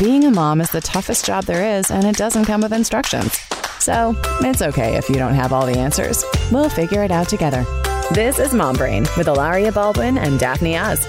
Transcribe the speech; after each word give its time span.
Being 0.00 0.24
a 0.24 0.30
mom 0.30 0.62
is 0.62 0.70
the 0.70 0.80
toughest 0.80 1.26
job 1.26 1.44
there 1.44 1.76
is, 1.76 1.90
and 1.90 2.04
it 2.04 2.16
doesn't 2.16 2.46
come 2.46 2.62
with 2.62 2.72
instructions. 2.72 3.38
So 3.80 4.14
it's 4.40 4.62
okay 4.62 4.96
if 4.96 5.10
you 5.10 5.16
don't 5.16 5.34
have 5.34 5.52
all 5.52 5.66
the 5.66 5.76
answers. 5.76 6.24
We'll 6.50 6.70
figure 6.70 7.04
it 7.04 7.10
out 7.10 7.28
together. 7.28 7.66
This 8.14 8.38
is 8.38 8.54
Mom 8.54 8.76
Brain 8.76 9.02
with 9.18 9.26
Hilaria 9.26 9.70
Baldwin 9.70 10.16
and 10.16 10.40
Daphne 10.40 10.78
Oz. 10.78 11.04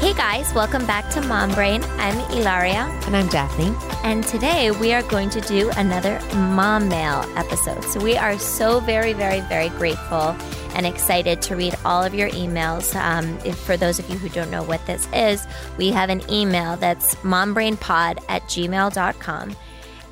Hey 0.00 0.14
guys, 0.14 0.54
welcome 0.54 0.86
back 0.86 1.10
to 1.14 1.20
Mom 1.22 1.52
Brain. 1.56 1.82
I'm 1.96 2.16
Hilaria. 2.30 2.86
And 3.06 3.16
I'm 3.16 3.26
Daphne. 3.26 3.74
And 4.04 4.22
today 4.22 4.70
we 4.70 4.92
are 4.92 5.02
going 5.02 5.28
to 5.30 5.40
do 5.40 5.70
another 5.76 6.20
Mom 6.36 6.88
Mail 6.88 7.24
episode. 7.34 7.82
So 7.82 7.98
we 7.98 8.16
are 8.16 8.38
so 8.38 8.78
very, 8.78 9.12
very, 9.12 9.40
very 9.40 9.70
grateful 9.70 10.36
and 10.78 10.86
excited 10.86 11.42
to 11.42 11.56
read 11.56 11.74
all 11.84 12.04
of 12.04 12.14
your 12.14 12.30
emails. 12.30 12.94
Um, 12.94 13.36
for 13.54 13.76
those 13.76 13.98
of 13.98 14.08
you 14.08 14.16
who 14.16 14.28
don't 14.28 14.50
know 14.50 14.62
what 14.62 14.84
this 14.86 15.08
is, 15.12 15.44
we 15.76 15.90
have 15.90 16.08
an 16.08 16.22
email 16.30 16.76
that's 16.76 17.16
mombrainpod 17.16 18.22
at 18.28 18.42
gmail.com. 18.42 19.56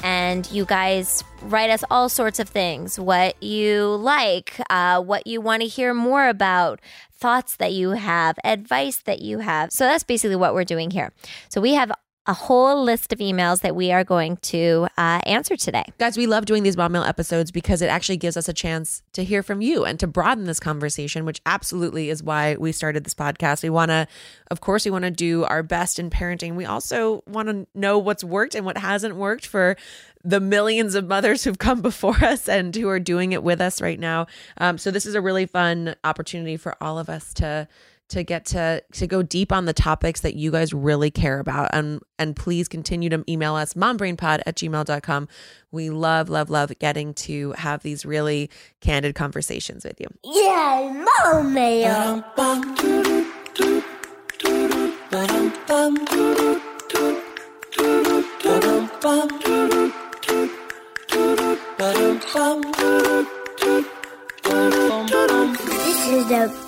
And 0.03 0.51
you 0.51 0.65
guys 0.65 1.23
write 1.43 1.71
us 1.71 1.85
all 1.89 2.09
sorts 2.09 2.41
of 2.41 2.49
things 2.49 2.99
what 2.99 3.41
you 3.43 3.95
like, 3.95 4.61
uh, 4.69 5.01
what 5.01 5.27
you 5.27 5.41
want 5.41 5.63
to 5.63 5.69
hear 5.69 5.95
more 5.95 6.29
about, 6.29 6.81
thoughts 7.13 7.57
that 7.57 7.73
you 7.73 7.91
have, 7.91 8.37
advice 8.45 8.99
that 8.99 9.23
you 9.23 9.39
have. 9.39 9.71
So 9.73 9.85
that's 9.85 10.05
basically 10.05 10.37
what 10.37 10.53
we're 10.53 10.65
doing 10.65 10.91
here. 10.91 11.13
So 11.49 11.61
we 11.61 11.75
have 11.75 11.93
a 12.27 12.35
whole 12.35 12.83
list 12.83 13.13
of 13.13 13.21
emails 13.21 13.61
that 13.61 13.77
we 13.77 13.93
are 13.93 14.03
going 14.03 14.37
to 14.39 14.89
uh, 14.99 15.21
answer 15.25 15.57
today. 15.57 15.85
Guys, 15.99 16.17
we 16.17 16.27
love 16.27 16.45
doing 16.45 16.63
these 16.63 16.77
mom 16.77 16.93
mail 16.93 17.05
episodes 17.05 17.51
because 17.51 17.83
it 17.83 17.87
actually 17.87 18.17
gives 18.17 18.37
us 18.37 18.49
a 18.49 18.53
chance 18.53 19.03
to 19.13 19.23
hear 19.23 19.43
from 19.43 19.61
you 19.61 19.85
and 19.85 20.01
to 20.01 20.07
broaden 20.07 20.45
this 20.45 20.59
conversation, 20.59 21.25
which 21.25 21.41
absolutely 21.47 22.11
is 22.11 22.23
why 22.23 22.57
we 22.57 22.73
started 22.73 23.05
this 23.05 23.15
podcast. 23.15 23.63
We 23.63 23.71
want 23.71 23.91
to, 23.91 24.09
of 24.51 24.61
course, 24.61 24.85
we 24.85 24.91
want 24.91 25.05
to 25.05 25.11
do 25.11 25.45
our 25.45 25.63
best 25.63 25.99
in 25.99 26.11
parenting. 26.11 26.57
We 26.57 26.65
also 26.65 27.23
want 27.27 27.49
to 27.49 27.67
know 27.75 27.99
what's 27.99 28.25
worked 28.25 28.55
and 28.55 28.67
what 28.67 28.79
hasn't 28.79 29.17
worked 29.17 29.47
for 29.47 29.77
the 30.25 30.41
millions 30.41 30.97
of 30.97 31.07
mothers 31.07 31.45
who've 31.45 31.59
come 31.59 31.81
before 31.83 32.17
us 32.25 32.49
and 32.49 32.75
who 32.75 32.89
are 32.89 33.01
doing 33.01 33.33
it 33.33 33.43
with 33.43 33.61
us 33.61 33.81
right 33.81 34.01
now. 34.01 34.27
Um, 34.59 34.79
so 34.79 34.91
this 34.91 35.07
is 35.07 35.15
a 35.15 35.21
really 35.21 35.47
fun 35.47 35.95
opportunity 36.03 36.57
for 36.57 36.75
all 36.81 36.99
of 36.99 37.09
us 37.09 37.33
to 37.35 37.69
to 38.09 38.23
get 38.23 38.45
to 38.47 38.83
to 38.93 39.07
go 39.07 39.23
deep 39.23 39.53
on 39.53 39.65
the 39.65 39.73
topics 39.73 40.21
that 40.21 40.35
you 40.37 40.51
guys 40.51 40.73
really 40.73 41.11
care 41.11 41.39
about 41.41 41.71
and 41.73 42.01
and 42.19 42.37
please 42.37 42.69
continue 42.69 43.09
to 43.09 43.25
email 43.29 43.55
us 43.55 43.75
mombrainpod 43.75 44.41
at 44.47 44.57
gmail.com 44.57 45.29
we 45.73 45.91
love 45.91 46.29
love 46.29 46.49
love 46.51 46.73
getting 46.79 47.13
to 47.15 47.53
have 47.53 47.83
these 47.83 48.05
really 48.07 48.51
candid 48.81 49.15
conversations 49.15 49.85
with 49.85 50.01
you 50.01 50.07
yeah 50.25 51.05
mom 51.25 51.53
mail 51.53 52.25
this 65.67 66.09
is 66.09 66.29
the 66.29 66.29
best 66.29 66.66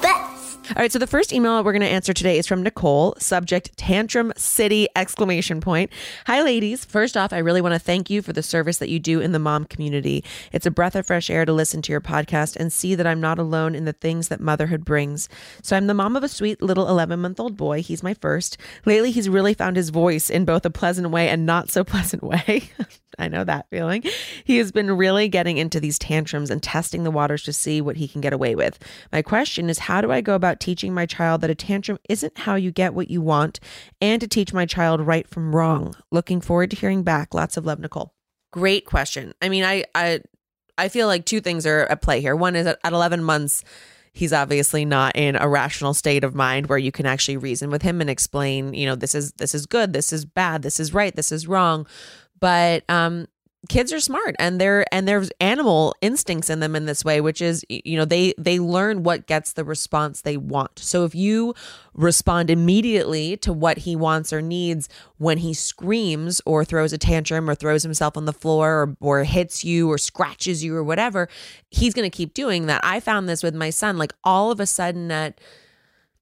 all 0.76 0.82
right, 0.82 0.92
so 0.92 0.98
the 0.98 1.06
first 1.06 1.32
email 1.32 1.64
we're 1.64 1.72
going 1.72 1.80
to 1.80 1.88
answer 1.88 2.12
today 2.12 2.36
is 2.36 2.46
from 2.46 2.62
Nicole, 2.62 3.14
subject 3.18 3.74
tantrum 3.78 4.34
city 4.36 4.86
exclamation 4.94 5.62
point. 5.62 5.90
Hi 6.26 6.42
ladies, 6.42 6.84
first 6.84 7.16
off, 7.16 7.32
I 7.32 7.38
really 7.38 7.62
want 7.62 7.74
to 7.74 7.78
thank 7.78 8.10
you 8.10 8.20
for 8.20 8.34
the 8.34 8.42
service 8.42 8.76
that 8.78 8.90
you 8.90 8.98
do 8.98 9.18
in 9.18 9.32
the 9.32 9.38
mom 9.38 9.64
community. 9.64 10.22
It's 10.52 10.66
a 10.66 10.70
breath 10.70 10.94
of 10.94 11.06
fresh 11.06 11.30
air 11.30 11.46
to 11.46 11.54
listen 11.54 11.80
to 11.82 11.92
your 11.92 12.02
podcast 12.02 12.54
and 12.56 12.70
see 12.70 12.94
that 12.94 13.06
I'm 13.06 13.20
not 13.20 13.38
alone 13.38 13.74
in 13.74 13.86
the 13.86 13.94
things 13.94 14.28
that 14.28 14.40
motherhood 14.40 14.84
brings. 14.84 15.30
So 15.62 15.74
I'm 15.74 15.86
the 15.86 15.94
mom 15.94 16.16
of 16.16 16.22
a 16.22 16.28
sweet 16.28 16.60
little 16.60 16.84
11-month-old 16.84 17.56
boy. 17.56 17.80
He's 17.80 18.02
my 18.02 18.12
first. 18.12 18.58
Lately, 18.84 19.10
he's 19.10 19.28
really 19.28 19.54
found 19.54 19.76
his 19.76 19.88
voice 19.88 20.28
in 20.28 20.44
both 20.44 20.66
a 20.66 20.70
pleasant 20.70 21.08
way 21.10 21.30
and 21.30 21.46
not 21.46 21.70
so 21.70 21.82
pleasant 21.84 22.22
way. 22.22 22.70
I 23.18 23.28
know 23.28 23.44
that 23.44 23.68
feeling. 23.70 24.02
He 24.44 24.58
has 24.58 24.72
been 24.72 24.96
really 24.96 25.28
getting 25.28 25.58
into 25.58 25.80
these 25.80 25.98
tantrums 25.98 26.50
and 26.50 26.62
testing 26.62 27.02
the 27.02 27.10
waters 27.10 27.42
to 27.44 27.52
see 27.52 27.80
what 27.80 27.96
he 27.96 28.08
can 28.08 28.20
get 28.20 28.32
away 28.32 28.54
with. 28.54 28.78
My 29.12 29.22
question 29.22 29.68
is 29.68 29.80
how 29.80 30.00
do 30.00 30.12
I 30.12 30.20
go 30.20 30.34
about 30.34 30.60
teaching 30.60 30.94
my 30.94 31.06
child 31.06 31.40
that 31.40 31.50
a 31.50 31.54
tantrum 31.54 31.98
isn't 32.08 32.38
how 32.38 32.54
you 32.54 32.70
get 32.70 32.94
what 32.94 33.10
you 33.10 33.20
want 33.20 33.60
and 34.00 34.20
to 34.20 34.28
teach 34.28 34.52
my 34.52 34.66
child 34.66 35.00
right 35.00 35.28
from 35.28 35.54
wrong? 35.54 35.94
Looking 36.10 36.40
forward 36.40 36.70
to 36.70 36.76
hearing 36.76 37.02
back. 37.02 37.34
Lots 37.34 37.56
of 37.56 37.66
love, 37.66 37.80
Nicole. 37.80 38.14
Great 38.52 38.86
question. 38.86 39.34
I 39.42 39.48
mean, 39.48 39.64
I 39.64 39.84
I 39.94 40.20
I 40.78 40.88
feel 40.88 41.08
like 41.08 41.24
two 41.24 41.40
things 41.40 41.66
are 41.66 41.86
at 41.86 42.00
play 42.00 42.20
here. 42.20 42.36
One 42.36 42.56
is 42.56 42.66
at 42.66 42.78
11 42.84 43.22
months 43.24 43.64
he's 44.12 44.32
obviously 44.32 44.84
not 44.84 45.14
in 45.14 45.36
a 45.36 45.48
rational 45.48 45.94
state 45.94 46.24
of 46.24 46.34
mind 46.34 46.66
where 46.66 46.78
you 46.78 46.90
can 46.90 47.06
actually 47.06 47.36
reason 47.36 47.70
with 47.70 47.82
him 47.82 48.00
and 48.00 48.10
explain, 48.10 48.74
you 48.74 48.84
know, 48.84 48.96
this 48.96 49.14
is 49.14 49.32
this 49.32 49.54
is 49.54 49.64
good, 49.64 49.92
this 49.92 50.12
is 50.12 50.24
bad, 50.24 50.62
this 50.62 50.80
is 50.80 50.92
right, 50.92 51.14
this 51.14 51.30
is 51.30 51.46
wrong 51.46 51.86
but 52.40 52.84
um 52.88 53.26
kids 53.68 53.92
are 53.92 54.00
smart 54.00 54.36
and 54.38 54.60
they're 54.60 54.84
and 54.92 55.06
there's 55.08 55.30
animal 55.40 55.94
instincts 56.00 56.48
in 56.48 56.60
them 56.60 56.76
in 56.76 56.86
this 56.86 57.04
way 57.04 57.20
which 57.20 57.42
is 57.42 57.64
you 57.68 57.96
know 57.96 58.04
they 58.04 58.32
they 58.38 58.58
learn 58.58 59.02
what 59.02 59.26
gets 59.26 59.52
the 59.52 59.64
response 59.64 60.20
they 60.20 60.36
want. 60.36 60.78
So 60.78 61.04
if 61.04 61.14
you 61.14 61.54
respond 61.92 62.50
immediately 62.50 63.36
to 63.38 63.52
what 63.52 63.78
he 63.78 63.96
wants 63.96 64.32
or 64.32 64.40
needs 64.40 64.88
when 65.18 65.38
he 65.38 65.52
screams 65.54 66.40
or 66.46 66.64
throws 66.64 66.92
a 66.92 66.98
tantrum 66.98 67.50
or 67.50 67.54
throws 67.54 67.82
himself 67.82 68.16
on 68.16 68.24
the 68.24 68.32
floor 68.32 68.82
or, 68.82 68.96
or 69.00 69.24
hits 69.24 69.64
you 69.64 69.90
or 69.90 69.98
scratches 69.98 70.62
you 70.62 70.74
or 70.76 70.84
whatever 70.84 71.28
he's 71.70 71.94
going 71.94 72.08
to 72.08 72.16
keep 72.16 72.34
doing 72.34 72.66
that. 72.66 72.80
I 72.84 73.00
found 73.00 73.28
this 73.28 73.42
with 73.42 73.54
my 73.54 73.70
son 73.70 73.98
like 73.98 74.12
all 74.22 74.50
of 74.50 74.60
a 74.60 74.66
sudden 74.66 75.10
at 75.10 75.40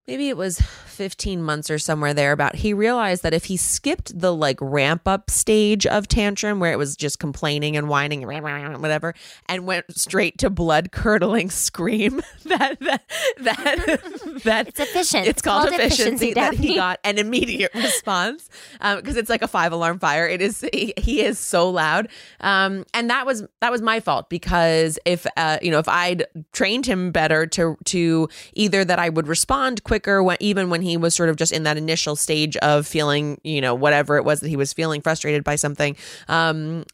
maybe 0.07 0.29
it 0.29 0.37
was 0.37 0.61
15 0.61 1.43
months 1.43 1.69
or 1.69 1.79
somewhere 1.79 2.15
there 2.15 2.33
about 2.33 2.57
he 2.57 2.73
realized 2.73 3.23
that 3.23 3.35
if 3.35 3.45
he 3.45 3.57
skipped 3.57 4.19
the 4.19 4.35
like 4.35 4.59
ramp 4.61 5.03
up 5.07 5.31
stage 5.31 5.87
of 5.87 6.09
tantrum 6.09 6.59
where 6.59 6.73
it 6.73 6.79
was 6.79 6.97
just 6.97 7.19
complaining 7.19 7.77
and 7.77 7.89
whining 7.89 8.25
and 8.25 8.83
whatever 8.83 9.15
and 9.47 9.67
went 9.67 9.85
straight 9.97 10.39
to 10.39 10.49
blood 10.49 10.93
curdling 10.93 11.51
scream 11.51 12.23
that 12.45 12.79
that 12.81 13.03
that, 13.39 14.01
that 14.45 14.69
it's 14.69 14.81
efficient. 14.81 15.27
it's, 15.27 15.43
called, 15.43 15.69
called, 15.69 15.81
efficiency, 15.81 16.31
efficiency 16.31 16.35
that 16.35 16.55
he 16.55 16.75
got 16.77 16.99
an 17.05 17.19
immediate 17.19 17.75
response 17.75 18.49
because 18.73 19.15
um, 19.15 19.19
it's 19.19 19.29
like 19.29 19.43
a 19.43 19.49
five 19.49 19.73
alarm 19.73 19.99
fire. 19.99 20.27
It 20.27 20.41
is 20.41 20.65
he, 20.73 20.95
he 20.97 21.23
is 21.23 21.39
so 21.39 21.69
loud. 21.69 22.09
Um, 22.41 22.85
and 22.95 23.11
that 23.11 23.27
was 23.27 23.45
that 23.61 23.71
was 23.71 23.83
my 23.83 24.01
fault 24.01 24.31
because 24.31 24.99
if 25.05 25.27
uh, 25.37 25.59
you 25.61 25.71
know 25.71 25.79
if 25.79 25.89
I'd 25.89 26.25
trained 26.53 26.87
him 26.87 27.11
better 27.11 27.47
to 27.49 27.77
to 27.87 28.29
either 28.55 28.85
that 28.85 28.99
I 28.99 29.09
would 29.09 29.29
respond 29.29 29.85
quicker 29.97 30.23
when 30.23 30.37
even 30.41 30.69
when 30.69 30.83
he 30.83 30.97
was 30.97 31.15
sort 31.15 31.31
of 31.31 31.37
just 31.37 31.53
in 31.53 31.63
that 31.63 31.79
initial 31.79 32.17
stage 32.17 32.57
of 32.59 32.87
feeling, 32.87 33.41
you 33.43 33.63
know, 33.63 33.75
whatever 33.75 34.19
it 34.19 34.25
was 34.25 34.41
that 34.41 34.49
he 34.49 34.57
was 34.57 34.73
feeling 34.73 35.01
frustrated 35.01 35.43
by 35.43 35.57
something, 35.57 35.97
um, 36.29 36.85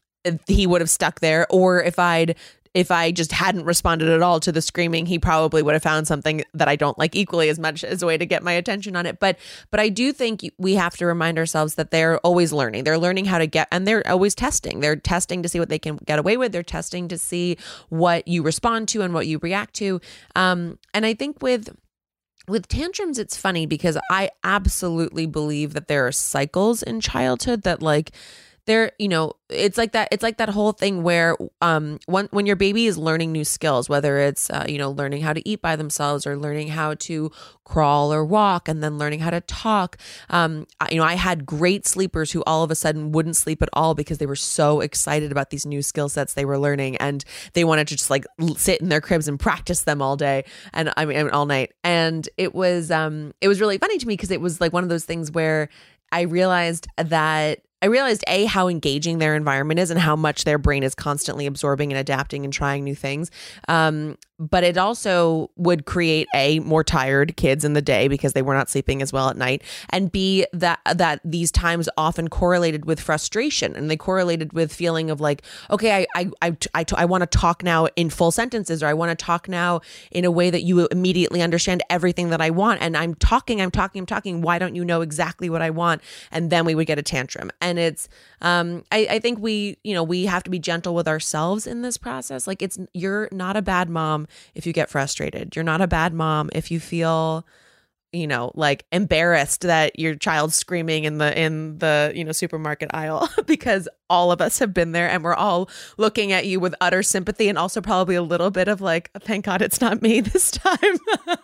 he 0.47 0.65
would 0.65 0.79
have 0.79 0.89
stuck 0.89 1.19
there. 1.19 1.45
Or 1.49 1.83
if 1.83 1.99
I'd 1.99 2.35
if 2.73 2.89
I 2.89 3.11
just 3.11 3.31
hadn't 3.31 3.65
responded 3.65 4.09
at 4.09 4.23
all 4.23 4.39
to 4.39 4.51
the 4.51 4.61
screaming, 4.61 5.05
he 5.05 5.19
probably 5.19 5.61
would 5.61 5.73
have 5.73 5.83
found 5.83 6.07
something 6.07 6.43
that 6.55 6.67
I 6.67 6.75
don't 6.75 6.97
like 6.97 7.15
equally 7.15 7.49
as 7.49 7.59
much 7.59 7.83
as 7.83 8.01
a 8.01 8.07
way 8.07 8.17
to 8.17 8.25
get 8.25 8.41
my 8.41 8.53
attention 8.53 8.95
on 8.95 9.05
it. 9.05 9.19
But 9.19 9.37
but 9.69 9.79
I 9.79 9.89
do 9.89 10.11
think 10.11 10.41
we 10.57 10.75
have 10.75 10.95
to 10.97 11.05
remind 11.05 11.37
ourselves 11.37 11.75
that 11.75 11.91
they're 11.91 12.17
always 12.19 12.51
learning. 12.51 12.85
They're 12.85 12.97
learning 12.97 13.25
how 13.25 13.37
to 13.37 13.47
get 13.47 13.67
and 13.71 13.85
they're 13.85 14.07
always 14.07 14.33
testing. 14.33 14.79
They're 14.79 14.95
testing 14.95 15.43
to 15.43 15.49
see 15.49 15.59
what 15.59 15.69
they 15.69 15.77
can 15.77 15.97
get 15.97 16.19
away 16.19 16.37
with. 16.37 16.51
They're 16.51 16.63
testing 16.63 17.09
to 17.09 17.17
see 17.17 17.57
what 17.89 18.27
you 18.27 18.41
respond 18.41 18.87
to 18.89 19.01
and 19.01 19.13
what 19.13 19.27
you 19.27 19.39
react 19.39 19.75
to. 19.75 20.01
Um, 20.35 20.79
and 20.93 21.05
I 21.05 21.13
think 21.13 21.43
with 21.43 21.75
with 22.47 22.67
tantrums 22.67 23.17
it's 23.17 23.37
funny 23.37 23.65
because 23.65 23.97
i 24.09 24.29
absolutely 24.43 25.25
believe 25.25 25.73
that 25.73 25.87
there 25.87 26.05
are 26.05 26.11
cycles 26.11 26.83
in 26.83 26.99
childhood 26.99 27.63
that 27.63 27.81
like 27.81 28.11
there 28.65 28.91
you 28.99 29.07
know 29.07 29.33
it's 29.49 29.77
like 29.77 29.91
that 29.91 30.07
it's 30.11 30.23
like 30.23 30.37
that 30.37 30.49
whole 30.49 30.71
thing 30.71 31.03
where 31.03 31.35
um 31.61 31.99
when 32.05 32.27
when 32.31 32.45
your 32.45 32.55
baby 32.55 32.85
is 32.85 32.97
learning 32.97 33.31
new 33.31 33.43
skills 33.43 33.89
whether 33.89 34.19
it's 34.19 34.49
uh, 34.49 34.65
you 34.67 34.77
know 34.77 34.91
learning 34.91 35.21
how 35.21 35.33
to 35.33 35.47
eat 35.47 35.61
by 35.61 35.75
themselves 35.75 36.25
or 36.25 36.37
learning 36.37 36.69
how 36.69 36.93
to 36.93 37.29
crawl 37.65 38.13
or 38.13 38.23
walk 38.23 38.67
and 38.67 38.83
then 38.83 38.97
learning 38.97 39.19
how 39.19 39.29
to 39.29 39.41
talk 39.41 39.97
um 40.29 40.65
you 40.89 40.97
know 40.97 41.03
i 41.03 41.15
had 41.15 41.45
great 41.45 41.85
sleepers 41.85 42.31
who 42.31 42.43
all 42.45 42.63
of 42.63 42.71
a 42.71 42.75
sudden 42.75 43.11
wouldn't 43.11 43.35
sleep 43.35 43.61
at 43.61 43.69
all 43.73 43.93
because 43.93 44.17
they 44.17 44.25
were 44.25 44.35
so 44.35 44.79
excited 44.79 45.31
about 45.31 45.49
these 45.49 45.65
new 45.65 45.81
skill 45.81 46.09
sets 46.09 46.33
they 46.33 46.45
were 46.45 46.57
learning 46.57 46.95
and 46.97 47.25
they 47.53 47.63
wanted 47.63 47.87
to 47.87 47.95
just 47.95 48.09
like 48.09 48.25
sit 48.55 48.79
in 48.81 48.89
their 48.89 49.01
cribs 49.01 49.27
and 49.27 49.39
practice 49.39 49.81
them 49.81 50.01
all 50.01 50.15
day 50.15 50.43
and 50.73 50.91
i 50.95 51.05
mean 51.05 51.23
all 51.33 51.45
night. 51.45 51.73
And 51.83 52.27
it 52.37 52.55
was 52.55 52.91
um 52.91 53.33
it 53.41 53.47
was 53.47 53.59
really 53.59 53.77
funny 53.77 53.97
to 53.97 54.07
me 54.07 54.13
because 54.13 54.31
it 54.31 54.39
was 54.39 54.61
like 54.61 54.71
one 54.71 54.83
of 54.83 54.89
those 54.89 55.05
things 55.05 55.31
where 55.31 55.69
I 56.11 56.21
realized 56.21 56.87
that 56.97 57.61
I 57.83 57.87
realized 57.87 58.23
A, 58.27 58.45
how 58.45 58.69
engaging 58.69 59.17
their 59.17 59.35
environment 59.35 59.77
is 59.77 59.91
and 59.91 59.99
how 59.99 60.15
much 60.15 60.45
their 60.45 60.57
brain 60.57 60.83
is 60.83 60.95
constantly 60.95 61.45
absorbing 61.45 61.91
and 61.91 61.99
adapting 61.99 62.45
and 62.45 62.53
trying 62.53 62.85
new 62.85 62.95
things. 62.95 63.29
Um, 63.67 64.17
but 64.39 64.63
it 64.63 64.77
also 64.77 65.49
would 65.55 65.85
create 65.85 66.27
a 66.35 66.59
more 66.59 66.83
tired 66.83 67.35
kids 67.37 67.63
in 67.63 67.73
the 67.73 67.81
day 67.81 68.07
because 68.07 68.33
they 68.33 68.41
were 68.41 68.53
not 68.53 68.69
sleeping 68.69 69.01
as 69.01 69.13
well 69.13 69.29
at 69.29 69.37
night 69.37 69.63
and 69.89 70.11
b 70.11 70.45
that 70.53 70.79
that 70.95 71.19
these 71.23 71.51
times 71.51 71.87
often 71.97 72.27
correlated 72.27 72.85
with 72.85 72.99
frustration 72.99 73.75
and 73.75 73.89
they 73.89 73.97
correlated 73.97 74.53
with 74.53 74.73
feeling 74.73 75.09
of 75.09 75.21
like 75.21 75.43
okay 75.69 76.05
i 76.15 76.21
i 76.21 76.31
i, 76.41 76.57
I, 76.73 76.85
I 76.97 77.05
want 77.05 77.21
to 77.21 77.37
talk 77.37 77.63
now 77.63 77.87
in 77.95 78.09
full 78.09 78.31
sentences 78.31 78.83
or 78.83 78.87
i 78.87 78.93
want 78.93 79.17
to 79.17 79.25
talk 79.25 79.47
now 79.47 79.81
in 80.11 80.25
a 80.25 80.31
way 80.31 80.49
that 80.49 80.63
you 80.63 80.87
immediately 80.87 81.41
understand 81.41 81.83
everything 81.89 82.29
that 82.29 82.41
i 82.41 82.49
want 82.49 82.81
and 82.81 82.97
i'm 82.97 83.15
talking 83.15 83.61
i'm 83.61 83.71
talking 83.71 84.03
i'm 84.03 84.05
talking. 84.05 84.41
Why 84.41 84.59
don't 84.59 84.75
you 84.75 84.83
know 84.83 85.01
exactly 85.01 85.49
what 85.49 85.61
i 85.61 85.69
want? 85.69 86.01
And 86.31 86.49
then 86.49 86.65
we 86.65 86.75
would 86.75 86.87
get 86.87 86.99
a 86.99 87.01
tantrum. 87.01 87.51
And 87.61 87.79
it's 87.79 88.09
um 88.41 88.83
i 88.91 89.07
i 89.09 89.19
think 89.19 89.39
we 89.39 89.77
you 89.83 89.93
know 89.93 90.03
we 90.03 90.25
have 90.25 90.43
to 90.43 90.49
be 90.49 90.59
gentle 90.59 90.93
with 90.93 91.07
ourselves 91.07 91.65
in 91.65 91.81
this 91.81 91.97
process. 91.97 92.47
Like 92.47 92.61
it's 92.61 92.77
you're 92.93 93.29
not 93.31 93.55
a 93.55 93.61
bad 93.61 93.89
mom 93.89 94.22
if 94.55 94.65
you 94.65 94.73
get 94.73 94.89
frustrated. 94.89 95.55
You're 95.55 95.63
not 95.63 95.81
a 95.81 95.87
bad 95.87 96.13
mom 96.13 96.49
if 96.53 96.71
you 96.71 96.79
feel 96.79 97.45
you 98.13 98.27
know 98.27 98.51
like 98.53 98.85
embarrassed 98.91 99.61
that 99.61 99.97
your 99.99 100.15
child's 100.15 100.55
screaming 100.55 101.03
in 101.03 101.17
the 101.17 101.37
in 101.37 101.79
the 101.79 102.11
you 102.15 102.23
know 102.23 102.31
supermarket 102.31 102.91
aisle 102.93 103.27
because 103.45 103.89
all 104.13 104.31
of 104.31 104.41
us 104.41 104.59
have 104.59 104.75
been 104.75 104.91
there 104.91 105.09
and 105.09 105.23
we're 105.23 105.33
all 105.33 105.67
looking 105.97 106.31
at 106.31 106.45
you 106.45 106.59
with 106.59 106.75
utter 106.79 107.01
sympathy 107.01 107.49
and 107.49 107.57
also 107.57 107.81
probably 107.81 108.13
a 108.13 108.21
little 108.21 108.51
bit 108.51 108.67
of 108.67 108.79
like 108.79 109.09
thank 109.21 109.43
god 109.43 109.59
it's 109.59 109.81
not 109.81 110.03
me 110.03 110.21
this 110.21 110.51
time 110.51 110.77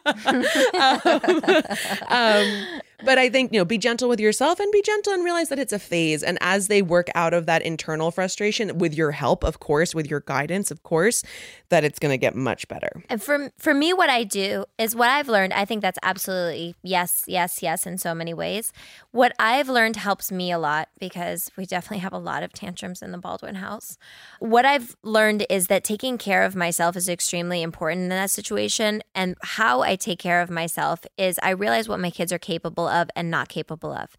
um, 2.08 2.10
um, 2.10 2.82
but 3.04 3.18
I 3.18 3.30
think, 3.30 3.54
you 3.54 3.60
know, 3.60 3.66
be 3.66 3.78
gentle 3.78 4.10
with 4.10 4.20
yourself 4.20 4.60
and 4.60 4.72
be 4.72 4.82
gentle 4.82 5.14
and 5.14 5.24
realize 5.24 5.50
that 5.50 5.60
it's 5.60 5.74
a 5.74 5.80
phase. 5.80 6.24
And 6.24 6.38
as 6.42 6.68
they 6.68 6.82
work 6.82 7.08
out 7.16 7.34
of 7.34 7.46
that 7.46 7.62
internal 7.62 8.12
frustration 8.12 8.78
with 8.78 8.94
your 8.94 9.12
help, 9.12 9.44
of 9.44 9.60
course, 9.60 9.96
with 9.96 10.10
your 10.10 10.22
guidance, 10.22 10.72
of 10.72 10.84
course, 10.84 11.24
that 11.70 11.84
it's 11.84 12.00
going 12.00 12.12
to 12.12 12.18
get 12.18 12.36
much 12.36 12.68
better. 12.68 13.04
And 13.10 13.22
for 13.22 13.52
for 13.58 13.74
me 13.74 13.94
what 13.94 14.10
I 14.10 14.24
do 14.24 14.66
is 14.78 14.96
what 14.96 15.10
I've 15.10 15.30
learned, 15.30 15.54
I 15.54 15.66
think 15.66 15.82
that's 15.82 16.00
absolutely 16.04 16.76
yes, 16.84 17.24
yes, 17.28 17.62
yes 17.62 17.86
in 17.86 17.98
so 17.98 18.14
many 18.14 18.34
ways. 18.34 18.74
What 19.12 19.34
I've 19.40 19.70
learned 19.70 19.96
helps 19.96 20.32
me 20.32 20.52
a 20.52 20.60
lot 20.60 20.90
because 21.00 21.52
we 21.56 21.66
definitely 21.66 22.00
have 22.00 22.14
a 22.14 22.18
lot 22.18 22.44
of 22.44 22.54
tantrums 22.60 23.02
in 23.02 23.12
the 23.12 23.18
Baldwin 23.18 23.56
house. 23.56 23.98
What 24.40 24.66
I've 24.66 24.96
learned 25.04 25.46
is 25.50 25.68
that 25.68 25.84
taking 25.84 26.18
care 26.18 26.44
of 26.44 26.56
myself 26.56 26.96
is 26.96 27.10
extremely 27.10 27.62
important 27.62 28.04
in 28.04 28.10
that 28.10 28.30
situation 28.30 29.02
and 29.16 29.36
how 29.42 29.82
I 29.82 29.96
take 29.96 30.20
care 30.20 30.42
of 30.42 30.50
myself 30.50 31.06
is 31.18 31.40
I 31.42 31.52
realize 31.52 31.90
what 31.90 32.00
my 32.00 32.12
kids 32.12 32.32
are 32.32 32.40
capable 32.40 32.88
of 32.88 33.10
and 33.16 33.32
not 33.32 33.50
capable 33.50 33.92
of. 33.92 34.16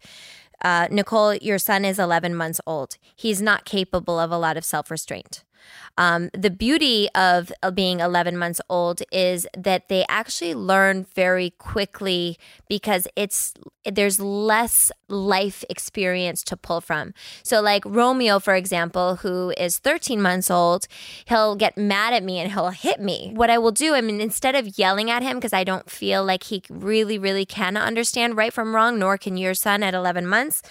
Uh, 0.63 0.87
Nicole, 0.91 1.35
your 1.35 1.57
son 1.57 1.85
is 1.85 1.97
11 1.97 2.35
months 2.35 2.61
old. 2.67 2.97
He's 3.15 3.41
not 3.41 3.65
capable 3.65 4.19
of 4.19 4.31
a 4.31 4.37
lot 4.37 4.57
of 4.57 4.65
self 4.65 4.91
restraint. 4.91 5.43
Um, 5.97 6.29
the 6.33 6.49
beauty 6.49 7.09
of, 7.15 7.51
of 7.61 7.75
being 7.75 7.99
11 7.99 8.37
months 8.37 8.61
old 8.69 9.01
is 9.11 9.47
that 9.55 9.89
they 9.89 10.05
actually 10.07 10.53
learn 10.53 11.05
very 11.15 11.51
quickly 11.51 12.37
because 12.67 13.07
it's 13.15 13.53
there's 13.85 14.19
less 14.19 14.91
life 15.07 15.63
experience 15.69 16.43
to 16.43 16.55
pull 16.55 16.81
from. 16.81 17.13
So, 17.43 17.61
like 17.61 17.83
Romeo, 17.85 18.39
for 18.39 18.55
example, 18.55 19.17
who 19.17 19.53
is 19.57 19.79
13 19.79 20.21
months 20.21 20.51
old, 20.51 20.87
he'll 21.25 21.55
get 21.55 21.77
mad 21.77 22.13
at 22.13 22.23
me 22.23 22.39
and 22.39 22.51
he'll 22.51 22.69
hit 22.69 22.99
me. 22.99 23.31
What 23.33 23.49
I 23.49 23.57
will 23.57 23.71
do, 23.71 23.93
I 23.93 24.01
mean, 24.01 24.21
instead 24.21 24.55
of 24.55 24.77
yelling 24.77 25.09
at 25.09 25.23
him, 25.23 25.37
because 25.37 25.53
I 25.53 25.63
don't 25.63 25.89
feel 25.89 26.23
like 26.23 26.43
he 26.43 26.63
really, 26.69 27.17
really 27.17 27.45
can 27.45 27.75
understand 27.75 28.37
right 28.37 28.53
from 28.53 28.75
wrong, 28.75 28.99
nor 28.99 29.17
can 29.17 29.37
your 29.37 29.53
son 29.53 29.83
at 29.83 29.93
11 29.93 30.27
months, 30.27 30.61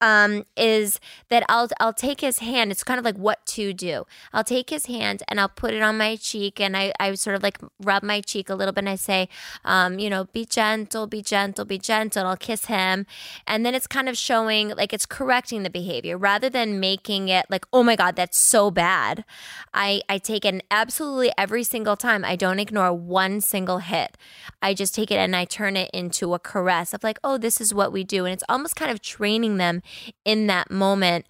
um, 0.00 0.44
is 0.56 1.00
that 1.28 1.44
I'll 1.48 1.68
I'll 1.80 1.92
take 1.92 2.20
his 2.20 2.38
hand. 2.38 2.70
It's 2.70 2.84
kind 2.84 2.98
of 2.98 3.04
like 3.04 3.16
what 3.16 3.44
to 3.46 3.72
do. 3.72 4.04
I'll 4.32 4.39
take 4.44 4.70
his 4.70 4.86
hand 4.86 5.22
and 5.28 5.40
I'll 5.40 5.48
put 5.48 5.74
it 5.74 5.82
on 5.82 5.98
my 5.98 6.16
cheek, 6.16 6.60
and 6.60 6.76
I 6.76 6.92
I 7.00 7.14
sort 7.14 7.36
of 7.36 7.42
like 7.42 7.58
rub 7.80 8.02
my 8.02 8.20
cheek 8.20 8.50
a 8.50 8.54
little 8.54 8.72
bit, 8.72 8.80
and 8.80 8.88
I 8.88 8.96
say, 8.96 9.28
um, 9.64 9.98
you 9.98 10.10
know, 10.10 10.24
be 10.24 10.44
gentle, 10.44 11.06
be 11.06 11.22
gentle, 11.22 11.64
be 11.64 11.78
gentle. 11.78 12.20
And 12.20 12.28
I'll 12.28 12.36
kiss 12.36 12.66
him. 12.66 13.06
And 13.46 13.64
then 13.64 13.74
it's 13.74 13.86
kind 13.86 14.08
of 14.08 14.16
showing 14.16 14.70
like 14.70 14.92
it's 14.92 15.06
correcting 15.06 15.62
the 15.62 15.70
behavior 15.70 16.16
rather 16.16 16.50
than 16.50 16.80
making 16.80 17.28
it 17.28 17.46
like, 17.50 17.64
oh 17.72 17.82
my 17.82 17.96
God, 17.96 18.16
that's 18.16 18.38
so 18.38 18.70
bad. 18.70 19.24
I, 19.72 20.02
I 20.08 20.18
take 20.18 20.44
it 20.44 20.64
absolutely 20.70 21.32
every 21.38 21.64
single 21.64 21.96
time. 21.96 22.24
I 22.24 22.36
don't 22.36 22.58
ignore 22.58 22.92
one 22.92 23.40
single 23.40 23.78
hit. 23.78 24.16
I 24.62 24.74
just 24.74 24.94
take 24.94 25.10
it 25.10 25.16
and 25.16 25.34
I 25.34 25.44
turn 25.44 25.76
it 25.76 25.90
into 25.92 26.34
a 26.34 26.38
caress 26.38 26.92
of 26.94 27.02
like, 27.02 27.18
oh, 27.24 27.38
this 27.38 27.60
is 27.60 27.74
what 27.74 27.92
we 27.92 28.04
do. 28.04 28.24
And 28.24 28.32
it's 28.32 28.44
almost 28.48 28.76
kind 28.76 28.90
of 28.90 29.00
training 29.00 29.56
them 29.56 29.82
in 30.24 30.46
that 30.48 30.70
moment 30.70 31.26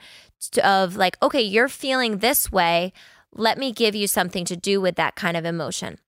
of 0.63 0.97
like, 0.97 1.17
okay, 1.23 1.43
you're 1.43 1.69
feeling 1.69 2.19
this 2.19 2.51
way. 2.51 2.93
Let 3.33 3.59
me 3.59 3.73
give 3.73 3.95
you 3.95 4.07
something 4.07 4.45
to 4.47 4.57
do 4.57 4.81
with 4.81 4.97
that 4.97 5.15
kind 5.15 5.37
of 5.37 5.45
emotion 5.45 5.99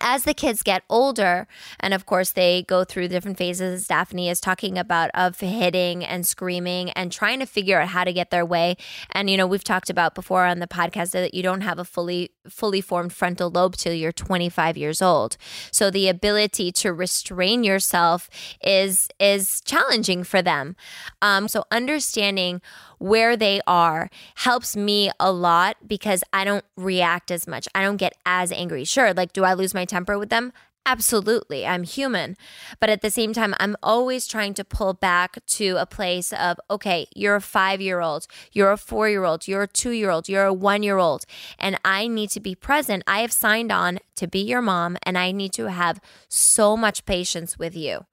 as 0.00 0.24
the 0.24 0.34
kids 0.34 0.62
get 0.62 0.82
older, 0.88 1.46
and 1.78 1.92
of 1.92 2.06
course 2.06 2.30
they 2.30 2.62
go 2.62 2.84
through 2.84 3.08
different 3.08 3.36
phases, 3.36 3.86
Daphne 3.86 4.28
is 4.28 4.40
talking 4.40 4.78
about 4.78 5.10
of 5.14 5.38
hitting 5.40 6.04
and 6.04 6.26
screaming 6.26 6.90
and 6.90 7.12
trying 7.12 7.40
to 7.40 7.46
figure 7.46 7.80
out 7.80 7.88
how 7.88 8.04
to 8.04 8.12
get 8.12 8.30
their 8.30 8.44
way. 8.44 8.76
And 9.10 9.28
you 9.28 9.36
know, 9.36 9.46
we've 9.46 9.64
talked 9.64 9.90
about 9.90 10.14
before 10.14 10.44
on 10.44 10.60
the 10.60 10.66
podcast 10.66 11.10
that 11.12 11.34
you 11.34 11.42
don't 11.42 11.60
have 11.60 11.78
a 11.78 11.84
fully 11.84 12.32
fully 12.48 12.80
formed 12.80 13.12
frontal 13.12 13.50
lobe 13.50 13.76
till 13.76 13.92
you're 13.92 14.12
25 14.12 14.76
years 14.76 15.02
old. 15.02 15.36
So 15.70 15.90
the 15.90 16.08
ability 16.08 16.72
to 16.72 16.92
restrain 16.92 17.62
yourself 17.62 18.30
is 18.62 19.08
is 19.20 19.60
challenging 19.60 20.24
for 20.24 20.40
them. 20.40 20.74
Um, 21.20 21.48
so 21.48 21.64
understanding 21.70 22.62
where 23.02 23.36
they 23.36 23.60
are 23.66 24.08
helps 24.36 24.76
me 24.76 25.10
a 25.18 25.32
lot 25.32 25.76
because 25.86 26.22
I 26.32 26.44
don't 26.44 26.64
react 26.76 27.32
as 27.32 27.48
much. 27.48 27.66
I 27.74 27.82
don't 27.82 27.96
get 27.96 28.14
as 28.24 28.52
angry. 28.52 28.84
Sure, 28.84 29.12
like, 29.12 29.32
do 29.32 29.42
I 29.44 29.54
lose 29.54 29.74
my 29.74 29.84
temper 29.84 30.18
with 30.18 30.30
them? 30.30 30.52
Absolutely, 30.84 31.64
I'm 31.64 31.84
human. 31.84 32.36
But 32.80 32.90
at 32.90 33.02
the 33.02 33.10
same 33.10 33.32
time, 33.32 33.54
I'm 33.60 33.76
always 33.84 34.26
trying 34.26 34.52
to 34.54 34.64
pull 34.64 34.94
back 34.94 35.38
to 35.46 35.76
a 35.78 35.86
place 35.86 36.32
of, 36.32 36.58
okay, 36.68 37.06
you're 37.14 37.36
a 37.36 37.40
five 37.40 37.80
year 37.80 38.00
old, 38.00 38.26
you're 38.50 38.72
a 38.72 38.76
four 38.76 39.08
year 39.08 39.22
old, 39.22 39.46
you're 39.46 39.62
a 39.62 39.68
two 39.68 39.90
year 39.90 40.10
old, 40.10 40.28
you're 40.28 40.44
a 40.44 40.52
one 40.52 40.82
year 40.82 40.98
old, 40.98 41.24
and 41.56 41.78
I 41.84 42.08
need 42.08 42.30
to 42.30 42.40
be 42.40 42.56
present. 42.56 43.04
I 43.06 43.20
have 43.20 43.32
signed 43.32 43.70
on 43.70 44.00
to 44.16 44.26
be 44.26 44.40
your 44.40 44.60
mom, 44.60 44.96
and 45.04 45.16
I 45.16 45.30
need 45.30 45.52
to 45.54 45.70
have 45.70 46.00
so 46.28 46.76
much 46.76 47.06
patience 47.06 47.58
with 47.58 47.76
you. 47.76 48.06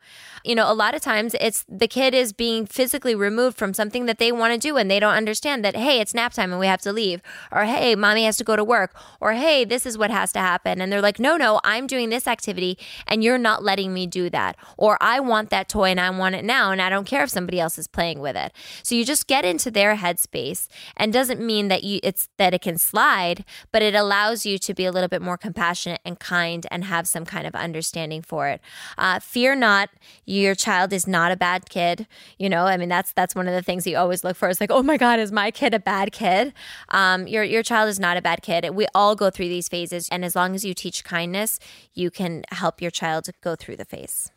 You 0.46 0.54
know, 0.56 0.72
a 0.72 0.74
lot 0.74 0.94
of 0.94 1.02
times 1.02 1.36
it's 1.42 1.66
the 1.68 1.88
kid 1.88 2.14
is 2.14 2.34
being 2.34 2.68
physically 2.68 3.16
removed 3.16 3.58
from 3.58 3.74
something 3.74 4.06
that 4.06 4.20
they 4.20 4.32
want 4.32 4.54
to 4.54 4.60
do, 4.60 4.78
and 4.78 4.92
they 4.92 5.00
don't 5.00 5.16
understand 5.16 5.66
that, 5.66 5.76
hey, 5.76 6.00
it's 6.00 6.14
nap 6.14 6.34
time 6.34 6.52
and 6.52 6.60
we 6.60 6.68
have 6.68 6.82
to 6.82 6.94
leave, 6.94 7.22
or 7.52 7.64
hey, 7.64 7.96
mommy 7.96 8.26
has 8.26 8.38
to 8.38 8.44
go 8.44 8.56
to 8.56 8.64
work, 8.64 8.96
or 9.20 9.34
hey, 9.34 9.66
this 9.66 9.88
is 9.88 9.98
what 9.98 10.12
has 10.12 10.32
to 10.34 10.40
happen. 10.40 10.80
And 10.82 10.94
they're 10.94 11.02
like, 11.02 11.20
no, 11.20 11.36
no, 11.36 11.60
I'm 11.64 11.88
doing 11.88 12.10
this 12.10 12.28
activity 12.28 12.59
activity 12.60 12.78
and 13.08 13.24
you're 13.24 13.38
not 13.38 13.64
letting 13.64 13.94
me 13.94 14.08
do 14.08 14.30
that. 14.30 14.56
Or 14.78 14.98
I 15.02 15.20
want 15.20 15.50
that 15.50 15.70
toy 15.70 15.90
and 15.90 16.00
I 16.00 16.10
want 16.10 16.36
it 16.36 16.46
now 16.46 16.72
and 16.72 16.82
I 16.82 16.90
don't 16.90 17.06
care 17.06 17.24
if 17.24 17.30
somebody 17.30 17.60
else 17.60 17.78
is 17.78 17.88
playing 17.88 18.20
with 18.20 18.36
it. 18.36 18.54
So 18.84 18.96
you 18.96 19.06
just 19.06 19.28
get 19.28 19.46
into 19.46 19.72
their 19.72 19.96
headspace 19.96 20.68
and 20.98 21.14
doesn't 21.14 21.42
mean 21.42 21.70
that 21.70 21.84
you 21.84 22.00
it's 22.04 22.30
that 22.38 22.54
it 22.54 22.62
can 22.62 22.78
slide, 22.78 23.46
but 23.72 23.82
it 23.82 23.96
allows 23.96 24.46
you 24.46 24.58
to 24.60 24.74
be 24.74 24.86
a 24.86 24.92
little 24.92 25.10
bit 25.10 25.22
more 25.22 25.38
compassionate 25.38 26.02
and 26.06 26.20
kind 26.20 26.66
and 26.72 26.86
have 26.86 27.08
some 27.08 27.26
kind 27.26 27.48
of 27.48 27.56
understanding 27.56 28.22
for 28.22 28.48
it. 28.48 28.62
Uh, 28.98 29.20
fear 29.20 29.56
not, 29.56 29.90
your 30.26 30.56
child 30.56 30.94
is 30.94 31.08
not 31.08 31.32
a 31.32 31.38
bad 31.38 31.70
kid. 31.70 32.08
You 32.38 32.50
know, 32.50 32.66
I 32.66 32.78
mean 32.78 32.90
that's 32.90 33.14
that's 33.14 33.36
one 33.36 33.48
of 33.48 33.54
the 33.54 33.62
things 33.62 33.88
you 33.88 33.98
always 33.98 34.24
look 34.24 34.36
for. 34.36 34.50
Is 34.50 34.62
like, 34.62 34.72
oh 34.72 34.84
my 34.84 34.98
God, 34.98 35.20
is 35.20 35.32
my 35.32 35.52
kid 35.52 35.74
a 35.74 35.80
bad 35.80 36.12
kid? 36.12 36.54
Um, 36.90 37.28
your 37.28 37.44
your 37.44 37.64
child 37.64 37.90
is 37.90 38.00
not 38.00 38.18
a 38.18 38.22
bad 38.22 38.42
kid. 38.42 38.70
We 38.74 38.88
all 38.94 39.16
go 39.16 39.30
through 39.30 39.50
these 39.50 39.70
phases, 39.70 40.10
and 40.10 40.26
as 40.26 40.36
long 40.36 40.56
as 40.56 40.64
you 40.64 40.74
teach 40.74 41.04
kindness, 41.04 41.60
you 41.94 42.10
can 42.12 42.44
help 42.52 42.82
your 42.82 42.92
child 42.92 43.30
go 43.42 43.56
through 43.56 43.78
the 43.78 43.86
phase. 43.86 44.32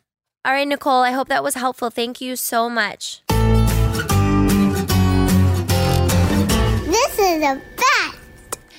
All 0.45 0.51
right, 0.51 0.67
Nicole, 0.67 1.01
I 1.01 1.11
hope 1.11 1.29
that 1.29 1.43
was 1.43 1.55
helpful. 1.55 1.89
Thank 1.89 2.19
you 2.19 2.35
so 2.35 2.69
much. 2.69 3.21
This 6.85 7.19
is 7.19 7.43
a 7.43 7.61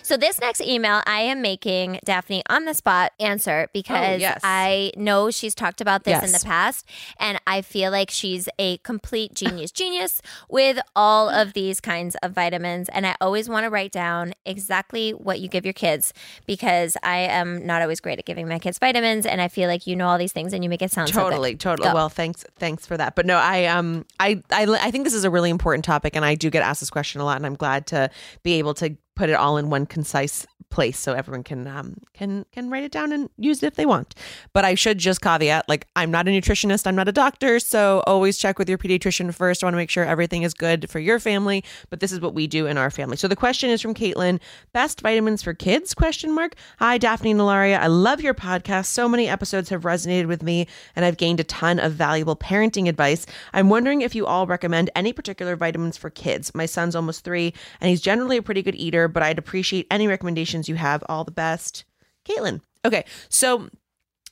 so 0.04 0.16
this 0.16 0.40
next 0.40 0.61
email, 0.61 1.02
I 1.06 1.20
am 1.20 1.42
making 1.42 1.99
Daphne 2.04 2.42
on 2.49 2.66
the 2.66 2.75
spot 2.75 3.12
answer 3.18 3.68
because 3.73 3.94
Oh, 3.94 4.16
yes. 4.16 4.40
I 4.44 4.92
know 4.96 5.30
she's 5.30 5.54
talked 5.54 5.80
about 5.80 6.04
this 6.04 6.23
in 6.23 6.32
the 6.32 6.44
past, 6.44 6.87
and 7.18 7.40
I 7.46 7.62
feel 7.62 7.90
like 7.90 8.11
she's 8.11 8.49
a 8.58 8.76
complete 8.78 9.34
genius, 9.34 9.70
genius 9.73 10.20
with 10.49 10.78
all 10.94 11.28
of 11.28 11.54
these 11.54 11.80
kinds 11.80 12.16
of 12.23 12.32
vitamins. 12.32 12.88
And 12.90 13.06
I 13.06 13.16
always 13.20 13.49
want 13.49 13.64
to 13.64 13.70
write 13.70 13.92
down 13.92 14.34
exactly 14.44 15.12
what 15.12 15.40
you 15.40 15.49
give 15.49 15.64
your 15.64 15.73
kids 15.73 16.12
because 16.46 16.96
I 17.02 17.18
am 17.18 17.66
not 17.66 17.82
always 17.82 18.00
great 18.00 18.18
at 18.18 18.26
giving 18.26 18.46
my 18.46 18.58
kids 18.58 18.78
vitamins, 18.78 19.26
and 19.26 19.40
I 19.40 19.49
feel 19.49 19.68
like 19.68 19.87
you 19.87 19.96
know 19.96 20.06
all 20.06 20.18
these 20.18 20.32
things 20.32 20.52
and 20.52 20.62
you 20.62 20.70
make 20.70 20.82
it 20.82 20.90
sound 20.90 21.08
so 21.08 21.14
totally 21.14 21.56
totally 21.56 21.88
Go. 21.88 21.94
well 21.94 22.08
thanks 22.08 22.44
thanks 22.56 22.87
for 22.87 22.96
that 22.96 23.14
but 23.14 23.25
no 23.26 23.37
i 23.37 23.64
um 23.66 24.04
I, 24.20 24.42
I 24.50 24.66
i 24.66 24.90
think 24.90 25.04
this 25.04 25.14
is 25.14 25.25
a 25.25 25.30
really 25.30 25.50
important 25.50 25.84
topic 25.84 26.16
and 26.16 26.25
i 26.25 26.34
do 26.34 26.50
get 26.50 26.62
asked 26.62 26.80
this 26.80 26.90
question 26.90 27.20
a 27.20 27.25
lot 27.25 27.37
and 27.37 27.46
i'm 27.46 27.54
glad 27.54 27.87
to 27.88 28.11
be 28.42 28.54
able 28.54 28.75
to 28.75 28.96
put 29.14 29.30
it 29.30 29.35
all 29.35 29.56
in 29.56 29.71
one 29.71 29.87
concise 29.87 30.47
place 30.75 30.99
so 30.99 31.12
everyone 31.12 31.44
can 31.44 31.68
um, 31.68 31.94
can 32.14 32.44
can 32.50 32.68
write 32.68 32.83
it 32.83 32.90
down 32.90 33.12
and 33.12 33.30
use 33.38 33.62
it 33.62 33.68
if 33.68 33.75
they 33.76 33.87
want. 33.87 34.12
But 34.52 34.64
I 34.64 34.75
should 34.75 34.99
just 34.99 35.21
caveat 35.21 35.68
like 35.68 35.87
I'm 35.94 36.11
not 36.11 36.26
a 36.26 36.30
nutritionist, 36.30 36.88
I'm 36.88 36.97
not 36.97 37.06
a 37.06 37.12
doctor, 37.12 37.61
so 37.61 38.02
always 38.09 38.37
check 38.37 38.59
with 38.59 38.68
your 38.68 38.76
pediatrician 38.76 39.33
first. 39.33 39.62
I 39.62 39.66
want 39.66 39.75
to 39.75 39.78
make 39.78 39.88
sure 39.88 40.04
everything 40.04 40.42
is 40.42 40.52
good 40.52 40.90
for 40.90 40.99
your 40.99 41.21
family, 41.21 41.62
but 41.90 42.00
this 42.00 42.11
is 42.11 42.21
what 42.21 42.35
we 42.35 42.49
do 42.49 42.66
in 42.66 42.76
our 42.76 42.90
family. 42.90 43.16
So 43.16 43.28
the 43.28 43.37
question 43.37 43.71
is 43.71 43.80
from 43.80 43.94
Caitlin, 43.94 44.40
best 44.73 45.00
vitamins 45.00 45.44
for 45.44 45.54
kids? 45.54 45.94
Question 45.94 46.35
mark. 46.35 46.56
Hi 46.80 46.99
Daphne 46.99 47.30
and 47.30 47.40
Hilaria, 47.40 47.78
I 47.78 47.87
love 47.87 48.21
your 48.21 48.35
podcast. 48.35 48.87
So 48.87 49.09
many 49.09 49.28
episodes 49.28 49.68
have 49.68 49.83
resonated 49.83 50.26
with 50.26 50.42
me 50.42 50.66
and 50.97 51.04
I've 51.04 51.18
gained 51.18 51.38
a 51.38 51.44
ton 51.44 51.78
of 51.78 51.92
valuable 51.92 52.35
parenting 52.35 52.88
advice. 52.88 53.26
I'm 53.52 53.68
wondering 53.68 54.00
if 54.00 54.16
you 54.16 54.26
all 54.26 54.49
recommend 54.49 54.90
any 54.97 55.12
particular 55.12 55.54
vitamins 55.54 55.97
for 55.97 56.11
kids. 56.11 56.52
My 56.52 56.66
son's 56.66 56.97
almost 56.97 57.23
3 57.23 57.54
and 57.80 57.88
he's 57.88 58.00
generally 58.00 58.38
a 58.38 58.42
pretty 58.42 58.62
good 58.62 58.75
eater, 58.75 59.03
but 59.08 59.23
I'd 59.23 59.38
appreciate 59.38 59.87
any 59.90 60.06
recommendations 60.06 60.68
you 60.68 60.75
have. 60.76 61.02
All 61.08 61.25
the 61.25 61.30
best. 61.30 61.84
Caitlin. 62.25 62.61
Okay, 62.84 63.04
so 63.28 63.68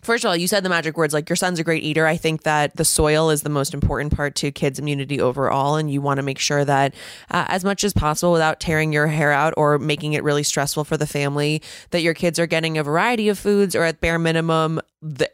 First 0.03 0.25
of 0.25 0.31
all, 0.31 0.37
you 0.37 0.49
said 0.49 0.65
the 0.65 0.69
magic 0.69 0.97
words 0.97 1.15
like 1.15 1.29
your 1.29 1.37
son's 1.37 1.61
a 1.61 1.65
great 1.65 1.85
eater. 1.85 2.09
I 2.09 2.17
think 2.17 2.43
that 2.43 2.75
the 2.75 2.85
soil 2.85 3.31
is 3.31 3.43
the 3.43 3.49
most 3.49 3.73
important 3.73 4.13
part 4.13 4.35
to 4.37 4.51
kids' 4.51 4.81
immunity 4.81 5.21
overall. 5.21 5.77
And 5.77 5.89
you 5.93 6.03
want 6.03 6.19
to 6.19 6.25
make 6.25 6.41
sure 6.41 6.65
that, 6.65 6.93
uh, 7.31 7.45
as 7.47 7.65
much 7.65 7.85
as 7.85 7.93
possible, 7.93 8.33
without 8.33 8.59
tearing 8.59 8.93
your 8.93 9.07
hair 9.07 9.31
out 9.31 9.55
or 9.57 9.79
making 9.79 10.15
it 10.15 10.25
really 10.25 10.43
stressful 10.43 10.83
for 10.83 10.97
the 10.97 11.07
family, 11.07 11.63
that 11.91 12.03
your 12.03 12.15
kids 12.15 12.41
are 12.41 12.49
getting 12.49 12.79
a 12.79 12.83
variety 12.83 13.29
of 13.29 13.39
foods 13.39 13.77
or 13.77 13.85
at 13.85 14.01
bare 14.01 14.19
minimum, 14.19 14.81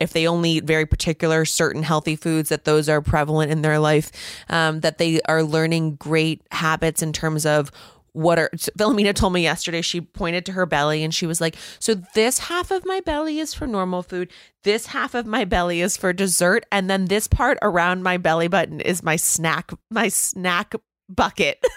if 0.03 0.13
they 0.13 0.29
only 0.29 0.51
eat 0.51 0.65
very 0.65 0.85
particular, 0.85 1.47
certain 1.47 1.83
healthy 1.83 2.15
foods, 2.15 2.51
that 2.51 2.67
those 2.67 2.91
are 2.91 3.01
prevalent 3.01 3.51
in 3.51 3.63
their 3.63 3.79
life, 3.79 4.13
um, 4.51 4.81
that 4.81 4.99
they 4.99 5.19
are 5.23 5.43
learning 5.43 5.95
great 5.95 6.43
habits 6.51 7.01
in 7.03 7.15
terms 7.15 7.47
of 7.47 7.73
what 8.19 8.37
are 8.37 8.51
Philomena 8.77 9.15
told 9.15 9.33
me 9.33 9.43
yesterday 9.43 9.81
she 9.81 10.01
pointed 10.01 10.45
to 10.47 10.53
her 10.53 10.67
belly 10.67 11.05
and 11.05 11.15
she 11.15 11.25
was 11.25 11.41
like 11.41 11.57
so 11.79 11.95
this 12.15 12.41
half 12.41 12.73
of 12.73 12.85
my 12.85 13.01
belly 13.01 13.39
is 13.39 13.55
for 13.55 13.67
normal 13.67 14.03
food 14.03 14.29
this 14.65 14.87
half 14.87 15.15
of 15.15 15.25
my 15.25 15.45
belly 15.45 15.81
is 15.81 15.97
for 15.97 16.13
dessert 16.13 16.67
and 16.73 16.91
then 16.91 17.05
this 17.05 17.29
part 17.29 17.59
around 17.63 18.03
my 18.03 18.17
belly 18.17 18.49
button 18.49 18.81
is 18.81 19.05
my 19.05 19.15
snack 19.15 19.71
my 19.91 20.09
snack 20.09 20.75
bucket. 21.09 21.65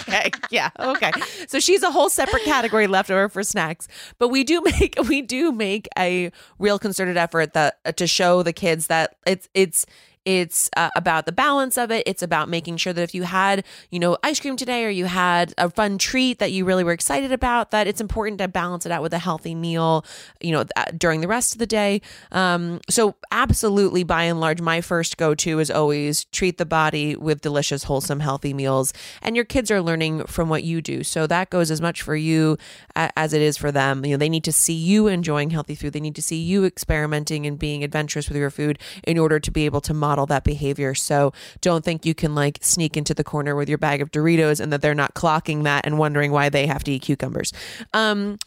Okay 0.00 0.30
yeah 0.50 0.70
okay. 0.80 1.12
So 1.48 1.60
she's 1.60 1.82
a 1.82 1.90
whole 1.90 2.08
separate 2.08 2.42
category 2.42 2.86
left 2.86 3.10
over 3.10 3.28
for 3.28 3.42
snacks. 3.42 3.86
But 4.18 4.28
we 4.28 4.42
do 4.42 4.60
make 4.62 4.96
we 5.06 5.22
do 5.22 5.52
make 5.52 5.86
a 5.98 6.32
real 6.58 6.78
concerted 6.78 7.16
effort 7.16 7.52
that 7.52 7.96
to 7.96 8.06
show 8.06 8.42
the 8.42 8.52
kids 8.52 8.86
that 8.88 9.16
it's 9.26 9.48
it's 9.54 9.86
it's 10.28 10.68
uh, 10.76 10.90
about 10.94 11.24
the 11.24 11.32
balance 11.32 11.78
of 11.78 11.90
it. 11.90 12.02
It's 12.06 12.22
about 12.22 12.50
making 12.50 12.76
sure 12.76 12.92
that 12.92 13.00
if 13.00 13.14
you 13.14 13.22
had, 13.22 13.64
you 13.90 13.98
know, 13.98 14.18
ice 14.22 14.38
cream 14.38 14.58
today 14.58 14.84
or 14.84 14.90
you 14.90 15.06
had 15.06 15.54
a 15.56 15.70
fun 15.70 15.96
treat 15.96 16.38
that 16.38 16.52
you 16.52 16.66
really 16.66 16.84
were 16.84 16.92
excited 16.92 17.32
about, 17.32 17.70
that 17.70 17.86
it's 17.86 17.98
important 17.98 18.38
to 18.40 18.46
balance 18.46 18.84
it 18.84 18.92
out 18.92 19.00
with 19.00 19.14
a 19.14 19.18
healthy 19.18 19.54
meal, 19.54 20.04
you 20.42 20.52
know, 20.52 20.64
th- 20.64 20.98
during 20.98 21.22
the 21.22 21.28
rest 21.28 21.54
of 21.54 21.60
the 21.60 21.66
day. 21.66 22.02
Um, 22.30 22.82
so, 22.90 23.14
absolutely, 23.32 24.04
by 24.04 24.24
and 24.24 24.38
large, 24.38 24.60
my 24.60 24.82
first 24.82 25.16
go 25.16 25.34
to 25.34 25.60
is 25.60 25.70
always 25.70 26.26
treat 26.26 26.58
the 26.58 26.66
body 26.66 27.16
with 27.16 27.40
delicious, 27.40 27.84
wholesome, 27.84 28.20
healthy 28.20 28.52
meals. 28.52 28.92
And 29.22 29.34
your 29.34 29.46
kids 29.46 29.70
are 29.70 29.80
learning 29.80 30.24
from 30.24 30.50
what 30.50 30.62
you 30.62 30.82
do. 30.82 31.04
So, 31.04 31.26
that 31.26 31.48
goes 31.48 31.70
as 31.70 31.80
much 31.80 32.02
for 32.02 32.14
you 32.14 32.58
as 32.94 33.32
it 33.32 33.40
is 33.40 33.56
for 33.56 33.72
them. 33.72 34.04
You 34.04 34.10
know, 34.10 34.18
they 34.18 34.28
need 34.28 34.44
to 34.44 34.52
see 34.52 34.74
you 34.74 35.06
enjoying 35.06 35.48
healthy 35.48 35.74
food, 35.74 35.94
they 35.94 36.00
need 36.00 36.16
to 36.16 36.22
see 36.22 36.36
you 36.36 36.66
experimenting 36.66 37.46
and 37.46 37.58
being 37.58 37.82
adventurous 37.82 38.28
with 38.28 38.36
your 38.36 38.50
food 38.50 38.78
in 39.04 39.16
order 39.16 39.40
to 39.40 39.50
be 39.50 39.64
able 39.64 39.80
to 39.80 39.94
model 39.94 40.17
that 40.26 40.44
behavior. 40.44 40.94
So 40.94 41.32
don't 41.60 41.84
think 41.84 42.04
you 42.04 42.14
can 42.14 42.34
like 42.34 42.58
sneak 42.60 42.96
into 42.96 43.14
the 43.14 43.24
corner 43.24 43.54
with 43.54 43.68
your 43.68 43.78
bag 43.78 44.00
of 44.00 44.10
Doritos 44.10 44.60
and 44.60 44.72
that 44.72 44.82
they're 44.82 44.94
not 44.94 45.14
clocking 45.14 45.64
that 45.64 45.86
and 45.86 45.98
wondering 45.98 46.32
why 46.32 46.48
they 46.48 46.66
have 46.66 46.84
to 46.84 46.92
eat 46.92 47.02
cucumbers. 47.02 47.52
Um, 47.92 48.38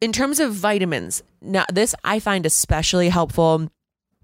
in 0.00 0.12
terms 0.12 0.40
of 0.40 0.52
vitamins, 0.52 1.22
now 1.40 1.64
this 1.72 1.94
I 2.04 2.18
find 2.18 2.44
especially 2.44 3.08
helpful 3.08 3.70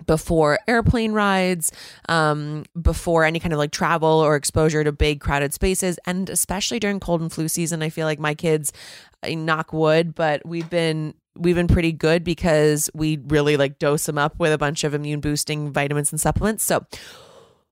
before 0.07 0.59
airplane 0.68 1.12
rides, 1.12 1.73
um, 2.09 2.64
before 2.80 3.25
any 3.25 3.40
kind 3.40 3.52
of 3.52 3.59
like 3.59 3.73
travel 3.73 4.09
or 4.09 4.37
exposure 4.37 4.85
to 4.85 4.92
big 4.92 5.21
crowded 5.21 5.52
spaces, 5.52 5.99
and 6.07 6.30
especially 6.30 6.78
during 6.78 7.00
cold 7.00 7.21
and 7.21 7.33
flu 7.33 7.49
season. 7.49 7.83
I 7.83 7.90
feel 7.90 8.07
like 8.07 8.18
my 8.18 8.35
kids, 8.35 8.73
knock 9.26 9.73
wood, 9.73 10.14
but 10.14 10.45
we've 10.47 10.71
been 10.71 11.14
we've 11.38 11.57
been 11.57 11.68
pretty 11.68 11.92
good 11.92 12.25
because 12.25 12.90
we 12.95 13.18
really 13.28 13.57
like 13.57 13.78
dose 13.78 14.07
them 14.07 14.18
up 14.18 14.38
with 14.38 14.52
a 14.52 14.59
bunch 14.59 14.85
of 14.85 14.95
immune 14.95 15.21
boosting 15.21 15.73
vitamins 15.73 16.12
and 16.12 16.21
supplements. 16.21 16.64
So 16.64 16.85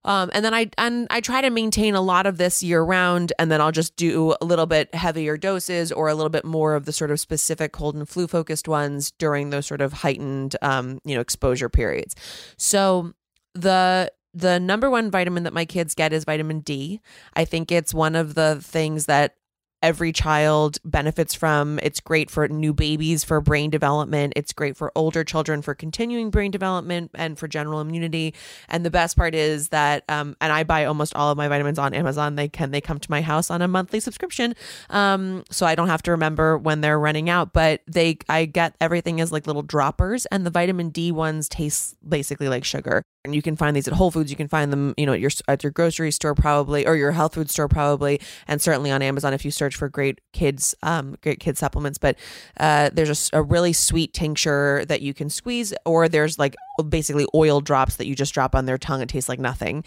um, 0.07 0.31
and 0.33 0.45
then 0.45 0.55
I 0.55 0.71
and 0.79 1.09
I 1.11 1.21
try 1.21 1.41
to 1.41 1.51
maintain 1.51 1.97
a 1.97 2.01
lot 2.01 2.27
of 2.27 2.39
this 2.39 2.63
year 2.63 2.81
round, 2.81 3.33
and 3.41 3.51
then 3.51 3.61
I'll 3.61 3.73
just 3.73 3.97
do 3.97 4.37
a 4.41 4.45
little 4.45 4.67
bit 4.67 4.95
heavier 4.95 5.37
doses 5.37 5.91
or 5.91 6.07
a 6.09 6.15
little 6.15 6.31
bit 6.31 6.45
more 6.45 6.77
of 6.77 6.85
the 6.85 6.93
sort 6.93 7.11
of 7.11 7.19
specific 7.19 7.73
cold 7.73 7.97
and 7.97 8.09
flu 8.09 8.29
focused 8.29 8.69
ones 8.69 9.11
during 9.19 9.51
those 9.51 9.67
sort 9.67 9.81
of 9.81 9.93
heightened, 9.93 10.55
um, 10.63 11.01
you 11.05 11.17
know, 11.17 11.21
exposure 11.21 11.69
periods. 11.69 12.15
So 12.57 13.15
the 13.55 14.13
the 14.33 14.61
number 14.61 14.89
one 14.89 15.11
vitamin 15.11 15.43
that 15.43 15.53
my 15.53 15.65
kids 15.65 15.93
get 15.97 16.13
is 16.13 16.25
vitamin 16.25 16.61
D. 16.61 17.01
I 17.35 17.45
think 17.45 17.73
it's 17.73 17.93
one 17.93 18.15
of 18.15 18.35
the 18.35 18.61
things 18.63 19.07
that 19.07 19.35
every 19.83 20.13
child 20.13 20.79
benefits 20.85 21.35
from. 21.35 21.79
It's 21.83 22.01
great 22.01 22.31
for 22.31 22.49
new 22.49 22.73
babies 22.73 23.25
for 23.25 23.41
brain 23.41 23.71
development. 23.71 24.33
It's 24.37 24.53
great 24.53 24.77
for 24.77 24.91
older 24.95 25.25
children 25.25 25.63
for 25.63 25.75
continuing 25.75 26.31
brain 26.31 26.51
development 26.51 27.11
and 27.15 27.39
for 27.39 27.47
general 27.47 27.81
immunity. 27.81 28.35
And 28.69 28.85
the 28.85 28.91
best 28.91 29.17
part 29.17 29.35
is 29.35 29.69
that, 29.69 30.05
um, 30.09 30.37
and 30.41 30.53
I 30.53 30.65
buy 30.65 30.85
almost 30.85 31.15
all 31.15 31.31
of 31.31 31.37
my 31.37 31.49
vitamins 31.49 31.79
on 31.79 31.95
Amazon. 31.95 32.37
They 32.37 32.49
can 32.49 32.71
they 32.71 32.81
come 32.81 32.99
to 32.99 33.11
my 33.11 33.21
house 33.21 33.51
on 33.51 33.63
a 33.63 33.69
monthly 33.69 34.01
subscription, 34.01 34.55
um, 34.91 35.45
so 35.51 35.67
I 35.67 35.75
don't 35.75 35.89
have 35.89 36.03
to 36.03 36.11
remember 36.13 36.57
when 36.57 36.81
they're 36.81 36.99
running 36.99 37.29
out. 37.29 37.53
But 37.53 37.83
they, 37.87 38.19
I 38.29 38.47
get 38.47 38.75
everything 38.81 39.21
as 39.21 39.33
like 39.33 39.47
little 39.47 39.63
droppers, 39.63 40.27
and 40.27 40.47
the 40.47 40.51
vitamin 40.51 40.91
D 40.91 41.13
ones 41.13 41.49
taste 41.49 41.97
basically 42.09 42.49
like 42.49 42.65
sugar. 42.65 43.03
And 43.25 43.35
you 43.35 43.43
can 43.43 43.57
find 43.57 43.75
these 43.75 43.89
at 43.89 43.95
Whole 43.95 44.13
Foods. 44.13 44.31
You 44.31 44.37
can 44.37 44.47
find 44.47 44.73
them, 44.73 44.95
you 44.97 45.05
know, 45.05 45.13
at 45.13 45.21
your 45.21 45.31
at 45.49 45.65
your 45.65 45.73
grocery 45.73 46.13
store 46.13 46.35
probably, 46.35 46.87
or 46.87 46.95
your 46.95 47.13
health 47.13 47.35
food 47.35 47.51
store 47.51 47.69
probably, 47.69 48.21
and 48.47 48.63
certainly 48.63 48.91
on 48.93 49.03
Amazon 49.03 49.35
if 49.35 49.45
you 49.45 49.51
search 49.51 49.66
for 49.75 49.89
great 49.89 50.21
kids, 50.33 50.75
um, 50.83 51.17
great 51.23 51.41
kids 51.41 51.59
supplements. 51.59 51.99
But 51.99 52.17
uh, 52.59 52.91
there's 52.93 53.31
a, 53.33 53.39
a 53.39 53.43
really 53.43 53.73
sweet 53.73 54.13
tincture 54.13 54.85
that 54.87 55.03
you 55.03 55.15
can 55.15 55.31
squeeze, 55.31 55.75
or 55.85 56.09
there's 56.09 56.39
like 56.39 56.55
basically 56.85 57.27
oil 57.35 57.61
drops 57.61 57.97
that 57.97 58.07
you 58.07 58.15
just 58.15 58.35
drop 58.35 58.55
on 58.55 58.67
their 58.67 58.79
tongue. 58.79 59.01
It 59.03 59.09
tastes 59.09 59.29
like 59.29 59.39
nothing. 59.41 59.85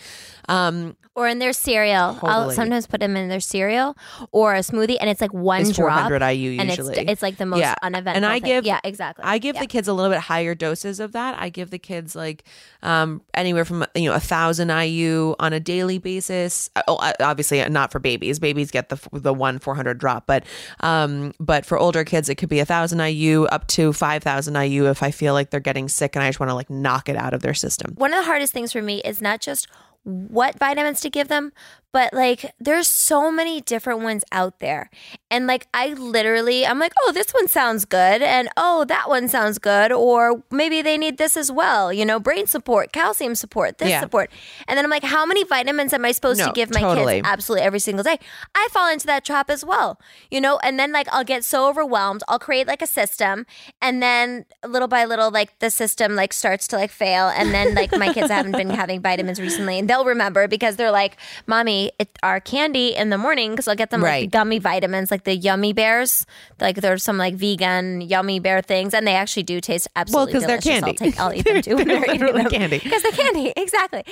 Um, 0.47 0.95
or 1.15 1.27
in 1.27 1.39
their 1.39 1.51
cereal. 1.51 2.17
I'll 2.23 2.49
sometimes 2.51 2.87
put 2.87 3.01
them 3.01 3.17
in 3.17 3.27
their 3.27 3.41
cereal 3.41 3.97
or 4.31 4.55
a 4.55 4.59
smoothie, 4.59 4.95
and 5.01 5.09
it's 5.09 5.19
like 5.19 5.33
one 5.33 5.61
It's 5.61 5.75
drop. 5.75 6.07
400 6.09 6.21
IU 6.31 6.59
and 6.61 6.69
usually. 6.69 6.95
it's 6.97 7.11
it's 7.11 7.21
like 7.21 7.35
the 7.37 7.45
most 7.45 7.59
Yeah. 7.59 7.75
uneventful. 7.81 8.15
And 8.15 8.25
I 8.25 8.39
thing. 8.39 8.47
give- 8.47 8.65
yeah, 8.65 8.79
exactly. 8.85 9.25
I 9.25 9.37
give 9.37 9.55
Yeah. 9.55 9.61
the 9.61 9.67
kids 9.67 9.87
a 9.89 9.93
little 9.93 10.11
bit 10.11 10.21
higher 10.21 10.55
doses 10.55 11.01
of 11.01 11.11
that. 11.11 11.35
I 11.37 11.49
give 11.49 11.71
the 11.71 11.79
kids 11.79 12.15
like 12.15 12.43
um, 12.83 13.21
anywhere 13.33 13.65
from 13.65 13.85
you 13.95 14.09
know 14.09 14.15
a 14.15 14.19
thousand 14.21 14.69
IU 14.69 15.35
on 15.39 15.51
a 15.51 15.59
daily 15.59 15.97
basis. 15.97 16.69
Oh, 16.87 16.95
uh, 16.95 17.11
obviously 17.19 17.67
not 17.67 17.91
for 17.91 17.99
babies. 17.99 18.39
Babies 18.39 18.71
get 18.71 18.87
the 18.87 18.97
the 19.11 19.33
one 19.33 19.59
four 19.59 19.75
hundred 19.75 19.97
drop, 19.97 20.25
but 20.25 20.45
um, 20.79 21.33
but 21.39 21.65
for 21.65 21.77
older 21.77 22.05
kids 22.05 22.29
it 22.29 22.35
could 22.35 22.49
be 22.49 22.59
a 22.59 22.65
thousand 22.65 22.99
IU 23.01 23.43
up 23.45 23.67
to 23.67 23.91
five 23.91 24.23
thousand 24.23 24.55
IU 24.55 24.85
if 24.87 25.03
I 25.03 25.11
feel 25.11 25.33
like 25.33 25.49
they're 25.49 25.59
getting 25.59 25.89
sick 25.89 26.15
and 26.15 26.23
I 26.23 26.29
just 26.29 26.39
want 26.39 26.49
to 26.49 26.53
like 26.55 26.69
knock 26.81 27.09
it 27.09 27.15
out 27.15 27.33
of 27.33 27.41
their 27.41 27.53
system. 27.53 27.93
one 27.97 28.13
of 28.13 28.19
the 28.19 28.25
hardest 28.25 28.53
things 28.53 28.71
for 28.71 28.81
me 28.81 28.99
is 29.01 29.21
not 29.21 29.39
just 29.41 29.67
what 30.03 30.57
vitamins 30.57 31.01
to 31.01 31.09
give 31.09 31.27
them, 31.27 31.51
but 31.91 32.13
like 32.13 32.53
there's 32.59 32.87
so 32.87 33.31
many 33.31 33.61
different 33.61 34.01
ones 34.01 34.23
out 34.31 34.59
there. 34.59 34.89
And 35.31 35.47
like 35.47 35.67
I 35.73 35.89
literally 35.93 36.65
I'm 36.65 36.79
like, 36.79 36.93
"Oh, 37.03 37.11
this 37.11 37.31
one 37.33 37.47
sounds 37.47 37.85
good." 37.85 38.21
And, 38.21 38.49
"Oh, 38.57 38.83
that 38.85 39.09
one 39.09 39.27
sounds 39.27 39.57
good." 39.59 39.91
Or 39.91 40.43
maybe 40.51 40.81
they 40.81 40.97
need 40.97 41.17
this 41.17 41.37
as 41.37 41.51
well, 41.51 41.91
you 41.93 42.05
know, 42.05 42.19
brain 42.19 42.47
support, 42.47 42.91
calcium 42.91 43.35
support, 43.35 43.77
this 43.77 43.89
Yeah. 43.89 43.99
support. 44.01 44.31
And 44.67 44.77
then 44.77 44.85
I'm 44.85 44.91
like, 44.91 45.03
"How 45.03 45.25
many 45.25 45.43
vitamins 45.43 45.93
am 45.93 46.03
I 46.05 46.11
supposed 46.11 46.39
No, 46.39 46.47
to 46.47 46.53
give 46.53 46.73
my 46.73 46.81
totally. 46.81 47.15
kids 47.17 47.27
absolutely 47.27 47.65
every 47.65 47.79
single 47.79 48.03
day?" 48.03 48.19
I 48.55 48.67
fall 48.71 48.91
into 48.91 49.05
that 49.07 49.23
trap 49.25 49.49
as 49.49 49.63
well. 49.63 49.99
You 50.31 50.41
know, 50.41 50.57
and 50.63 50.79
then 50.79 50.91
like 50.91 51.07
I'll 51.11 51.23
get 51.23 51.43
so 51.43 51.67
overwhelmed, 51.69 52.23
I'll 52.27 52.39
create 52.39 52.67
like 52.67 52.81
a 52.81 52.87
system 52.87 53.45
and 53.81 54.01
then 54.01 54.45
little 54.67 54.87
by 54.87 55.05
little 55.05 55.29
like 55.31 55.57
the 55.59 55.69
system 55.71 56.15
like 56.15 56.33
starts 56.33 56.67
to 56.69 56.75
like 56.75 56.91
fail 56.91 57.27
and 57.29 57.53
then 57.53 57.73
like 57.75 57.91
my 57.97 58.11
kids 58.13 58.29
haven't 58.29 58.53
been 58.57 58.69
having 58.69 58.99
vitamins 59.01 59.39
recently 59.39 59.79
and 59.79 59.87
they'll 59.89 60.05
remember 60.05 60.47
because 60.47 60.75
they're 60.75 60.91
like, 60.91 61.15
"Mommy, 61.47 61.78
it 61.99 62.09
our 62.23 62.39
candy 62.39 62.95
in 62.95 63.09
the 63.09 63.17
morning 63.17 63.51
because 63.51 63.67
I'll 63.67 63.75
get 63.75 63.89
them 63.89 64.01
like 64.01 64.09
Right. 64.09 64.31
gummy 64.31 64.59
vitamins 64.59 65.09
like 65.11 65.23
the 65.23 65.35
yummy 65.35 65.73
bears. 65.73 66.25
Like 66.59 66.77
there's 66.77 67.03
some 67.03 67.17
like 67.17 67.35
vegan 67.35 68.01
yummy 68.01 68.39
bear 68.39 68.61
things 68.61 68.93
and 68.93 69.07
they 69.07 69.15
actually 69.15 69.43
do 69.43 69.59
taste 69.61 69.87
absolutely 69.95 70.33
'cause 70.33 70.45
they're 70.45 70.57
delicious. 70.59 70.83
candy. 70.83 70.89
I'll 70.89 71.11
take 71.11 71.19
I'll 71.19 71.33
eat 71.33 71.45
them 71.45 71.61
too 71.61 71.75
when 71.77 71.87
They're 71.87 71.99
they're 72.01 72.15
eating 72.15 72.19
literally 72.27 72.43
them. 72.43 72.51
candy. 72.51 72.79
Because 72.79 73.01
they're 73.03 73.11
candy, 73.23 73.53
exactly. 73.57 74.03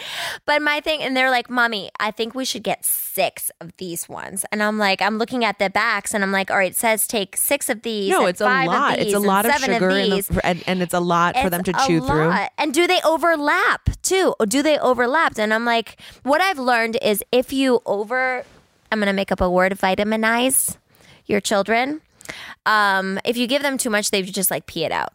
But 0.46 0.62
my 0.62 0.80
thing, 0.82 1.02
and 1.04 1.16
they're 1.18 1.32
like, 1.32 1.50
Mommy, 1.50 1.90
I 2.00 2.12
think 2.12 2.36
we 2.36 2.46
should 2.46 2.64
get 2.64 2.86
six 2.86 3.52
of 3.62 3.72
these 3.78 4.08
ones. 4.08 4.46
And 4.52 4.62
I'm 4.64 4.78
like, 4.78 5.02
I'm 5.02 5.18
looking 5.18 5.44
at 5.44 5.60
the 5.60 5.70
backs 5.70 6.14
and 6.14 6.24
I'm 6.24 6.32
like, 6.32 6.52
all 6.52 6.58
right, 6.58 6.72
it 6.72 6.76
says 6.78 7.08
take 7.08 7.36
six 7.36 7.70
of 7.70 7.82
these. 7.82 8.12
No, 8.12 8.22
and 8.22 8.30
it's 8.30 8.42
a 8.42 8.46
lot. 8.46 9.00
It's 9.00 9.14
a 9.14 9.20
lot 9.20 9.46
of 9.46 9.54
sugar 9.56 9.90
of 9.90 9.96
these. 9.96 10.28
the, 10.28 10.46
and, 10.46 10.64
and 10.68 10.82
it's 10.82 10.94
a 10.94 11.00
lot 11.00 11.36
for 11.38 11.50
them 11.50 11.64
to 11.64 11.74
chew 11.88 12.00
through. 12.00 12.28
lot. 12.28 12.52
And 12.58 12.74
do 12.74 12.86
they 12.88 13.00
overlap 13.04 13.90
too? 14.04 14.36
Or 14.40 14.46
do 14.46 14.62
they 14.62 14.78
overlap? 14.78 15.38
And 15.40 15.54
I'm 15.54 15.66
like, 15.66 16.00
what 16.24 16.42
I've 16.42 16.60
learned 16.60 16.98
is 17.02 17.24
if 17.32 17.52
you 17.52 17.57
over, 17.86 18.44
I'm 18.92 19.00
going 19.00 19.08
to 19.08 19.14
make 19.14 19.32
up 19.32 19.42
a 19.42 19.50
word, 19.50 19.74
vitaminize 19.74 20.78
your 21.26 21.42
children. 21.42 22.02
Um, 22.66 23.20
if 23.26 23.38
you 23.38 23.48
give 23.48 23.62
them 23.62 23.78
too 23.78 23.90
much, 23.90 24.12
they 24.12 24.22
just 24.22 24.52
like 24.52 24.66
pee 24.66 24.84
it 24.86 24.92
out. 24.92 25.14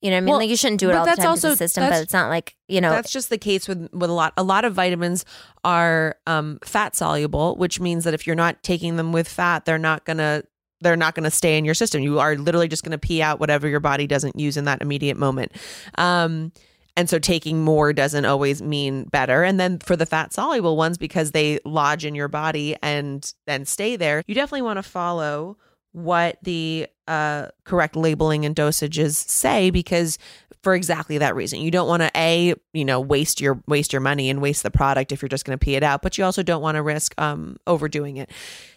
You 0.00 0.10
know 0.10 0.16
what 0.16 0.18
I 0.18 0.20
mean? 0.20 0.30
Well, 0.30 0.38
like 0.38 0.48
you 0.48 0.56
shouldn't 0.56 0.80
do 0.80 0.88
it 0.88 0.94
all 0.94 1.04
the 1.04 1.10
that's 1.10 1.18
time 1.18 1.24
to 1.24 1.30
also- 1.30 1.50
the 1.50 1.56
system, 1.56 1.88
but 1.88 2.00
it's 2.02 2.12
not 2.12 2.30
like 2.30 2.56
you 2.68 2.80
know. 2.80 2.90
That's 2.90 3.12
just 3.12 3.28
the 3.28 3.36
case 3.36 3.68
with 3.68 3.88
with 3.92 4.08
a 4.08 4.12
lot. 4.12 4.32
A 4.38 4.42
lot 4.42 4.64
of 4.64 4.72
vitamins 4.74 5.26
are 5.62 6.16
um, 6.26 6.58
fat 6.64 6.96
soluble, 6.96 7.54
which 7.56 7.80
means 7.80 8.04
that 8.04 8.14
if 8.14 8.26
you're 8.26 8.36
not 8.36 8.62
taking 8.62 8.96
them 8.96 9.12
with 9.12 9.28
fat, 9.28 9.66
they're 9.66 9.76
not 9.76 10.06
gonna 10.06 10.42
they're 10.80 10.96
not 10.96 11.14
gonna 11.14 11.30
stay 11.30 11.58
in 11.58 11.66
your 11.66 11.74
system. 11.74 12.00
You 12.00 12.18
are 12.18 12.34
literally 12.36 12.66
just 12.68 12.82
gonna 12.82 12.96
pee 12.96 13.20
out 13.20 13.40
whatever 13.40 13.68
your 13.68 13.80
body 13.80 14.06
doesn't 14.06 14.38
use 14.38 14.56
in 14.56 14.64
that 14.64 14.80
immediate 14.80 15.18
moment. 15.18 15.52
Um, 15.98 16.52
and 17.00 17.08
so 17.08 17.18
taking 17.18 17.64
more 17.64 17.94
doesn't 17.94 18.26
always 18.26 18.60
mean 18.60 19.04
better. 19.04 19.42
And 19.42 19.58
then 19.58 19.78
for 19.78 19.96
the 19.96 20.04
fat 20.04 20.34
soluble 20.34 20.76
ones, 20.76 20.98
because 20.98 21.30
they 21.30 21.58
lodge 21.64 22.04
in 22.04 22.14
your 22.14 22.28
body 22.28 22.76
and 22.82 23.32
then 23.46 23.64
stay 23.64 23.96
there, 23.96 24.22
you 24.26 24.34
definitely 24.34 24.60
want 24.62 24.76
to 24.76 24.82
follow 24.82 25.56
what 25.92 26.36
the 26.42 26.88
uh, 27.08 27.48
correct 27.64 27.96
labeling 27.96 28.44
and 28.44 28.54
dosages 28.54 29.14
say 29.14 29.70
because 29.70 30.18
for 30.62 30.74
exactly 30.74 31.18
that 31.18 31.34
reason. 31.34 31.60
You 31.60 31.70
don't 31.70 31.88
want 31.88 32.02
to 32.02 32.10
a 32.14 32.54
you 32.72 32.84
know 32.84 33.00
waste 33.00 33.40
your 33.40 33.62
waste 33.66 33.92
your 33.92 34.00
money 34.00 34.28
and 34.28 34.42
waste 34.42 34.62
the 34.62 34.70
product 34.70 35.10
if 35.10 35.22
you're 35.22 35.28
just 35.28 35.44
going 35.44 35.58
to 35.58 35.64
pee 35.64 35.74
it 35.74 35.82
out 35.82 36.02
but 36.02 36.18
you 36.18 36.24
also 36.24 36.42
don't 36.42 36.60
want 36.62 36.76
to 36.76 36.82
risk 36.82 37.18
um 37.20 37.56
overdoing 37.66 38.18
it. 38.18 38.30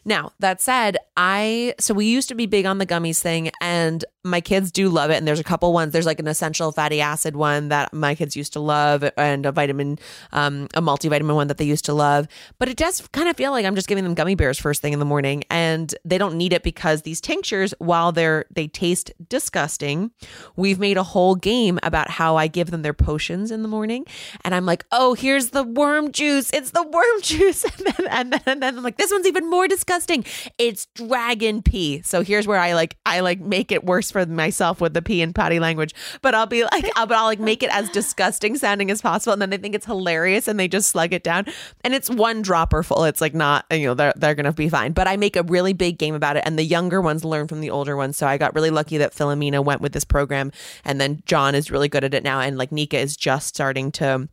Now 0.05 0.31
that 0.39 0.61
said 0.61 0.97
i 1.17 1.73
so 1.79 1.93
we 1.93 2.05
used 2.05 2.29
to 2.29 2.35
be 2.35 2.45
big 2.45 2.65
on 2.65 2.77
the 2.77 2.85
gummies 2.85 3.19
thing 3.19 3.51
and 3.61 4.03
my 4.23 4.39
kids 4.39 4.71
do 4.71 4.87
love 4.87 5.11
it 5.11 5.15
and 5.15 5.27
there's 5.27 5.39
a 5.39 5.43
couple 5.43 5.73
ones. 5.73 5.91
There's 5.91 6.05
like 6.05 6.19
an 6.19 6.27
essential 6.27 6.71
fatty 6.71 7.01
acid 7.01 7.35
one 7.35 7.67
that 7.67 7.93
my 7.93 8.15
kids 8.15 8.37
used 8.37 8.53
to 8.53 8.61
love 8.61 9.03
and 9.17 9.45
a 9.45 9.51
vitamin 9.51 9.99
um 10.31 10.69
a 10.75 10.81
multivitamin 10.81 11.35
one 11.35 11.47
that 11.47 11.57
they 11.57 11.65
used 11.65 11.85
to 11.85 11.93
love 11.93 12.27
but 12.59 12.69
it 12.69 12.77
does 12.77 13.05
kind 13.09 13.27
of 13.27 13.35
feel 13.35 13.51
like 13.51 13.65
i'm 13.65 13.75
just 13.75 13.87
giving 13.87 14.03
them 14.03 14.13
gummy 14.13 14.35
bears 14.35 14.57
first 14.57 14.81
thing 14.81 14.93
in 14.93 14.99
the 14.99 15.05
morning 15.05 15.43
and 15.49 15.93
they 16.05 16.17
don't 16.17 16.35
need 16.35 16.53
it 16.53 16.63
because 16.63 17.01
these 17.01 17.19
tinctures 17.19 17.73
while 17.79 18.11
they're 18.13 18.45
they 18.51 18.67
taste 18.67 19.11
disgusting. 19.27 20.11
We've 20.55 20.79
made 20.79 20.97
a 20.97 21.03
whole 21.03 21.35
game 21.35 21.79
about 21.83 22.09
how 22.09 22.35
i 22.37 22.47
give 22.47 22.71
them 22.71 22.81
their 22.81 22.93
potions 22.93 23.51
in 23.51 23.61
the 23.61 23.67
morning. 23.67 24.05
And 24.43 24.55
i'm 24.55 24.65
like 24.65 24.85
oh 24.91 25.13
here's 25.13 25.49
the 25.49 25.63
worm 25.63 26.11
juice. 26.11 26.51
It's 26.53 26.71
the 26.71 26.83
worm 26.83 27.03
juice. 27.21 27.63
And 27.63 27.73
then 27.85 28.07
and 28.09 28.33
then, 28.33 28.41
and 28.45 28.63
then 28.63 28.77
i'm 28.77 28.83
like 28.83 28.97
this 28.97 29.11
one's 29.11 29.27
even 29.27 29.49
more 29.49 29.67
disgusting. 29.67 30.25
It's 30.57 30.85
dragon 30.95 31.61
pee. 31.61 32.01
So 32.03 32.21
here's 32.21 32.47
where 32.47 32.59
i 32.59 32.73
like 32.73 32.97
i 33.05 33.19
like 33.19 33.39
make 33.39 33.71
it 33.71 33.83
worse 33.83 34.11
for 34.11 34.25
myself 34.25 34.79
with 34.79 34.93
the 34.93 35.01
pee 35.01 35.21
and 35.21 35.33
potty 35.33 35.59
language. 35.59 35.93
But 36.21 36.35
i'll 36.35 36.45
be 36.45 36.63
like 36.63 36.85
I'll, 36.95 37.07
but 37.07 37.17
i'll 37.17 37.25
like 37.25 37.39
make 37.39 37.63
it 37.63 37.69
as 37.71 37.89
disgusting 37.89 38.55
sounding 38.57 38.91
as 38.91 39.01
possible. 39.01 39.33
And 39.33 39.41
then 39.41 39.49
they 39.49 39.57
think 39.57 39.75
it's 39.75 39.85
hilarious 39.85 40.47
and 40.47 40.59
they 40.59 40.67
just 40.67 40.89
slug 40.89 41.13
it 41.13 41.23
down. 41.23 41.45
And 41.83 41.93
it's 41.93 42.09
one 42.09 42.41
dropper 42.41 42.83
full. 42.83 43.05
It's 43.05 43.21
like 43.21 43.33
not 43.33 43.65
you 43.71 43.87
know 43.87 43.93
they're, 43.93 44.13
they're 44.15 44.35
gonna 44.35 44.53
be 44.53 44.69
fine. 44.69 44.93
But 44.93 45.07
i 45.07 45.17
make 45.17 45.35
a 45.35 45.43
really 45.43 45.73
big 45.73 45.97
game 45.97 46.15
about 46.15 46.37
it. 46.37 46.43
And 46.45 46.59
the 46.59 46.63
younger 46.63 47.01
ones 47.01 47.23
learn 47.23 47.47
from 47.47 47.61
the 47.61 47.69
older 47.69 47.95
ones 47.95 48.02
so 48.11 48.27
i 48.27 48.37
got 48.37 48.53
really 48.55 48.71
lucky 48.71 48.97
that 48.97 49.13
philomena 49.13 49.63
went 49.63 49.79
with 49.79 49.93
this 49.93 50.03
program 50.03 50.51
and 50.83 50.99
then 50.99 51.21
john 51.25 51.55
is 51.55 51.71
really 51.71 51.87
good 51.87 52.03
at 52.03 52.13
it 52.13 52.23
now 52.23 52.41
and 52.41 52.57
like 52.57 52.71
nika 52.71 52.97
is 52.97 53.15
just 53.15 53.47
starting 53.47 53.91
to 53.91 54.27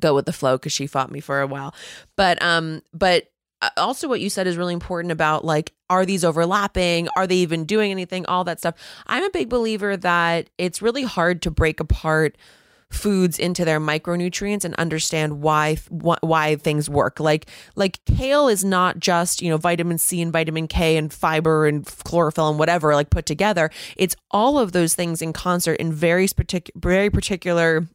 go 0.00 0.14
with 0.14 0.26
the 0.26 0.32
flow 0.32 0.56
because 0.56 0.72
she 0.72 0.86
fought 0.86 1.10
me 1.10 1.20
for 1.20 1.40
a 1.40 1.46
while. 1.46 1.74
But 2.16 2.42
um 2.42 2.82
but 2.92 3.24
uh, 3.62 3.70
also 3.76 4.08
what 4.08 4.20
you 4.20 4.30
said 4.30 4.46
is 4.46 4.56
really 4.56 4.74
important 4.74 5.12
about 5.12 5.44
like 5.44 5.72
are 5.90 6.06
these 6.06 6.24
overlapping? 6.24 7.08
Are 7.16 7.26
they 7.26 7.36
even 7.36 7.64
doing 7.64 7.90
anything? 7.90 8.26
All 8.26 8.44
that 8.44 8.58
stuff. 8.58 8.74
I'm 9.06 9.24
a 9.24 9.30
big 9.30 9.48
believer 9.48 9.96
that 9.98 10.50
it's 10.58 10.82
really 10.82 11.02
hard 11.02 11.42
to 11.42 11.50
break 11.50 11.80
apart 11.80 12.36
foods 12.94 13.38
into 13.38 13.64
their 13.64 13.80
micronutrients 13.80 14.64
and 14.64 14.74
understand 14.76 15.42
why 15.42 15.76
why 15.90 16.56
things 16.56 16.88
work. 16.88 17.20
Like 17.20 17.46
like 17.76 18.04
kale 18.04 18.48
is 18.48 18.64
not 18.64 18.98
just 18.98 19.42
you 19.42 19.50
know 19.50 19.56
vitamin 19.56 19.98
C 19.98 20.22
and 20.22 20.32
vitamin 20.32 20.68
K 20.68 20.96
and 20.96 21.12
fiber 21.12 21.66
and 21.66 21.84
chlorophyll 21.84 22.48
and 22.50 22.58
whatever 22.58 22.94
like 22.94 23.10
put 23.10 23.26
together. 23.26 23.70
It's 23.96 24.16
all 24.30 24.58
of 24.58 24.72
those 24.72 24.94
things 24.94 25.20
in 25.20 25.32
concert 25.32 25.74
in 25.74 25.92
very 25.92 26.28
particular 26.28 26.80
very 26.80 27.10
particular 27.10 27.86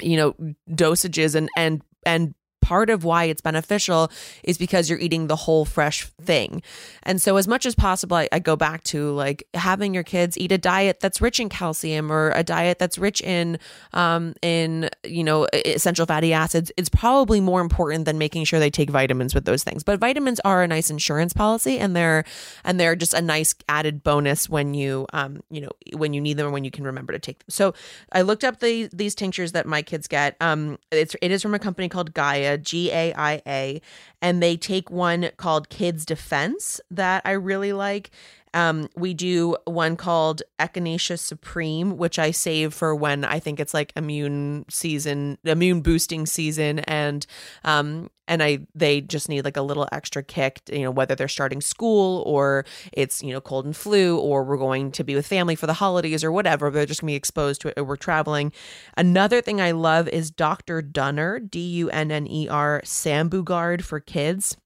you 0.00 0.16
know 0.16 0.34
dosages 0.70 1.34
and 1.34 1.48
and 1.56 1.82
and 2.04 2.34
part 2.64 2.88
of 2.88 3.04
why 3.04 3.24
it's 3.24 3.42
beneficial 3.42 4.10
is 4.42 4.56
because 4.56 4.88
you're 4.88 4.98
eating 4.98 5.26
the 5.26 5.36
whole 5.36 5.66
fresh 5.66 6.06
thing. 6.22 6.62
And 7.02 7.20
so 7.20 7.36
as 7.36 7.46
much 7.46 7.66
as 7.66 7.74
possible 7.74 8.16
I, 8.16 8.26
I 8.32 8.38
go 8.38 8.56
back 8.56 8.82
to 8.84 9.10
like 9.10 9.46
having 9.52 9.92
your 9.92 10.02
kids 10.02 10.38
eat 10.38 10.50
a 10.50 10.56
diet 10.56 11.00
that's 11.00 11.20
rich 11.20 11.38
in 11.40 11.50
calcium 11.50 12.10
or 12.10 12.30
a 12.30 12.42
diet 12.42 12.78
that's 12.78 12.96
rich 12.96 13.20
in 13.20 13.58
um 13.92 14.34
in 14.40 14.88
you 15.04 15.22
know 15.22 15.46
essential 15.52 16.06
fatty 16.06 16.32
acids 16.32 16.72
it's 16.78 16.88
probably 16.88 17.38
more 17.38 17.60
important 17.60 18.06
than 18.06 18.16
making 18.16 18.44
sure 18.44 18.58
they 18.58 18.70
take 18.70 18.88
vitamins 18.88 19.34
with 19.34 19.44
those 19.44 19.62
things. 19.62 19.84
But 19.84 20.00
vitamins 20.00 20.40
are 20.44 20.62
a 20.62 20.68
nice 20.68 20.88
insurance 20.88 21.34
policy 21.34 21.78
and 21.78 21.94
they're 21.94 22.24
and 22.64 22.80
they're 22.80 22.96
just 22.96 23.12
a 23.12 23.20
nice 23.20 23.54
added 23.68 24.02
bonus 24.02 24.48
when 24.48 24.72
you 24.72 25.06
um 25.12 25.42
you 25.50 25.60
know 25.60 25.70
when 25.92 26.14
you 26.14 26.20
need 26.22 26.38
them 26.38 26.46
or 26.46 26.50
when 26.50 26.64
you 26.64 26.70
can 26.70 26.84
remember 26.84 27.12
to 27.12 27.18
take 27.18 27.40
them. 27.40 27.50
So 27.50 27.74
I 28.12 28.22
looked 28.22 28.44
up 28.44 28.60
the 28.60 28.88
these 28.90 29.14
tinctures 29.14 29.52
that 29.52 29.66
my 29.66 29.82
kids 29.82 30.06
get. 30.06 30.36
Um 30.40 30.78
it's 30.90 31.14
it 31.20 31.30
is 31.30 31.42
from 31.42 31.54
a 31.54 31.58
company 31.58 31.90
called 31.90 32.14
Gaia 32.14 32.53
G 32.58 32.90
A 32.90 33.12
I 33.14 33.42
A, 33.46 33.80
and 34.20 34.42
they 34.42 34.56
take 34.56 34.90
one 34.90 35.30
called 35.36 35.68
Kids 35.68 36.04
Defense 36.04 36.80
that 36.90 37.22
I 37.24 37.32
really 37.32 37.72
like. 37.72 38.10
Um, 38.54 38.88
we 38.96 39.14
do 39.14 39.56
one 39.64 39.96
called 39.96 40.42
Echinacea 40.60 41.18
Supreme, 41.18 41.96
which 41.96 42.18
I 42.18 42.30
save 42.30 42.72
for 42.72 42.94
when 42.94 43.24
I 43.24 43.40
think 43.40 43.58
it's 43.58 43.74
like 43.74 43.92
immune 43.96 44.64
season, 44.70 45.38
immune 45.44 45.82
boosting 45.82 46.24
season, 46.24 46.78
and 46.78 47.26
um, 47.64 48.10
and 48.28 48.42
I 48.42 48.60
they 48.74 49.00
just 49.00 49.28
need 49.28 49.44
like 49.44 49.56
a 49.56 49.62
little 49.62 49.88
extra 49.90 50.22
kick, 50.22 50.62
you 50.70 50.82
know, 50.82 50.92
whether 50.92 51.16
they're 51.16 51.28
starting 51.28 51.60
school 51.60 52.22
or 52.26 52.64
it's 52.92 53.22
you 53.24 53.32
know 53.32 53.40
cold 53.40 53.66
and 53.66 53.76
flu, 53.76 54.18
or 54.18 54.44
we're 54.44 54.56
going 54.56 54.92
to 54.92 55.04
be 55.04 55.16
with 55.16 55.26
family 55.26 55.56
for 55.56 55.66
the 55.66 55.74
holidays 55.74 56.22
or 56.22 56.30
whatever. 56.30 56.70
They're 56.70 56.86
just 56.86 57.00
gonna 57.00 57.10
be 57.10 57.16
exposed 57.16 57.60
to 57.62 57.68
it. 57.68 57.74
Or 57.76 57.84
we're 57.84 57.96
traveling. 57.96 58.52
Another 58.96 59.40
thing 59.40 59.60
I 59.60 59.72
love 59.72 60.06
is 60.08 60.30
Dr. 60.30 60.80
Dunner, 60.80 61.40
D 61.40 61.58
U 61.58 61.90
N 61.90 62.12
N 62.12 62.28
E 62.28 62.48
R, 62.48 62.82
Sambu 62.84 63.44
Guard 63.44 63.84
for 63.84 63.98
kids 63.98 64.56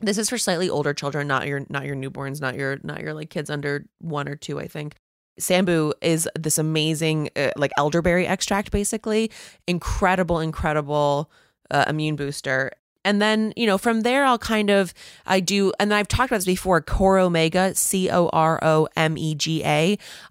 this 0.00 0.18
is 0.18 0.28
for 0.28 0.38
slightly 0.38 0.68
older 0.68 0.92
children 0.92 1.26
not 1.26 1.46
your 1.46 1.64
not 1.68 1.84
your 1.84 1.96
newborns 1.96 2.40
not 2.40 2.54
your 2.54 2.78
not 2.82 3.00
your 3.00 3.14
like 3.14 3.30
kids 3.30 3.50
under 3.50 3.86
one 4.00 4.28
or 4.28 4.36
two 4.36 4.60
i 4.60 4.66
think. 4.66 4.94
Sambu 5.38 5.92
is 6.00 6.28
this 6.38 6.56
amazing 6.56 7.28
uh, 7.36 7.50
like 7.56 7.70
elderberry 7.76 8.26
extract 8.26 8.70
basically. 8.70 9.30
Incredible 9.66 10.40
incredible 10.40 11.30
uh, 11.70 11.84
immune 11.88 12.16
booster 12.16 12.72
and 13.06 13.22
then 13.22 13.54
you 13.56 13.66
know 13.66 13.78
from 13.78 14.02
there 14.02 14.26
i'll 14.26 14.36
kind 14.38 14.68
of 14.68 14.92
i 15.24 15.40
do 15.40 15.72
and 15.80 15.94
i've 15.94 16.08
talked 16.08 16.30
about 16.30 16.36
this 16.36 16.44
before 16.44 16.82
Coromega 16.82 17.74
c-o-r-o-m-e-g-a 17.74 18.38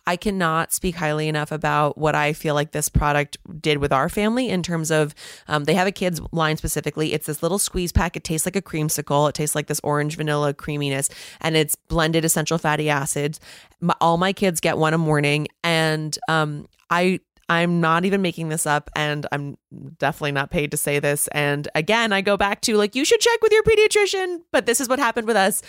i 0.05 0.15
cannot 0.15 0.71
speak 0.71 0.95
highly 0.95 1.27
enough 1.27 1.51
about 1.51 1.97
what 1.97 2.13
i 2.13 2.33
feel 2.33 2.53
like 2.53 2.71
this 2.71 2.89
product 2.89 3.37
did 3.61 3.79
with 3.79 3.91
our 3.91 4.09
family 4.09 4.49
in 4.49 4.61
terms 4.61 4.91
of 4.91 5.15
um, 5.47 5.63
they 5.63 5.73
have 5.73 5.87
a 5.87 5.91
kids 5.91 6.21
line 6.31 6.57
specifically. 6.57 7.13
It's 7.13 7.25
this 7.25 7.41
little 7.41 7.59
squeeze 7.59 7.91
pack. 7.91 8.15
It 8.15 8.23
tastes 8.23 8.45
like 8.45 8.55
a 8.55 8.61
creamsicle. 8.61 9.29
It 9.29 9.35
tastes 9.35 9.55
like 9.55 9.67
this 9.67 9.79
orange 9.83 10.17
vanilla 10.17 10.53
creaminess 10.53 11.09
and 11.41 11.55
it's 11.55 11.75
blended 11.75 12.25
essential 12.25 12.57
fatty 12.57 12.89
acids. 12.89 13.39
My, 13.81 13.95
all 14.01 14.17
my 14.17 14.33
kids 14.33 14.59
get 14.59 14.77
one 14.77 14.93
a 14.93 14.97
morning 14.97 15.47
and 15.63 16.17
um, 16.27 16.67
i 16.89 17.19
I'm 17.47 17.79
not 17.79 18.05
even 18.05 18.21
making 18.21 18.49
this 18.49 18.65
up 18.65 18.89
and 18.95 19.27
I'm 19.31 19.57
definitely 19.97 20.31
not 20.31 20.49
paid 20.49 20.71
to 20.71 20.77
say 20.77 20.99
this. 20.99 21.27
And 21.27 21.67
again, 21.75 22.11
I 22.11 22.21
go 22.21 22.37
back 22.37 22.61
to 22.61 22.75
like, 22.75 22.95
you 22.95 23.05
should 23.05 23.19
check 23.19 23.41
with 23.41 23.51
your 23.51 23.63
pediatrician, 23.63 24.41
but 24.51 24.65
this 24.65 24.81
is 24.81 24.89
what 24.89 24.99
happened 24.99 25.27
with 25.27 25.37
us. 25.37 25.61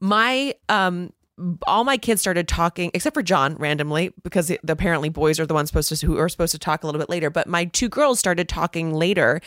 My, 0.00 0.54
um, 0.68 1.12
all 1.66 1.84
my 1.84 1.96
kids 1.96 2.20
started 2.20 2.46
talking 2.46 2.90
except 2.94 3.14
for 3.14 3.22
John 3.22 3.56
randomly 3.56 4.12
because 4.22 4.52
apparently 4.68 5.08
boys 5.08 5.40
are 5.40 5.46
the 5.46 5.54
ones 5.54 5.68
supposed 5.68 5.88
to 5.88 6.06
who 6.06 6.16
are 6.18 6.28
supposed 6.28 6.52
to 6.52 6.58
talk 6.58 6.82
a 6.82 6.86
little 6.86 7.00
bit 7.00 7.10
later 7.10 7.28
but 7.28 7.48
my 7.48 7.64
two 7.64 7.88
girls 7.88 8.20
started 8.20 8.48
talking 8.48 8.94
later 8.94 9.40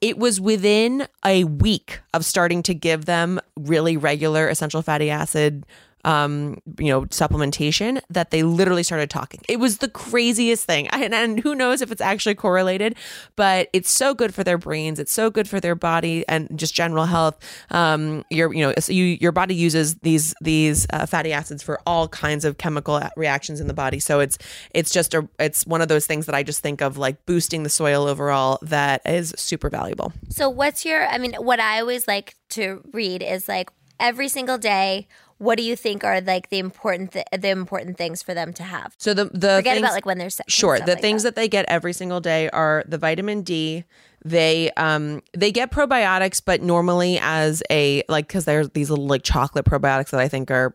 it 0.00 0.16
was 0.16 0.40
within 0.40 1.06
a 1.26 1.44
week 1.44 2.00
of 2.14 2.24
starting 2.24 2.62
to 2.62 2.72
give 2.72 3.04
them 3.04 3.38
really 3.54 3.98
regular 3.98 4.48
essential 4.48 4.80
fatty 4.80 5.10
acid 5.10 5.66
um, 6.06 6.62
you 6.78 6.86
know, 6.86 7.02
supplementation 7.06 8.00
that 8.08 8.30
they 8.30 8.44
literally 8.44 8.84
started 8.84 9.10
talking. 9.10 9.40
It 9.48 9.58
was 9.58 9.78
the 9.78 9.88
craziest 9.88 10.64
thing. 10.64 10.88
And, 10.96 11.14
and 11.14 11.40
who 11.40 11.54
knows 11.54 11.82
if 11.82 11.92
it's 11.92 12.00
actually 12.00 12.34
correlated, 12.36 12.96
but 13.36 13.68
it's 13.74 13.90
so 13.90 14.14
good 14.14 14.34
for 14.34 14.42
their 14.42 14.56
brains. 14.56 14.98
It's 14.98 15.12
so 15.12 15.30
good 15.30 15.46
for 15.46 15.60
their 15.60 15.74
body 15.74 16.24
and 16.26 16.48
just 16.58 16.74
general 16.74 17.04
health. 17.04 17.38
Um, 17.70 18.24
your, 18.30 18.52
you 18.54 18.66
know, 18.66 18.72
you, 18.88 19.04
your 19.04 19.30
body 19.30 19.54
uses 19.54 19.96
these, 19.96 20.34
these 20.40 20.86
uh, 20.90 21.04
fatty 21.04 21.34
acids 21.34 21.62
for 21.62 21.80
all 21.86 22.08
kinds 22.08 22.46
of 22.46 22.56
chemical 22.56 23.00
reactions 23.14 23.60
in 23.60 23.66
the 23.66 23.74
body. 23.74 24.00
So 24.00 24.20
it's, 24.20 24.38
it's 24.70 24.90
just 24.90 25.12
a, 25.12 25.28
it's 25.38 25.66
one 25.66 25.82
of 25.82 25.88
those 25.88 26.06
things 26.06 26.24
that 26.26 26.34
I 26.34 26.42
just 26.42 26.60
think 26.60 26.80
of 26.80 26.96
like 26.96 27.24
boosting 27.26 27.62
the 27.62 27.68
soil 27.68 28.06
overall 28.06 28.58
that 28.62 29.02
is 29.04 29.34
super 29.36 29.68
valuable. 29.68 30.12
So, 30.30 30.48
what's 30.48 30.84
your? 30.84 31.06
I 31.06 31.18
mean, 31.18 31.34
what 31.34 31.60
I 31.60 31.80
always 31.80 32.08
like 32.08 32.34
to 32.50 32.82
read 32.92 33.22
is 33.22 33.48
like 33.48 33.70
every 34.00 34.28
single 34.28 34.58
day. 34.58 35.08
What 35.38 35.58
do 35.58 35.62
you 35.64 35.76
think 35.76 36.02
are 36.02 36.20
like 36.20 36.48
the 36.48 36.58
important 36.58 37.12
th- 37.12 37.26
the 37.36 37.48
important 37.50 37.98
things 37.98 38.22
for 38.22 38.32
them 38.32 38.52
to 38.54 38.62
have? 38.62 38.94
So 38.98 39.12
the, 39.12 39.26
the 39.26 39.56
Forget 39.58 39.64
things- 39.64 39.78
about 39.80 39.92
like 39.92 40.06
when 40.06 40.18
they're 40.18 40.30
sick. 40.30 40.46
Sure. 40.48 40.78
The 40.80 40.92
like 40.92 41.00
things 41.00 41.24
that. 41.24 41.34
they 41.36 41.46
get 41.48 41.66
every 41.68 41.92
single 41.92 42.20
day 42.20 42.48
are 42.50 42.84
the 42.86 42.98
vitamin 42.98 43.42
D. 43.42 43.84
They 44.26 44.72
um 44.72 45.22
they 45.34 45.52
get 45.52 45.70
probiotics, 45.70 46.42
but 46.44 46.60
normally 46.60 47.18
as 47.22 47.62
a 47.70 48.02
like 48.08 48.26
because 48.26 48.44
there's 48.44 48.68
these 48.70 48.90
little 48.90 49.06
like 49.06 49.22
chocolate 49.22 49.64
probiotics 49.64 50.10
that 50.10 50.20
I 50.20 50.26
think 50.26 50.50
are 50.50 50.74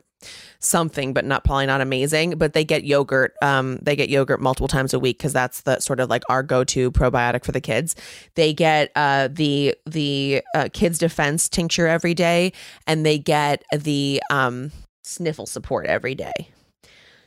something, 0.60 1.14
but 1.14 1.26
not 1.26 1.44
probably 1.44 1.66
not 1.66 1.82
amazing. 1.82 2.38
But 2.38 2.54
they 2.54 2.64
get 2.64 2.86
yogurt. 2.86 3.34
Um, 3.42 3.80
they 3.82 3.98
get 3.98 4.08
yogurt 4.08 4.40
multiple 4.40 4.70
times 4.70 4.94
a 4.94 5.00
week 5.00 5.18
because 5.18 5.34
that's 5.34 5.62
the 5.62 5.80
sort 5.82 6.00
of 6.00 6.10
like 6.10 6.24
our 6.30 6.44
go-to 6.44 6.92
probiotic 6.92 7.44
for 7.44 7.52
the 7.52 7.60
kids. 7.60 7.96
They 8.36 8.54
get 8.54 8.92
uh, 8.96 9.28
the 9.30 9.76
the 9.86 10.42
uh, 10.56 10.70
kids 10.72 10.98
defense 10.98 11.50
tincture 11.50 11.88
every 11.88 12.14
day, 12.14 12.54
and 12.88 13.06
they 13.06 13.18
get 13.18 13.64
the 13.76 14.22
um, 14.32 14.72
sniffle 15.04 15.46
support 15.46 15.88
every 15.88 16.16
day. 16.16 16.52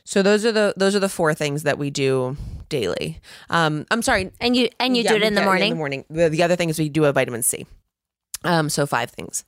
So 0.05 0.21
those 0.21 0.45
are 0.45 0.51
the 0.51 0.73
those 0.77 0.95
are 0.95 0.99
the 0.99 1.09
four 1.09 1.33
things 1.33 1.63
that 1.63 1.77
we 1.77 1.89
do 1.89 2.37
daily. 2.69 3.19
Um, 3.49 3.85
I'm 3.91 4.01
sorry, 4.01 4.31
And 4.39 4.55
you 4.55 4.69
and 4.79 4.95
you 4.95 5.03
yeah, 5.03 5.09
do 5.09 5.15
it 5.17 5.23
in 5.23 5.33
the 5.33 5.41
morning. 5.43 5.71
In 5.71 5.77
the 5.77 5.79
morning. 5.79 6.05
The, 6.09 6.29
the 6.29 6.43
other 6.43 6.55
thing 6.55 6.69
is 6.69 6.79
we 6.79 6.89
do 6.89 7.05
a 7.05 7.11
vitamin 7.11 7.43
C. 7.43 7.65
Um, 8.43 8.69
so 8.69 8.85
five 8.85 9.09
things. 9.09 9.43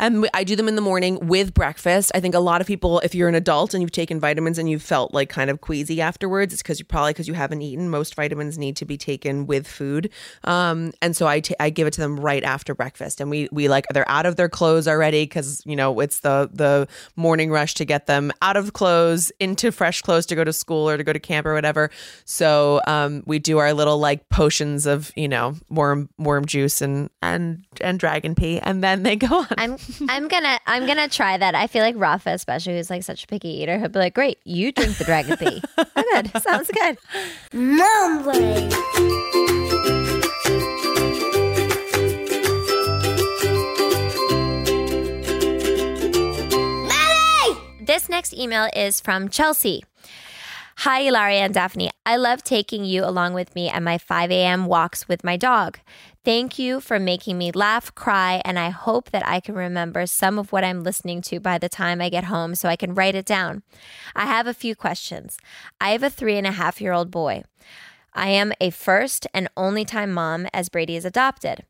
And 0.00 0.26
I 0.32 0.44
do 0.44 0.56
them 0.56 0.66
in 0.66 0.76
the 0.76 0.82
morning 0.82 1.18
with 1.28 1.52
breakfast. 1.52 2.10
I 2.14 2.20
think 2.20 2.34
a 2.34 2.40
lot 2.40 2.62
of 2.62 2.66
people, 2.66 3.00
if 3.00 3.14
you're 3.14 3.28
an 3.28 3.34
adult 3.34 3.74
and 3.74 3.82
you've 3.82 3.92
taken 3.92 4.18
vitamins 4.18 4.56
and 4.56 4.68
you've 4.68 4.82
felt 4.82 5.12
like 5.12 5.28
kind 5.28 5.50
of 5.50 5.60
queasy 5.60 6.00
afterwards, 6.00 6.54
it's 6.54 6.62
because 6.62 6.78
you 6.78 6.86
probably 6.86 7.12
because 7.12 7.28
you 7.28 7.34
haven't 7.34 7.60
eaten. 7.60 7.90
Most 7.90 8.14
vitamins 8.14 8.56
need 8.56 8.76
to 8.76 8.86
be 8.86 8.96
taken 8.96 9.46
with 9.46 9.68
food, 9.68 10.10
um, 10.44 10.92
and 11.02 11.14
so 11.14 11.28
I 11.28 11.42
I 11.60 11.68
give 11.68 11.86
it 11.86 11.92
to 11.92 12.00
them 12.00 12.18
right 12.18 12.42
after 12.42 12.74
breakfast. 12.74 13.20
And 13.20 13.30
we 13.30 13.48
we 13.52 13.68
like 13.68 13.86
they're 13.92 14.08
out 14.08 14.24
of 14.24 14.36
their 14.36 14.48
clothes 14.48 14.88
already 14.88 15.24
because 15.24 15.62
you 15.66 15.76
know 15.76 16.00
it's 16.00 16.20
the 16.20 16.48
the 16.50 16.88
morning 17.14 17.50
rush 17.50 17.74
to 17.74 17.84
get 17.84 18.06
them 18.06 18.32
out 18.40 18.56
of 18.56 18.72
clothes 18.72 19.30
into 19.38 19.70
fresh 19.70 20.00
clothes 20.00 20.24
to 20.26 20.34
go 20.34 20.44
to 20.44 20.52
school 20.52 20.88
or 20.88 20.96
to 20.96 21.04
go 21.04 21.12
to 21.12 21.20
camp 21.20 21.46
or 21.46 21.52
whatever. 21.52 21.90
So 22.24 22.80
um, 22.86 23.22
we 23.26 23.38
do 23.38 23.58
our 23.58 23.74
little 23.74 23.98
like 23.98 24.30
potions 24.30 24.86
of 24.86 25.12
you 25.14 25.28
know 25.28 25.56
worm 25.68 26.08
worm 26.18 26.46
juice 26.46 26.80
and 26.80 27.10
and 27.20 27.66
and 27.82 27.98
dragon 27.98 28.34
pee, 28.34 28.60
and 28.60 28.82
then 28.82 29.02
they 29.02 29.16
go 29.16 29.40
on. 29.40 29.46
I'm 29.58 29.76
I'm 30.08 30.28
gonna 30.28 30.58
I'm 30.66 30.86
gonna 30.86 31.08
try 31.08 31.36
that. 31.36 31.54
I 31.54 31.66
feel 31.66 31.82
like 31.82 31.94
Rafa, 31.98 32.30
especially 32.30 32.76
who's 32.76 32.90
like 32.90 33.02
such 33.02 33.24
a 33.24 33.26
picky 33.26 33.48
eater, 33.48 33.78
he'll 33.78 33.88
be 33.88 33.98
like, 33.98 34.14
"Great, 34.14 34.38
you 34.44 34.72
drink 34.72 34.96
the 34.98 35.04
dragon 35.04 35.36
pee." 35.36 35.62
I'm 35.96 36.04
good. 36.22 36.42
Sounds 36.42 36.70
good. 36.70 36.98
Mom 37.52 38.22
brain. 38.22 38.70
This 47.82 48.08
next 48.08 48.34
email 48.34 48.68
is 48.76 49.00
from 49.00 49.28
Chelsea. 49.28 49.82
Hi, 50.76 51.02
Hilaria 51.02 51.40
and 51.40 51.52
Daphne. 51.52 51.90
I 52.06 52.16
love 52.16 52.42
taking 52.42 52.84
you 52.84 53.04
along 53.04 53.34
with 53.34 53.54
me 53.54 53.68
at 53.68 53.82
my 53.82 53.98
5 53.98 54.30
a.m. 54.30 54.66
walks 54.66 55.08
with 55.08 55.24
my 55.24 55.36
dog. 55.36 55.78
Thank 56.22 56.58
you 56.58 56.80
for 56.80 56.98
making 56.98 57.38
me 57.38 57.50
laugh, 57.50 57.94
cry, 57.94 58.42
and 58.44 58.58
I 58.58 58.68
hope 58.68 59.10
that 59.10 59.26
I 59.26 59.40
can 59.40 59.54
remember 59.54 60.04
some 60.04 60.38
of 60.38 60.52
what 60.52 60.64
I'm 60.64 60.82
listening 60.82 61.22
to 61.22 61.40
by 61.40 61.56
the 61.56 61.70
time 61.70 62.02
I 62.02 62.10
get 62.10 62.24
home 62.24 62.54
so 62.54 62.68
I 62.68 62.76
can 62.76 62.94
write 62.94 63.14
it 63.14 63.24
down. 63.24 63.62
I 64.14 64.26
have 64.26 64.46
a 64.46 64.52
few 64.52 64.76
questions. 64.76 65.38
I 65.80 65.92
have 65.92 66.02
a 66.02 66.10
three 66.10 66.36
and 66.36 66.46
a 66.46 66.52
half 66.52 66.78
year 66.78 66.92
old 66.92 67.10
boy. 67.10 67.44
I 68.12 68.28
am 68.28 68.52
a 68.60 68.68
first 68.68 69.26
and 69.32 69.48
only 69.56 69.86
time 69.86 70.12
mom 70.12 70.46
as 70.52 70.68
Brady 70.68 70.94
is 70.94 71.06
adopted. 71.06 71.64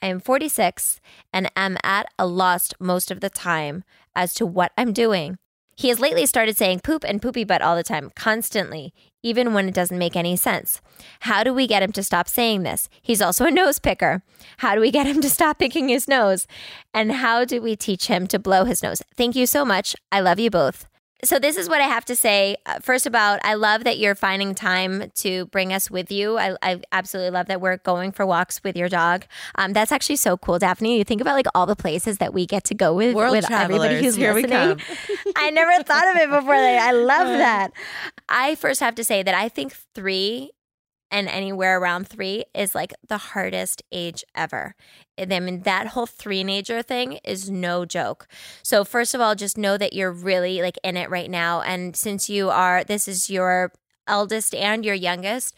I 0.00 0.06
am 0.06 0.20
46 0.20 1.00
and 1.32 1.50
am 1.56 1.76
at 1.82 2.06
a 2.16 2.28
loss 2.28 2.70
most 2.78 3.10
of 3.10 3.18
the 3.18 3.30
time 3.30 3.82
as 4.14 4.34
to 4.34 4.46
what 4.46 4.70
I'm 4.78 4.92
doing. 4.92 5.38
He 5.76 5.88
has 5.88 6.00
lately 6.00 6.24
started 6.24 6.56
saying 6.56 6.80
poop 6.80 7.04
and 7.04 7.20
poopy 7.20 7.44
butt 7.44 7.60
all 7.60 7.76
the 7.76 7.82
time, 7.82 8.10
constantly, 8.16 8.94
even 9.22 9.52
when 9.52 9.68
it 9.68 9.74
doesn't 9.74 9.98
make 9.98 10.16
any 10.16 10.34
sense. 10.34 10.80
How 11.20 11.44
do 11.44 11.52
we 11.52 11.66
get 11.66 11.82
him 11.82 11.92
to 11.92 12.02
stop 12.02 12.28
saying 12.28 12.62
this? 12.62 12.88
He's 13.02 13.20
also 13.20 13.44
a 13.44 13.50
nose 13.50 13.78
picker. 13.78 14.22
How 14.58 14.74
do 14.74 14.80
we 14.80 14.90
get 14.90 15.06
him 15.06 15.20
to 15.20 15.28
stop 15.28 15.58
picking 15.58 15.90
his 15.90 16.08
nose? 16.08 16.46
And 16.94 17.12
how 17.12 17.44
do 17.44 17.60
we 17.60 17.76
teach 17.76 18.06
him 18.06 18.26
to 18.28 18.38
blow 18.38 18.64
his 18.64 18.82
nose? 18.82 19.02
Thank 19.16 19.36
you 19.36 19.44
so 19.44 19.66
much. 19.66 19.94
I 20.10 20.20
love 20.20 20.40
you 20.40 20.50
both. 20.50 20.86
So, 21.24 21.38
this 21.38 21.56
is 21.56 21.68
what 21.68 21.80
I 21.80 21.84
have 21.84 22.04
to 22.06 22.16
say. 22.16 22.56
Uh, 22.66 22.78
First, 22.80 23.06
about 23.06 23.40
I 23.42 23.54
love 23.54 23.84
that 23.84 23.98
you're 23.98 24.14
finding 24.14 24.54
time 24.54 25.10
to 25.16 25.46
bring 25.46 25.72
us 25.72 25.90
with 25.90 26.12
you. 26.12 26.38
I, 26.38 26.56
I 26.62 26.80
absolutely 26.92 27.30
love 27.30 27.46
that 27.46 27.60
we're 27.60 27.78
going 27.78 28.12
for 28.12 28.26
walks 28.26 28.62
with 28.62 28.76
your 28.76 28.88
dog. 28.88 29.24
Um, 29.54 29.72
that's 29.72 29.92
actually 29.92 30.16
so 30.16 30.36
cool, 30.36 30.58
Daphne. 30.58 30.98
You 30.98 31.04
think 31.04 31.20
about 31.20 31.34
like 31.34 31.46
all 31.54 31.66
the 31.66 31.76
places 31.76 32.18
that 32.18 32.34
we 32.34 32.46
get 32.46 32.64
to 32.64 32.74
go 32.74 32.94
with, 32.94 33.14
World 33.14 33.32
with 33.32 33.50
everybody 33.50 34.02
who's 34.02 34.14
Here 34.14 34.34
listening. 34.34 34.80
I 35.36 35.50
never 35.50 35.82
thought 35.82 36.08
of 36.08 36.16
it 36.16 36.30
before. 36.30 36.54
Like, 36.54 36.80
I 36.80 36.92
love 36.92 37.26
that. 37.38 37.72
I 38.28 38.54
first 38.56 38.80
have 38.80 38.94
to 38.96 39.04
say 39.04 39.22
that 39.22 39.34
I 39.34 39.48
think 39.48 39.74
three 39.94 40.50
and 41.16 41.28
anywhere 41.28 41.78
around 41.78 42.06
three 42.06 42.44
is 42.54 42.74
like 42.74 42.92
the 43.08 43.16
hardest 43.16 43.82
age 43.90 44.22
ever. 44.34 44.74
And 45.16 45.32
I 45.32 45.40
mean, 45.40 45.62
that 45.62 45.88
whole 45.88 46.04
three-nager 46.04 46.82
thing 46.82 47.20
is 47.24 47.50
no 47.50 47.86
joke. 47.86 48.28
So, 48.62 48.84
first 48.84 49.14
of 49.14 49.20
all, 49.22 49.34
just 49.34 49.56
know 49.56 49.78
that 49.78 49.94
you're 49.94 50.12
really 50.12 50.60
like 50.60 50.76
in 50.84 50.98
it 50.98 51.08
right 51.08 51.30
now. 51.30 51.62
And 51.62 51.96
since 51.96 52.28
you 52.28 52.50
are, 52.50 52.84
this 52.84 53.08
is 53.08 53.30
your 53.30 53.72
eldest 54.06 54.54
and 54.54 54.84
your 54.84 54.94
youngest, 54.94 55.54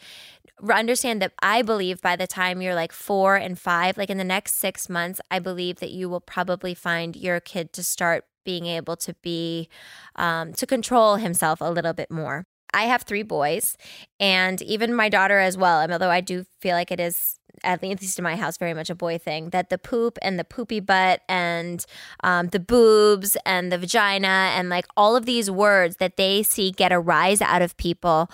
understand 0.71 1.21
that 1.21 1.33
I 1.41 1.61
believe 1.61 2.01
by 2.01 2.15
the 2.15 2.25
time 2.25 2.61
you're 2.61 2.73
like 2.73 2.93
four 2.93 3.35
and 3.35 3.59
five, 3.59 3.97
like 3.97 4.09
in 4.09 4.17
the 4.17 4.23
next 4.23 4.55
six 4.55 4.87
months, 4.87 5.19
I 5.29 5.39
believe 5.39 5.81
that 5.81 5.91
you 5.91 6.07
will 6.07 6.21
probably 6.21 6.73
find 6.73 7.17
your 7.17 7.41
kid 7.41 7.73
to 7.73 7.83
start 7.83 8.23
being 8.45 8.65
able 8.65 8.95
to 8.95 9.13
be, 9.21 9.67
um, 10.15 10.53
to 10.53 10.65
control 10.65 11.17
himself 11.17 11.59
a 11.59 11.69
little 11.69 11.93
bit 11.93 12.09
more. 12.09 12.45
I 12.73 12.83
have 12.83 13.03
three 13.03 13.23
boys 13.23 13.77
and 14.19 14.61
even 14.61 14.93
my 14.93 15.09
daughter 15.09 15.39
as 15.39 15.57
well. 15.57 15.81
And 15.81 15.91
although 15.91 16.09
I 16.09 16.21
do 16.21 16.45
feel 16.59 16.75
like 16.75 16.91
it 16.91 16.99
is, 16.99 17.39
at 17.63 17.81
least 17.81 18.17
in 18.17 18.23
my 18.23 18.35
house, 18.35 18.57
very 18.57 18.73
much 18.73 18.89
a 18.89 18.95
boy 18.95 19.17
thing, 19.17 19.49
that 19.49 19.69
the 19.69 19.77
poop 19.77 20.17
and 20.21 20.39
the 20.39 20.43
poopy 20.43 20.79
butt 20.79 21.21
and 21.27 21.85
um, 22.23 22.47
the 22.47 22.59
boobs 22.59 23.35
and 23.45 23.71
the 23.71 23.77
vagina 23.77 24.51
and 24.55 24.69
like 24.69 24.85
all 24.95 25.15
of 25.15 25.25
these 25.25 25.49
words 25.49 25.97
that 25.97 26.17
they 26.17 26.43
see 26.43 26.71
get 26.71 26.91
a 26.91 26.99
rise 26.99 27.41
out 27.41 27.61
of 27.61 27.75
people, 27.77 28.29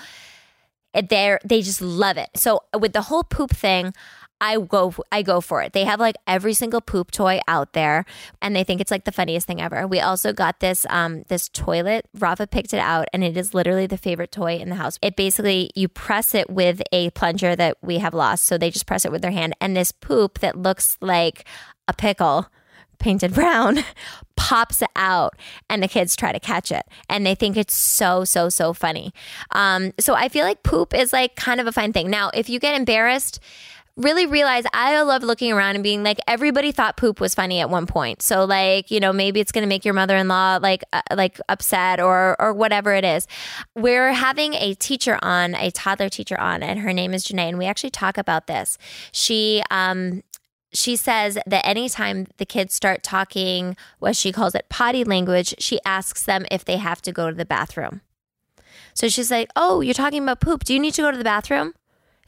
they 0.93 1.37
they 1.43 1.61
just 1.61 1.81
love 1.81 2.17
it. 2.17 2.29
So 2.35 2.61
with 2.77 2.93
the 2.93 3.03
whole 3.03 3.23
poop 3.23 3.51
thing, 3.51 3.93
I 4.45 4.59
go 4.59 4.93
I 5.11 5.23
go 5.23 5.41
for 5.41 5.63
it. 5.63 5.73
They 5.73 5.85
have 5.85 5.99
like 5.99 6.15
every 6.27 6.53
single 6.53 6.79
poop 6.79 7.09
toy 7.09 7.39
out 7.47 7.73
there 7.73 8.05
and 8.43 8.55
they 8.55 8.63
think 8.63 8.79
it's 8.79 8.91
like 8.91 9.05
the 9.05 9.11
funniest 9.11 9.47
thing 9.47 9.59
ever. 9.59 9.87
We 9.87 9.99
also 9.99 10.33
got 10.33 10.59
this 10.59 10.85
um 10.89 11.23
this 11.29 11.49
toilet. 11.49 12.05
Rafa 12.13 12.45
picked 12.45 12.71
it 12.71 12.79
out 12.79 13.07
and 13.11 13.23
it 13.23 13.35
is 13.35 13.55
literally 13.55 13.87
the 13.87 13.97
favorite 13.97 14.31
toy 14.31 14.57
in 14.57 14.69
the 14.69 14.75
house. 14.75 14.99
It 15.01 15.15
basically 15.15 15.71
you 15.73 15.87
press 15.87 16.35
it 16.35 16.47
with 16.47 16.83
a 16.91 17.09
plunger 17.11 17.55
that 17.55 17.77
we 17.81 17.97
have 17.97 18.13
lost. 18.13 18.45
So 18.45 18.57
they 18.57 18.69
just 18.69 18.85
press 18.85 19.03
it 19.03 19.11
with 19.11 19.23
their 19.23 19.31
hand 19.31 19.55
and 19.59 19.75
this 19.75 19.91
poop 19.91 20.39
that 20.39 20.55
looks 20.55 20.97
like 21.01 21.45
a 21.87 21.93
pickle 21.93 22.47
painted 22.99 23.33
brown 23.39 23.79
pops 24.35 24.83
out 24.95 25.33
and 25.69 25.81
the 25.81 25.87
kids 25.87 26.15
try 26.15 26.31
to 26.31 26.39
catch 26.39 26.71
it 26.71 26.83
and 27.09 27.25
they 27.25 27.35
think 27.35 27.57
it's 27.57 27.73
so 27.73 28.23
so 28.23 28.47
so 28.47 28.73
funny 28.73 29.13
um, 29.51 29.91
so 29.99 30.13
i 30.13 30.29
feel 30.29 30.45
like 30.45 30.63
poop 30.63 30.93
is 30.93 31.11
like 31.11 31.35
kind 31.35 31.59
of 31.59 31.67
a 31.67 31.71
fun 31.71 31.91
thing 31.91 32.09
now 32.09 32.31
if 32.33 32.47
you 32.47 32.57
get 32.59 32.75
embarrassed 32.75 33.39
really 33.97 34.25
realize 34.25 34.65
i 34.73 35.01
love 35.01 35.23
looking 35.23 35.51
around 35.51 35.75
and 35.75 35.83
being 35.83 36.03
like 36.03 36.19
everybody 36.27 36.71
thought 36.71 36.97
poop 36.97 37.21
was 37.21 37.33
funny 37.33 37.61
at 37.61 37.69
one 37.69 37.85
point 37.85 38.21
so 38.21 38.43
like 38.43 38.91
you 38.91 38.99
know 38.99 39.13
maybe 39.13 39.39
it's 39.39 39.51
going 39.51 39.61
to 39.61 39.67
make 39.67 39.85
your 39.85 39.93
mother-in-law 39.93 40.59
like 40.61 40.83
uh, 40.91 41.01
like 41.15 41.39
upset 41.47 41.99
or 41.99 42.35
or 42.39 42.51
whatever 42.51 42.93
it 42.93 43.05
is 43.05 43.25
we're 43.73 44.11
having 44.11 44.53
a 44.55 44.73
teacher 44.75 45.17
on 45.21 45.55
a 45.55 45.71
toddler 45.71 46.09
teacher 46.09 46.39
on 46.39 46.61
and 46.61 46.79
her 46.79 46.91
name 46.91 47.13
is 47.13 47.25
Janae 47.25 47.49
and 47.49 47.57
we 47.57 47.65
actually 47.65 47.89
talk 47.89 48.17
about 48.17 48.47
this 48.47 48.77
she 49.11 49.63
um 49.71 50.21
she 50.75 50.95
says 50.95 51.37
that 51.45 51.65
anytime 51.65 52.27
the 52.37 52.45
kids 52.45 52.73
start 52.73 53.01
talking 53.01 53.77
what 53.99 54.15
she 54.15 54.31
calls 54.31 54.53
it 54.55 54.67
potty 54.69 55.03
language, 55.03 55.55
she 55.57 55.79
asks 55.85 56.23
them 56.23 56.45
if 56.51 56.65
they 56.65 56.77
have 56.77 57.01
to 57.03 57.11
go 57.11 57.29
to 57.29 57.35
the 57.35 57.45
bathroom. 57.45 58.01
So 58.93 59.07
she's 59.07 59.31
like, 59.31 59.49
"Oh, 59.55 59.81
you're 59.81 59.93
talking 59.93 60.23
about 60.23 60.41
poop. 60.41 60.63
Do 60.63 60.73
you 60.73 60.79
need 60.79 60.93
to 60.95 61.01
go 61.01 61.11
to 61.11 61.17
the 61.17 61.23
bathroom? 61.23 61.73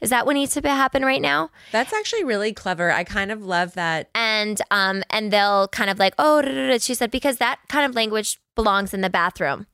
Is 0.00 0.10
that 0.10 0.26
what 0.26 0.34
needs 0.34 0.54
to 0.54 0.68
happen 0.68 1.04
right 1.04 1.22
now?" 1.22 1.50
That's 1.72 1.92
actually 1.92 2.24
really 2.24 2.52
clever. 2.52 2.90
I 2.90 3.04
kind 3.04 3.30
of 3.30 3.42
love 3.42 3.74
that. 3.74 4.08
And 4.14 4.60
um 4.70 5.02
and 5.10 5.32
they'll 5.32 5.68
kind 5.68 5.90
of 5.90 5.98
like, 5.98 6.14
"Oh," 6.18 6.42
da, 6.42 6.48
da, 6.48 6.68
da." 6.68 6.78
she 6.78 6.94
said 6.94 7.10
because 7.10 7.38
that 7.38 7.58
kind 7.68 7.84
of 7.84 7.94
language 7.94 8.38
belongs 8.54 8.94
in 8.94 9.00
the 9.00 9.10
bathroom. 9.10 9.66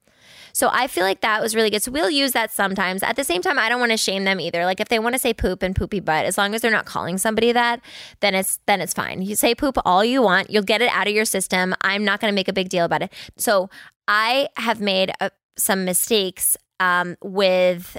So 0.54 0.68
I 0.72 0.86
feel 0.86 1.02
like 1.02 1.20
that 1.22 1.42
was 1.42 1.56
really 1.56 1.68
good. 1.68 1.82
So 1.82 1.90
we'll 1.90 2.10
use 2.10 2.30
that 2.30 2.52
sometimes. 2.52 3.02
At 3.02 3.16
the 3.16 3.24
same 3.24 3.42
time, 3.42 3.58
I 3.58 3.68
don't 3.68 3.80
want 3.80 3.90
to 3.90 3.98
shame 3.98 4.22
them 4.22 4.38
either. 4.38 4.64
Like 4.64 4.78
if 4.78 4.88
they 4.88 5.00
want 5.00 5.16
to 5.16 5.18
say 5.18 5.34
poop 5.34 5.64
and 5.64 5.74
poopy 5.74 5.98
butt, 5.98 6.26
as 6.26 6.38
long 6.38 6.54
as 6.54 6.60
they're 6.60 6.70
not 6.70 6.86
calling 6.86 7.18
somebody 7.18 7.50
that, 7.50 7.80
then 8.20 8.36
it's 8.36 8.60
then 8.66 8.80
it's 8.80 8.94
fine. 8.94 9.20
You 9.20 9.34
say 9.34 9.54
poop 9.54 9.76
all 9.84 10.04
you 10.04 10.22
want. 10.22 10.50
You'll 10.50 10.62
get 10.62 10.80
it 10.80 10.90
out 10.92 11.08
of 11.08 11.12
your 11.12 11.24
system. 11.24 11.74
I'm 11.80 12.04
not 12.04 12.20
going 12.20 12.30
to 12.30 12.34
make 12.34 12.46
a 12.46 12.52
big 12.52 12.68
deal 12.68 12.84
about 12.84 13.02
it. 13.02 13.12
So 13.36 13.68
I 14.06 14.48
have 14.56 14.80
made 14.80 15.10
uh 15.20 15.30
some 15.56 15.84
mistakes 15.84 16.56
um, 16.80 17.16
with 17.22 17.96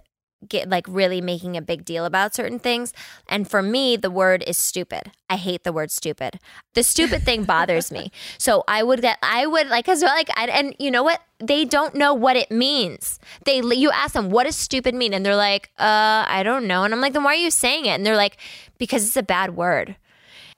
get 0.49 0.69
like 0.69 0.85
really 0.87 1.21
making 1.21 1.57
a 1.57 1.61
big 1.61 1.85
deal 1.85 2.05
about 2.05 2.35
certain 2.35 2.59
things. 2.59 2.93
And 3.27 3.49
for 3.49 3.61
me, 3.61 3.97
the 3.97 4.11
word 4.11 4.43
is 4.47 4.57
stupid. 4.57 5.11
I 5.29 5.37
hate 5.37 5.63
the 5.63 5.73
word 5.73 5.91
stupid. 5.91 6.39
The 6.73 6.83
stupid 6.83 7.23
thing 7.23 7.43
bothers 7.43 7.91
me. 7.91 8.11
So 8.37 8.63
I 8.67 8.83
would 8.83 9.01
get, 9.01 9.17
I 9.23 9.47
would 9.47 9.67
like, 9.69 9.85
cause 9.85 10.03
like, 10.03 10.29
I, 10.35 10.45
and 10.47 10.75
you 10.77 10.91
know 10.91 11.03
what? 11.03 11.21
They 11.39 11.65
don't 11.65 11.95
know 11.95 12.13
what 12.13 12.35
it 12.35 12.51
means. 12.51 13.19
They, 13.45 13.61
you 13.61 13.89
ask 13.91 14.13
them, 14.13 14.29
what 14.29 14.43
does 14.43 14.55
stupid 14.55 14.93
mean? 14.93 15.13
And 15.13 15.25
they're 15.25 15.35
like, 15.35 15.71
uh, 15.79 16.25
I 16.27 16.43
don't 16.43 16.67
know. 16.67 16.83
And 16.83 16.93
I'm 16.93 17.01
like, 17.01 17.13
then 17.13 17.23
why 17.23 17.31
are 17.31 17.35
you 17.35 17.49
saying 17.49 17.85
it? 17.85 17.89
And 17.89 18.05
they're 18.05 18.15
like, 18.15 18.37
because 18.77 19.07
it's 19.07 19.17
a 19.17 19.23
bad 19.23 19.55
word. 19.55 19.95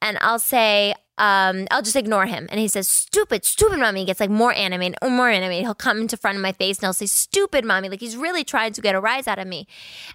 And 0.02 0.18
I'll 0.22 0.40
say, 0.40 0.94
um, 1.18 1.68
I'll 1.72 1.82
just 1.82 1.96
ignore 1.96 2.28
him. 2.28 2.48
And 2.52 2.60
he 2.60 2.68
says, 2.68 2.88
stupid, 2.88 3.44
stupid 3.44 3.80
mommy. 3.80 4.02
He 4.02 4.06
gets 4.06 4.20
like 4.20 4.30
more 4.30 4.54
animated 4.54 4.98
or 5.02 5.10
more 5.10 5.30
animated. 5.30 5.66
He'll 5.66 5.74
come 5.74 6.00
into 6.00 6.16
front 6.16 6.38
of 6.38 6.44
my 6.44 6.52
face 6.52 6.78
and 6.78 6.86
he'll 6.86 6.94
say, 6.94 7.08
stupid 7.08 7.66
mommy. 7.66 7.90
Like 7.90 8.00
he's 8.00 8.16
really 8.16 8.44
trying 8.44 8.74
to 8.74 8.82
get 8.82 8.94
a 8.94 9.00
rise 9.00 9.28
out 9.28 9.40
of 9.40 9.48
me. 9.48 9.68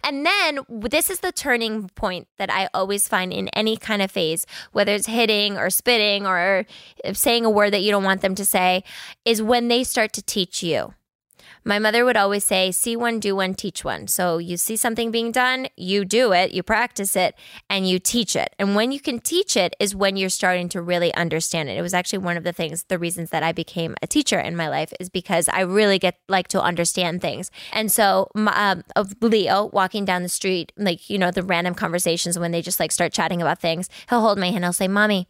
And 0.04 0.24
then 0.24 0.60
this 0.68 1.10
is 1.10 1.20
the 1.20 1.32
turning 1.32 1.88
point 1.90 2.28
that 2.38 2.52
I 2.52 2.68
always 2.72 3.08
find 3.08 3.32
in 3.32 3.48
any 3.48 3.76
kind 3.76 4.00
of 4.00 4.12
phase, 4.12 4.46
whether 4.70 4.92
it's 4.92 5.08
hitting 5.08 5.58
or 5.58 5.70
spitting 5.70 6.26
or 6.26 6.66
saying 7.12 7.44
a 7.44 7.50
word 7.50 7.72
that 7.72 7.82
you 7.82 7.90
don't 7.90 8.04
want 8.04 8.20
them 8.20 8.36
to 8.36 8.44
say, 8.44 8.84
is 9.24 9.42
when 9.42 9.66
they 9.66 9.82
start 9.82 10.12
to 10.12 10.22
teach 10.22 10.62
you. 10.62 10.94
My 11.64 11.78
mother 11.78 12.04
would 12.04 12.16
always 12.16 12.44
say, 12.44 12.72
see 12.72 12.96
one, 12.96 13.20
do 13.20 13.36
one, 13.36 13.54
teach 13.54 13.84
one. 13.84 14.08
So 14.08 14.38
you 14.38 14.56
see 14.56 14.76
something 14.76 15.10
being 15.10 15.30
done, 15.30 15.68
you 15.76 16.04
do 16.04 16.32
it, 16.32 16.52
you 16.52 16.62
practice 16.62 17.14
it, 17.14 17.36
and 17.70 17.88
you 17.88 17.98
teach 17.98 18.34
it. 18.34 18.54
And 18.58 18.74
when 18.74 18.90
you 18.90 19.00
can 19.00 19.20
teach 19.20 19.56
it 19.56 19.76
is 19.78 19.94
when 19.94 20.16
you're 20.16 20.28
starting 20.28 20.68
to 20.70 20.82
really 20.82 21.14
understand 21.14 21.68
it. 21.68 21.78
It 21.78 21.82
was 21.82 21.94
actually 21.94 22.18
one 22.18 22.36
of 22.36 22.44
the 22.44 22.52
things, 22.52 22.84
the 22.88 22.98
reasons 22.98 23.30
that 23.30 23.42
I 23.42 23.52
became 23.52 23.94
a 24.02 24.06
teacher 24.06 24.40
in 24.40 24.56
my 24.56 24.68
life 24.68 24.92
is 24.98 25.08
because 25.08 25.48
I 25.48 25.60
really 25.60 25.98
get 25.98 26.18
like 26.28 26.48
to 26.48 26.60
understand 26.60 27.20
things. 27.20 27.50
And 27.72 27.92
so 27.92 28.28
um, 28.34 28.82
of 28.96 29.14
Leo 29.20 29.66
walking 29.66 30.04
down 30.04 30.22
the 30.22 30.28
street, 30.28 30.72
like, 30.76 31.08
you 31.08 31.18
know, 31.18 31.30
the 31.30 31.42
random 31.42 31.74
conversations 31.74 32.38
when 32.38 32.50
they 32.50 32.62
just 32.62 32.80
like 32.80 32.90
start 32.90 33.12
chatting 33.12 33.40
about 33.40 33.60
things, 33.60 33.88
he'll 34.08 34.20
hold 34.20 34.38
my 34.38 34.50
hand, 34.50 34.64
he'll 34.64 34.72
say, 34.72 34.88
Mommy, 34.88 35.28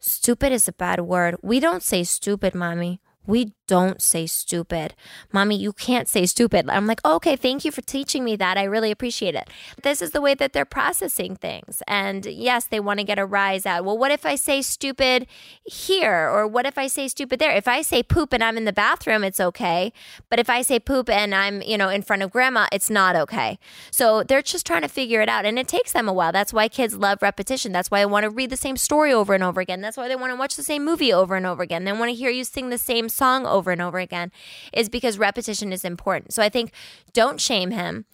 stupid 0.00 0.52
is 0.52 0.68
a 0.68 0.72
bad 0.72 1.00
word. 1.00 1.36
We 1.42 1.60
don't 1.60 1.82
say 1.82 2.02
stupid, 2.04 2.54
Mommy. 2.54 3.00
We 3.26 3.52
don't 3.66 4.00
say 4.00 4.26
stupid. 4.26 4.94
Mommy, 5.32 5.56
you 5.56 5.72
can't 5.72 6.08
say 6.08 6.26
stupid. 6.26 6.68
I'm 6.68 6.86
like, 6.86 7.00
oh, 7.04 7.16
okay, 7.16 7.36
thank 7.36 7.64
you 7.64 7.70
for 7.70 7.82
teaching 7.82 8.24
me 8.24 8.36
that. 8.36 8.56
I 8.56 8.64
really 8.64 8.90
appreciate 8.90 9.34
it. 9.34 9.48
This 9.82 10.00
is 10.00 10.10
the 10.10 10.20
way 10.20 10.34
that 10.34 10.52
they're 10.52 10.64
processing 10.64 11.36
things. 11.36 11.82
And 11.86 12.26
yes, 12.26 12.64
they 12.64 12.80
want 12.80 13.00
to 13.00 13.04
get 13.04 13.18
a 13.18 13.26
rise 13.26 13.66
out. 13.66 13.84
Well, 13.84 13.98
what 13.98 14.10
if 14.10 14.24
I 14.24 14.34
say 14.36 14.62
stupid 14.62 15.26
here? 15.64 16.28
Or 16.28 16.46
what 16.46 16.66
if 16.66 16.78
I 16.78 16.86
say 16.86 17.08
stupid 17.08 17.38
there? 17.38 17.54
If 17.54 17.68
I 17.68 17.82
say 17.82 18.02
poop 18.02 18.32
and 18.32 18.42
I'm 18.42 18.56
in 18.56 18.64
the 18.64 18.72
bathroom, 18.72 19.24
it's 19.24 19.40
okay. 19.40 19.92
But 20.30 20.38
if 20.38 20.48
I 20.48 20.62
say 20.62 20.78
poop 20.78 21.08
and 21.08 21.34
I'm, 21.34 21.62
you 21.62 21.78
know, 21.78 21.88
in 21.88 22.02
front 22.02 22.22
of 22.22 22.30
grandma, 22.30 22.66
it's 22.72 22.90
not 22.90 23.16
okay. 23.16 23.58
So 23.90 24.22
they're 24.22 24.42
just 24.42 24.66
trying 24.66 24.82
to 24.82 24.88
figure 24.88 25.20
it 25.20 25.28
out. 25.28 25.44
And 25.44 25.58
it 25.58 25.68
takes 25.68 25.92
them 25.92 26.08
a 26.08 26.12
while. 26.12 26.32
That's 26.32 26.52
why 26.52 26.68
kids 26.68 26.96
love 26.96 27.22
repetition. 27.22 27.72
That's 27.72 27.90
why 27.90 28.00
they 28.00 28.06
want 28.06 28.24
to 28.24 28.30
read 28.30 28.50
the 28.50 28.56
same 28.56 28.76
story 28.76 29.12
over 29.12 29.34
and 29.34 29.42
over 29.42 29.60
again. 29.60 29.80
That's 29.80 29.96
why 29.96 30.08
they 30.08 30.16
want 30.16 30.32
to 30.32 30.38
watch 30.38 30.56
the 30.56 30.62
same 30.62 30.84
movie 30.84 31.12
over 31.12 31.36
and 31.36 31.46
over 31.46 31.62
again. 31.62 31.84
They 31.84 31.92
want 31.92 32.10
to 32.10 32.14
hear 32.14 32.30
you 32.30 32.44
sing 32.44 32.70
the 32.70 32.78
same 32.78 33.08
song 33.08 33.46
over 33.56 33.70
and 33.70 33.82
over 33.82 33.98
again 33.98 34.30
is 34.72 34.88
because 34.88 35.18
repetition 35.18 35.72
is 35.72 35.84
important. 35.84 36.32
So 36.32 36.42
I 36.42 36.48
think 36.48 36.72
don't 37.12 37.40
shame 37.40 37.70
him. 37.70 38.04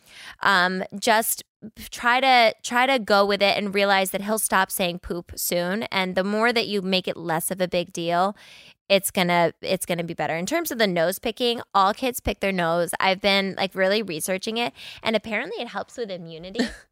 Um, 0.42 0.84
just 0.98 1.42
try 1.90 2.20
to 2.20 2.54
try 2.62 2.86
to 2.86 2.98
go 2.98 3.24
with 3.24 3.42
it 3.42 3.56
and 3.56 3.74
realize 3.74 4.10
that 4.10 4.22
he'll 4.22 4.38
stop 4.38 4.70
saying 4.70 4.98
poop 4.98 5.32
soon 5.36 5.84
and 5.84 6.14
the 6.14 6.24
more 6.24 6.52
that 6.52 6.66
you 6.66 6.82
make 6.82 7.06
it 7.06 7.16
less 7.16 7.50
of 7.50 7.60
a 7.60 7.68
big 7.68 7.92
deal 7.92 8.36
it's 8.88 9.10
gonna 9.10 9.52
it's 9.62 9.86
gonna 9.86 10.02
be 10.02 10.12
better 10.12 10.34
in 10.34 10.44
terms 10.44 10.72
of 10.72 10.78
the 10.78 10.86
nose 10.88 11.20
picking 11.20 11.60
all 11.72 11.94
kids 11.94 12.18
pick 12.18 12.40
their 12.40 12.52
nose 12.52 12.90
i've 12.98 13.20
been 13.20 13.54
like 13.56 13.74
really 13.74 14.02
researching 14.02 14.56
it 14.56 14.72
and 15.04 15.14
apparently 15.14 15.62
it 15.62 15.68
helps 15.68 15.96
with 15.96 16.10
immunity 16.10 16.66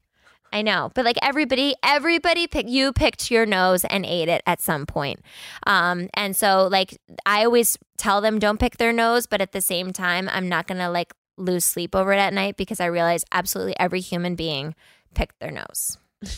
I 0.52 0.62
know, 0.62 0.90
but 0.94 1.04
like 1.04 1.16
everybody, 1.22 1.74
everybody 1.84 2.46
pick 2.46 2.68
you 2.68 2.92
picked 2.92 3.30
your 3.30 3.46
nose 3.46 3.84
and 3.84 4.04
ate 4.04 4.28
it 4.28 4.42
at 4.46 4.60
some 4.60 4.86
point. 4.86 5.20
Um, 5.66 6.08
and 6.14 6.34
so 6.34 6.68
like 6.70 6.98
I 7.24 7.44
always 7.44 7.78
tell 7.98 8.20
them 8.20 8.38
don't 8.38 8.58
pick 8.58 8.76
their 8.76 8.92
nose, 8.92 9.26
but 9.26 9.40
at 9.40 9.52
the 9.52 9.60
same 9.60 9.92
time, 9.92 10.28
I'm 10.32 10.48
not 10.48 10.66
gonna 10.66 10.90
like 10.90 11.12
lose 11.36 11.64
sleep 11.64 11.94
over 11.94 12.12
it 12.12 12.18
at 12.18 12.32
night 12.34 12.56
because 12.56 12.80
I 12.80 12.86
realize 12.86 13.24
absolutely 13.32 13.78
every 13.78 14.00
human 14.00 14.34
being 14.34 14.74
picked 15.14 15.38
their 15.40 15.50
nose. 15.50 15.98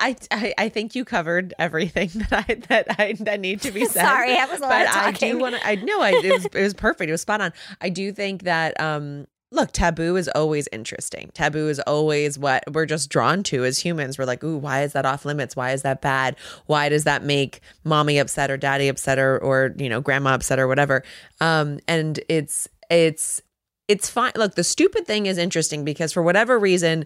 I, 0.00 0.16
I, 0.32 0.54
I 0.58 0.68
think 0.68 0.96
you 0.96 1.04
covered 1.04 1.54
everything 1.60 2.10
that 2.30 2.44
I 2.48 2.54
that 2.68 2.86
I 2.98 3.12
that 3.20 3.40
need 3.40 3.62
to 3.62 3.70
be 3.70 3.84
said. 3.86 4.02
Sorry, 4.02 4.36
I 4.36 4.46
was 4.46 4.58
a 4.58 4.62
lot 4.62 4.70
but 4.70 4.88
of 4.88 4.96
I 4.96 5.12
do 5.12 5.38
want 5.38 5.54
to. 5.54 5.66
I 5.66 5.76
know 5.76 6.00
I 6.00 6.10
it 6.10 6.32
was 6.32 6.44
it 6.46 6.54
was 6.54 6.74
perfect. 6.74 7.08
It 7.08 7.12
was 7.12 7.22
spot 7.22 7.40
on. 7.40 7.52
I 7.80 7.88
do 7.88 8.12
think 8.12 8.42
that 8.42 8.78
um 8.80 9.26
look, 9.52 9.70
taboo 9.72 10.16
is 10.16 10.28
always 10.34 10.68
interesting. 10.72 11.30
Taboo 11.34 11.68
is 11.68 11.78
always 11.80 12.38
what 12.38 12.64
we're 12.72 12.86
just 12.86 13.10
drawn 13.10 13.42
to 13.44 13.64
as 13.64 13.78
humans. 13.78 14.18
We're 14.18 14.24
like, 14.24 14.42
ooh, 14.42 14.56
why 14.56 14.82
is 14.82 14.94
that 14.94 15.06
off 15.06 15.24
limits? 15.24 15.54
Why 15.54 15.72
is 15.72 15.82
that 15.82 16.00
bad? 16.00 16.36
Why 16.66 16.88
does 16.88 17.04
that 17.04 17.22
make 17.22 17.60
mommy 17.84 18.18
upset 18.18 18.50
or 18.50 18.56
daddy 18.56 18.88
upset 18.88 19.18
or 19.18 19.38
or 19.38 19.74
you 19.76 19.88
know 19.88 20.00
grandma 20.00 20.34
upset 20.34 20.58
or 20.58 20.66
whatever? 20.66 21.04
Um, 21.40 21.78
and 21.86 22.18
it's 22.28 22.66
it's 22.90 23.42
it's 23.88 24.08
fine. 24.08 24.32
Look, 24.36 24.54
the 24.54 24.64
stupid 24.64 25.06
thing 25.06 25.26
is 25.26 25.38
interesting 25.38 25.84
because 25.84 26.12
for 26.12 26.22
whatever 26.22 26.58
reason, 26.58 27.04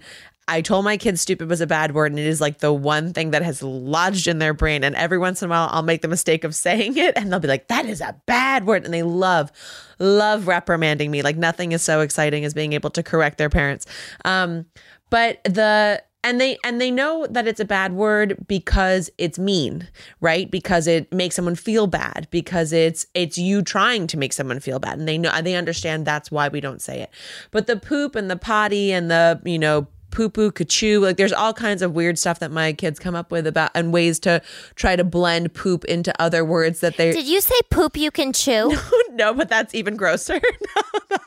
I 0.49 0.61
told 0.61 0.85
my 0.85 0.97
kids 0.97 1.21
stupid 1.21 1.49
was 1.49 1.61
a 1.61 1.67
bad 1.67 1.93
word, 1.95 2.13
and 2.13 2.19
it 2.19 2.27
is 2.27 2.41
like 2.41 2.59
the 2.59 2.73
one 2.73 3.13
thing 3.13 3.33
that 3.33 3.43
has 3.43 3.63
lodged 3.63 4.29
in 4.29 4.39
their 4.39 4.55
brain. 4.55 4.85
And 4.85 4.95
every 4.95 5.19
once 5.19 5.43
in 5.43 5.49
a 5.49 5.51
while, 5.51 5.69
I'll 5.73 5.83
make 5.83 6.03
the 6.03 6.09
mistake 6.09 6.45
of 6.45 6.55
saying 6.55 6.97
it, 6.97 7.17
and 7.17 7.33
they'll 7.33 7.41
be 7.41 7.49
like, 7.49 7.69
that 7.69 7.87
is 7.87 8.01
a 8.01 8.15
bad 8.27 8.67
word. 8.67 8.85
And 8.85 8.95
they 8.95 9.03
love, 9.03 9.51
love 9.99 10.47
reprimanding 10.47 11.11
me. 11.11 11.23
Like 11.23 11.37
nothing 11.37 11.73
is 11.73 11.83
so 11.83 12.01
exciting 12.01 12.45
as 12.45 12.55
being 12.55 12.75
able 12.75 12.91
to 12.91 13.03
correct 13.03 13.39
their 13.39 13.51
parents. 13.51 13.87
Um, 14.25 14.67
but 15.11 15.43
the 15.45 16.03
and 16.27 16.41
they 16.41 16.59
and 16.65 16.81
they 16.81 16.91
know 16.91 17.27
that 17.31 17.47
it's 17.47 17.61
a 17.61 17.65
bad 17.65 17.93
word 17.93 18.37
because 18.49 19.09
it's 19.17 19.39
mean 19.39 19.89
right 20.21 20.51
because 20.51 20.89
it 20.89 21.13
makes 21.13 21.37
someone 21.37 21.55
feel 21.55 21.87
bad 21.87 22.27
because 22.33 22.73
it's 22.73 23.07
it's 23.15 23.39
you 23.39 23.63
trying 23.63 24.09
to 24.09 24.17
make 24.17 24.33
someone 24.33 24.59
feel 24.59 24.81
bad 24.81 24.99
and 24.99 25.07
they 25.07 25.19
know 25.19 25.31
they 25.43 25.55
understand 25.55 26.05
that's 26.05 26.29
why 26.31 26.49
we 26.49 26.61
don't 26.61 26.83
say 26.83 27.01
it 27.01 27.11
but 27.53 27.69
the 27.69 27.77
poop 27.77 28.17
and 28.17 28.29
the 28.29 28.37
potty 28.37 28.93
and 28.93 29.09
the 29.09 29.41
you 29.45 29.59
know 29.59 29.87
poo 30.17 30.31
poo 30.31 30.51
kachoo 30.51 30.99
like 31.03 31.19
there's 31.19 31.33
all 31.33 31.53
kinds 31.53 31.83
of 31.83 31.93
weird 31.93 32.19
stuff 32.19 32.39
that 32.39 32.51
my 32.51 32.73
kids 32.73 32.99
come 32.99 33.15
up 33.15 33.31
with 33.31 33.47
about 33.47 33.71
and 33.75 33.93
ways 33.93 34.19
to 34.19 34.41
try 34.75 34.97
to 34.97 35.05
blend 35.05 35.53
poop 35.53 35.85
into 35.85 36.11
other 36.19 36.43
words 36.43 36.81
that 36.81 36.97
they 36.97 37.13
Did 37.13 37.27
you 37.27 37.43
say 37.43 37.55
poop 37.71 37.99
you 37.99 38.11
can 38.11 38.33
chew? 38.33 38.75
no 39.11 39.35
but 39.35 39.51
that's 39.51 39.75
even 39.75 39.95
grosser 39.95 40.41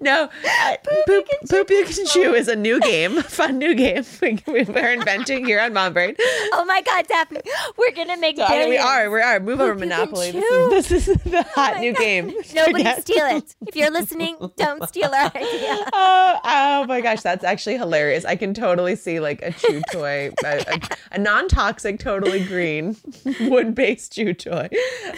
No, 0.00 0.30
uh, 0.44 0.76
poop, 1.06 1.26
poop 1.48 1.70
you 1.70 1.84
can 1.84 2.06
chew 2.06 2.34
is 2.34 2.48
a 2.48 2.56
new 2.56 2.80
game, 2.80 3.20
fun 3.22 3.58
new 3.58 3.74
game 3.74 4.04
we- 4.46 4.64
we're 4.64 4.92
inventing 4.92 5.44
here 5.44 5.60
on 5.60 5.72
Mom 5.72 5.92
Brain. 5.92 6.14
Oh 6.52 6.64
my 6.66 6.80
God, 6.82 7.06
Daphne, 7.06 7.40
we're 7.76 7.92
gonna 7.92 8.16
make 8.16 8.36
So, 8.36 8.44
I 8.44 8.58
mean, 8.60 8.70
we 8.70 8.78
are, 8.78 9.10
we 9.10 9.20
are. 9.20 9.40
Move 9.40 9.60
over, 9.60 9.72
Poop 9.72 9.80
can 9.80 9.88
Monopoly. 9.88 10.30
This 10.32 10.90
is, 10.90 10.90
this 10.90 11.08
is 11.08 11.22
the 11.24 11.42
hot 11.54 11.80
new 11.80 11.92
game. 11.92 12.28
Nobody 12.54 12.78
Forget- 12.84 13.02
steal 13.02 13.26
it. 13.26 13.54
If 13.66 13.76
you're 13.76 13.90
listening, 13.90 14.36
don't 14.56 14.86
steal 14.88 15.10
our 15.12 15.26
idea. 15.34 15.84
Oh, 15.92 16.38
oh 16.44 16.86
my 16.86 17.00
gosh, 17.00 17.20
that's 17.20 17.44
actually 17.44 17.76
hilarious. 17.76 18.24
I 18.24 18.36
can 18.36 18.54
totally 18.54 18.96
see 18.96 19.20
like 19.20 19.42
a 19.42 19.52
chew 19.52 19.82
toy, 19.92 20.30
a, 20.44 20.64
a, 20.68 20.80
a 21.12 21.18
non-toxic, 21.18 21.98
totally 21.98 22.44
green, 22.44 22.96
wood-based 23.40 24.12
chew 24.14 24.32
toy. 24.34 24.68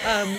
Um, 0.07 0.39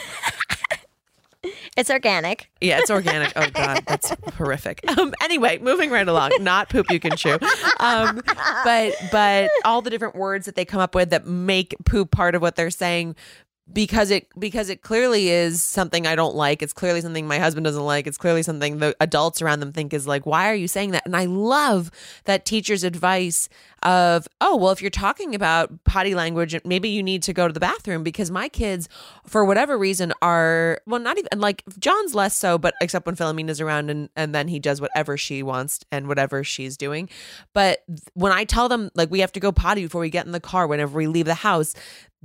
It's 1.76 1.90
organic. 1.90 2.50
Yeah, 2.62 2.80
it's 2.80 2.92
organic. 2.92 3.34
Oh 3.36 3.50
god, 3.52 3.84
that's 3.88 4.14
horrific. 4.38 4.82
Um, 4.94 5.12
anyway, 5.22 5.58
moving 5.58 5.90
right 5.90 6.08
along. 6.08 6.32
Not 6.40 6.70
poop 6.70 6.92
you 6.92 7.00
can 7.00 7.18
chew, 7.18 7.40
um, 7.80 8.22
but 8.64 8.94
but 9.12 9.50
all 9.66 9.82
the 9.82 9.90
different 9.90 10.16
words 10.16 10.46
that 10.46 10.56
they 10.56 10.66
come 10.66 10.80
up 10.80 10.94
with 10.94 11.10
that 11.10 11.26
make 11.26 11.76
poop 11.86 12.12
part 12.12 12.36
of 12.36 12.44
what 12.44 12.56
they're 12.56 12.70
saying 12.70 13.16
because 13.72 14.12
it 14.12 14.28
because 14.38 14.70
it 14.70 14.82
clearly 14.82 15.30
is 15.30 15.64
something 15.64 16.06
I 16.06 16.16
don't 16.16 16.36
like. 16.36 16.62
It's 16.62 16.74
clearly 16.74 17.00
something 17.00 17.28
my 17.28 17.40
husband 17.40 17.64
doesn't 17.64 17.84
like. 17.84 18.08
It's 18.08 18.18
clearly 18.18 18.44
something 18.44 18.80
the 18.80 18.96
adults 19.00 19.42
around 19.42 19.62
them 19.62 19.72
think 19.72 19.94
is 19.94 20.06
like, 20.06 20.26
why 20.26 20.50
are 20.50 20.56
you 20.56 20.68
saying 20.68 20.92
that? 20.92 21.06
And 21.06 21.16
I 21.16 21.26
love 21.26 21.90
that 22.26 22.46
teacher's 22.46 22.84
advice 22.84 23.48
of, 23.82 24.28
oh, 24.42 24.56
well, 24.58 24.72
if 24.72 24.82
you're 24.82 24.90
talking 24.92 25.34
about 25.34 25.84
potty 25.86 26.14
language, 26.14 26.56
maybe 26.66 26.90
you 26.90 27.02
need 27.02 27.24
to 27.24 27.34
go 27.34 27.48
to 27.48 27.54
the 27.54 27.60
bathroom 27.60 28.04
because 28.04 28.32
my 28.32 28.50
kids, 28.50 28.90
for 29.26 29.46
whatever 29.46 29.78
reason, 29.78 30.14
are 30.22 30.82
well, 30.86 31.00
not 31.00 31.18
even 31.18 31.40
like 31.40 31.64
John's 31.80 32.14
less 32.14 32.36
so, 32.36 32.58
but 32.58 32.74
except 32.82 33.06
when 33.06 33.16
Philomena's 33.16 33.62
around 33.62 33.90
and 33.90 34.10
and 34.18 34.36
then 34.36 34.50
he 34.50 34.60
does 34.60 34.82
whatever 34.82 35.16
she 35.18 35.42
wants 35.42 35.80
and 35.90 36.08
whatever 36.08 36.44
she's 36.44 36.76
doing. 36.76 37.08
But 37.54 37.84
when 38.14 38.34
I 38.34 38.44
tell 38.44 38.68
them 38.68 38.92
like 38.94 39.10
we 39.10 39.22
have 39.22 39.32
to 39.34 39.40
go 39.40 39.54
potty 39.54 39.84
before 39.84 40.02
we 40.02 40.10
get 40.10 40.26
in 40.26 40.34
the 40.34 40.42
car, 40.42 40.68
whenever 40.68 40.98
we 40.98 41.08
leave 41.08 41.26
the 41.26 41.34
house, 41.34 41.74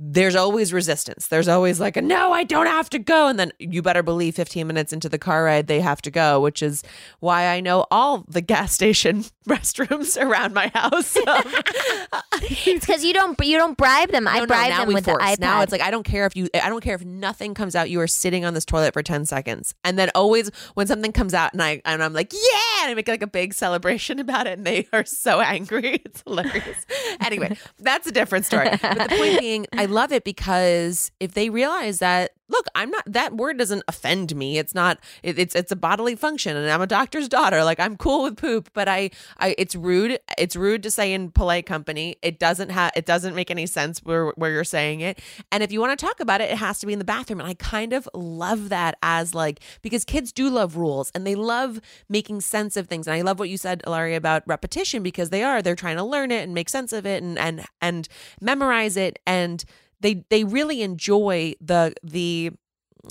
there's 0.01 0.35
always 0.35 0.71
resistance. 0.71 1.27
There's 1.27 1.49
always 1.49 1.81
like 1.81 1.97
a 1.97 2.01
no, 2.01 2.31
I 2.31 2.45
don't 2.45 2.67
have 2.67 2.89
to 2.91 2.99
go. 2.99 3.27
And 3.27 3.37
then 3.37 3.51
you 3.59 3.81
better 3.81 4.01
believe 4.01 4.33
15 4.35 4.65
minutes 4.65 4.93
into 4.93 5.09
the 5.09 5.17
car 5.17 5.43
ride, 5.43 5.67
they 5.67 5.81
have 5.81 6.01
to 6.03 6.09
go, 6.11 6.39
which 6.39 6.63
is 6.63 6.83
why 7.19 7.47
I 7.47 7.59
know 7.59 7.85
all 7.91 8.23
the 8.29 8.39
gas 8.41 8.71
station 8.79 9.25
restrooms 9.49 10.19
around 10.19 10.53
my 10.53 10.71
house. 10.73 11.17
It's 12.41 12.85
because 12.85 13.03
you 13.03 13.13
don't 13.13 13.37
you 13.43 13.57
don't 13.57 13.77
bribe 13.77 14.11
them. 14.11 14.27
I 14.27 14.35
No, 14.35 14.39
no, 14.41 14.45
bribe 14.47 14.69
now 14.69 14.85
them 14.85 14.93
with 14.93 15.05
force. 15.05 15.17
the 15.21 15.29
iPad. 15.31 15.39
Now 15.39 15.61
it's 15.61 15.71
like 15.71 15.81
I 15.81 15.91
don't 15.91 16.03
care 16.03 16.25
if 16.25 16.35
you 16.35 16.47
I 16.53 16.69
don't 16.69 16.81
care 16.81 16.95
if 16.95 17.03
nothing 17.03 17.53
comes 17.53 17.75
out. 17.75 17.89
You 17.89 17.99
are 17.99 18.07
sitting 18.07 18.45
on 18.45 18.53
this 18.53 18.63
toilet 18.65 18.93
for 18.93 19.03
10 19.03 19.25
seconds. 19.25 19.75
And 19.83 19.99
then 19.99 20.09
always 20.15 20.49
when 20.75 20.87
something 20.87 21.11
comes 21.11 21.33
out 21.33 21.51
and 21.53 21.61
I 21.61 21.81
and 21.85 22.01
I'm 22.01 22.13
like, 22.13 22.31
yeah, 22.31 22.83
and 22.83 22.91
I 22.91 22.93
make 22.93 23.07
like 23.07 23.21
a 23.21 23.27
big 23.27 23.53
celebration 23.53 24.19
about 24.19 24.47
it 24.47 24.57
and 24.57 24.65
they 24.65 24.87
are 24.93 25.03
so 25.05 25.41
angry. 25.41 26.01
It's 26.05 26.21
hilarious. 26.21 26.85
anyway, 27.19 27.57
that's 27.79 28.07
a 28.07 28.11
different 28.11 28.45
story. 28.45 28.69
But 28.81 28.97
the 28.97 29.15
point 29.17 29.39
being, 29.39 29.65
I 29.73 29.85
love 29.89 30.11
it 30.11 30.23
because 30.23 31.11
if 31.19 31.33
they 31.33 31.49
realize 31.49 31.99
that 31.99 32.31
look, 32.49 32.67
I'm 32.75 32.89
not 32.89 33.03
that 33.05 33.37
word 33.37 33.57
doesn't 33.57 33.83
offend 33.87 34.35
me. 34.35 34.57
It's 34.57 34.75
not 34.75 34.99
it, 35.23 35.39
it's 35.39 35.55
it's 35.55 35.71
a 35.71 35.75
bodily 35.75 36.15
function 36.15 36.57
and 36.57 36.69
I'm 36.69 36.81
a 36.81 36.87
doctor's 36.87 37.29
daughter. 37.29 37.63
Like 37.63 37.79
I'm 37.79 37.95
cool 37.95 38.23
with 38.23 38.37
poop, 38.37 38.69
but 38.73 38.87
I 38.87 39.11
I 39.37 39.55
it's 39.57 39.75
rude. 39.75 40.19
It's 40.37 40.55
rude 40.55 40.83
to 40.83 40.91
say 40.91 41.13
in 41.13 41.31
polite 41.31 41.65
company. 41.65 42.17
It 42.21 42.39
doesn't 42.39 42.69
have 42.69 42.91
it 42.95 43.05
doesn't 43.05 43.35
make 43.35 43.51
any 43.51 43.65
sense 43.65 43.99
where 43.99 44.31
where 44.31 44.51
you're 44.51 44.63
saying 44.63 45.01
it. 45.01 45.19
And 45.51 45.63
if 45.63 45.71
you 45.71 45.79
want 45.79 45.97
to 45.97 46.05
talk 46.05 46.19
about 46.19 46.41
it, 46.41 46.49
it 46.51 46.57
has 46.57 46.79
to 46.79 46.87
be 46.87 46.93
in 46.93 46.99
the 46.99 47.05
bathroom. 47.05 47.39
And 47.39 47.49
I 47.49 47.53
kind 47.53 47.93
of 47.93 48.09
love 48.13 48.69
that 48.69 48.97
as 49.01 49.35
like 49.35 49.61
because 49.81 50.03
kids 50.03 50.31
do 50.31 50.49
love 50.49 50.75
rules 50.75 51.11
and 51.13 51.25
they 51.25 51.35
love 51.35 51.79
making 52.09 52.41
sense 52.41 52.75
of 52.75 52.87
things. 52.87 53.07
And 53.07 53.13
I 53.13 53.21
love 53.21 53.39
what 53.39 53.49
you 53.49 53.57
said, 53.57 53.81
Hilaria, 53.85 54.17
about 54.17 54.43
repetition 54.45 55.03
because 55.03 55.29
they 55.29 55.43
are 55.43 55.61
they're 55.61 55.75
trying 55.75 55.97
to 55.97 56.03
learn 56.03 56.31
it 56.31 56.43
and 56.43 56.53
make 56.53 56.69
sense 56.69 56.93
of 56.93 57.05
it 57.05 57.21
and 57.23 57.37
and 57.37 57.65
and 57.81 58.07
memorize 58.41 58.97
it 58.97 59.19
and 59.25 59.63
they 59.99 60.25
they 60.29 60.43
really 60.43 60.81
enjoy 60.81 61.53
the 61.61 61.93
the 62.03 62.51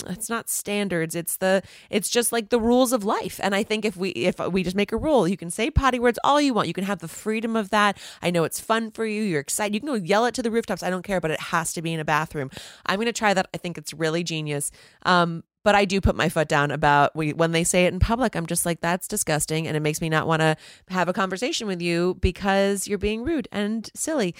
it's 0.07 0.29
not 0.29 0.49
standards 0.49 1.15
it's 1.15 1.37
the 1.37 1.63
it's 1.89 2.09
just 2.09 2.31
like 2.31 2.49
the 2.49 2.59
rules 2.59 2.93
of 2.93 3.03
life. 3.03 3.39
And 3.41 3.55
i 3.55 3.63
think 3.63 3.85
if 3.85 3.97
we 3.97 4.09
if 4.11 4.39
we 4.39 4.63
just 4.63 4.75
make 4.75 4.91
a 4.91 4.97
rule 4.97 5.27
you 5.27 5.37
can 5.37 5.49
say 5.49 5.69
potty 5.71 5.99
words 5.99 6.19
all 6.23 6.39
you 6.39 6.53
want. 6.53 6.67
You 6.67 6.73
can 6.73 6.83
have 6.83 6.99
the 6.99 7.07
freedom 7.07 7.55
of 7.55 7.69
that. 7.71 7.97
I 8.21 8.29
know 8.29 8.43
it's 8.43 8.59
fun 8.59 8.91
for 8.91 9.05
you. 9.05 9.23
You're 9.23 9.41
excited. 9.41 9.73
You 9.73 9.79
can 9.79 9.87
go 9.87 9.95
yell 9.95 10.25
it 10.25 10.35
to 10.35 10.43
the 10.43 10.51
rooftops. 10.51 10.83
I 10.83 10.89
don't 10.89 11.03
care 11.03 11.19
but 11.19 11.31
it 11.31 11.39
has 11.39 11.73
to 11.73 11.81
be 11.81 11.93
in 11.93 11.99
a 11.99 12.05
bathroom. 12.05 12.51
I'm 12.85 12.97
going 12.97 13.07
to 13.07 13.13
try 13.13 13.33
that. 13.33 13.47
I 13.53 13.57
think 13.57 13.77
it's 13.77 13.93
really 13.93 14.23
genius. 14.23 14.71
Um 15.03 15.43
but 15.63 15.75
I 15.75 15.85
do 15.85 15.99
put 15.99 16.15
my 16.15 16.29
foot 16.29 16.47
down 16.47 16.71
about 16.71 17.15
we, 17.15 17.33
when 17.33 17.51
they 17.51 17.63
say 17.63 17.85
it 17.85 17.93
in 17.93 17.99
public. 17.99 18.35
I'm 18.35 18.45
just 18.45 18.65
like, 18.65 18.79
that's 18.79 19.07
disgusting. 19.07 19.67
And 19.67 19.75
it 19.75 19.81
makes 19.81 19.99
me 19.99 20.09
not 20.09 20.25
want 20.25 20.41
to 20.41 20.55
have 20.87 21.09
a 21.09 21.13
conversation 21.13 21.67
with 21.67 21.81
you 21.81 22.17
because 22.21 22.87
you're 22.87 22.97
being 22.97 23.23
rude 23.23 23.47
and 23.51 23.89
silly. 23.93 24.35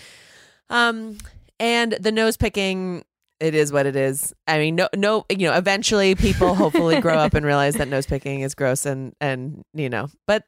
Um, 0.69 1.17
and 1.59 1.93
the 1.93 2.11
nose 2.11 2.37
picking, 2.37 3.03
it 3.39 3.55
is 3.55 3.71
what 3.71 3.85
it 3.85 3.95
is. 3.95 4.33
I 4.47 4.59
mean, 4.59 4.75
no, 4.75 4.89
no, 4.95 5.25
you 5.29 5.47
know, 5.47 5.55
eventually 5.55 6.15
people 6.15 6.55
hopefully 6.55 6.99
grow 7.01 7.15
up 7.15 7.33
and 7.33 7.45
realize 7.45 7.75
that 7.75 7.87
nose 7.87 8.05
picking 8.05 8.41
is 8.41 8.55
gross 8.55 8.85
and, 8.85 9.13
and, 9.21 9.63
you 9.73 9.89
know, 9.89 10.07
but 10.27 10.43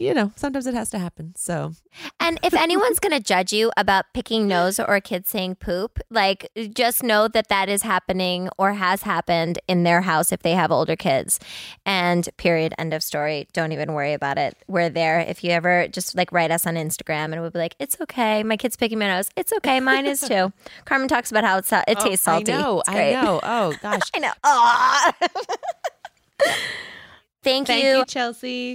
you 0.00 0.14
know, 0.14 0.32
sometimes 0.36 0.66
it 0.66 0.74
has 0.74 0.90
to 0.90 0.98
happen. 0.98 1.34
So, 1.36 1.72
and 2.20 2.38
if 2.42 2.54
anyone's 2.54 2.98
going 2.98 3.12
to 3.12 3.20
judge 3.20 3.52
you 3.52 3.70
about 3.76 4.06
picking 4.14 4.46
nose 4.46 4.78
or 4.78 4.94
a 4.94 5.00
kid 5.00 5.26
saying 5.26 5.56
poop, 5.56 5.98
like 6.10 6.50
just 6.72 7.02
know 7.02 7.28
that 7.28 7.48
that 7.48 7.68
is 7.68 7.82
happening 7.82 8.48
or 8.58 8.74
has 8.74 9.02
happened 9.02 9.58
in 9.68 9.82
their 9.82 10.02
house 10.02 10.32
if 10.32 10.42
they 10.42 10.52
have 10.52 10.70
older 10.70 10.96
kids. 10.96 11.40
And 11.86 12.28
period, 12.36 12.74
end 12.78 12.94
of 12.94 13.02
story. 13.02 13.48
Don't 13.52 13.72
even 13.72 13.92
worry 13.92 14.12
about 14.12 14.38
it. 14.38 14.56
We're 14.66 14.90
there. 14.90 15.20
If 15.20 15.44
you 15.44 15.50
ever 15.50 15.88
just 15.88 16.16
like 16.16 16.32
write 16.32 16.50
us 16.50 16.66
on 16.66 16.74
Instagram 16.74 17.32
and 17.32 17.40
we'll 17.40 17.50
be 17.50 17.58
like, 17.58 17.76
it's 17.78 17.96
okay. 18.00 18.42
My 18.42 18.56
kid's 18.56 18.76
picking 18.76 18.98
my 18.98 19.08
nose. 19.08 19.30
It's 19.36 19.52
okay. 19.54 19.80
Mine 19.80 20.06
is 20.06 20.20
too. 20.20 20.52
Carmen 20.84 21.08
talks 21.08 21.30
about 21.30 21.44
how 21.44 21.58
it's, 21.58 21.72
uh, 21.72 21.82
it 21.86 21.98
oh, 22.00 22.04
tastes 22.04 22.24
salty. 22.24 22.52
I 22.52 22.60
know. 22.60 22.82
I 22.86 23.12
know. 23.12 23.40
Oh, 23.42 23.74
gosh. 23.82 24.10
I 24.14 24.18
know. 24.18 24.32
Oh. 24.42 25.12
Thank, 27.42 27.66
Thank 27.66 27.84
you. 27.84 27.98
you, 27.98 28.04
Chelsea. 28.06 28.74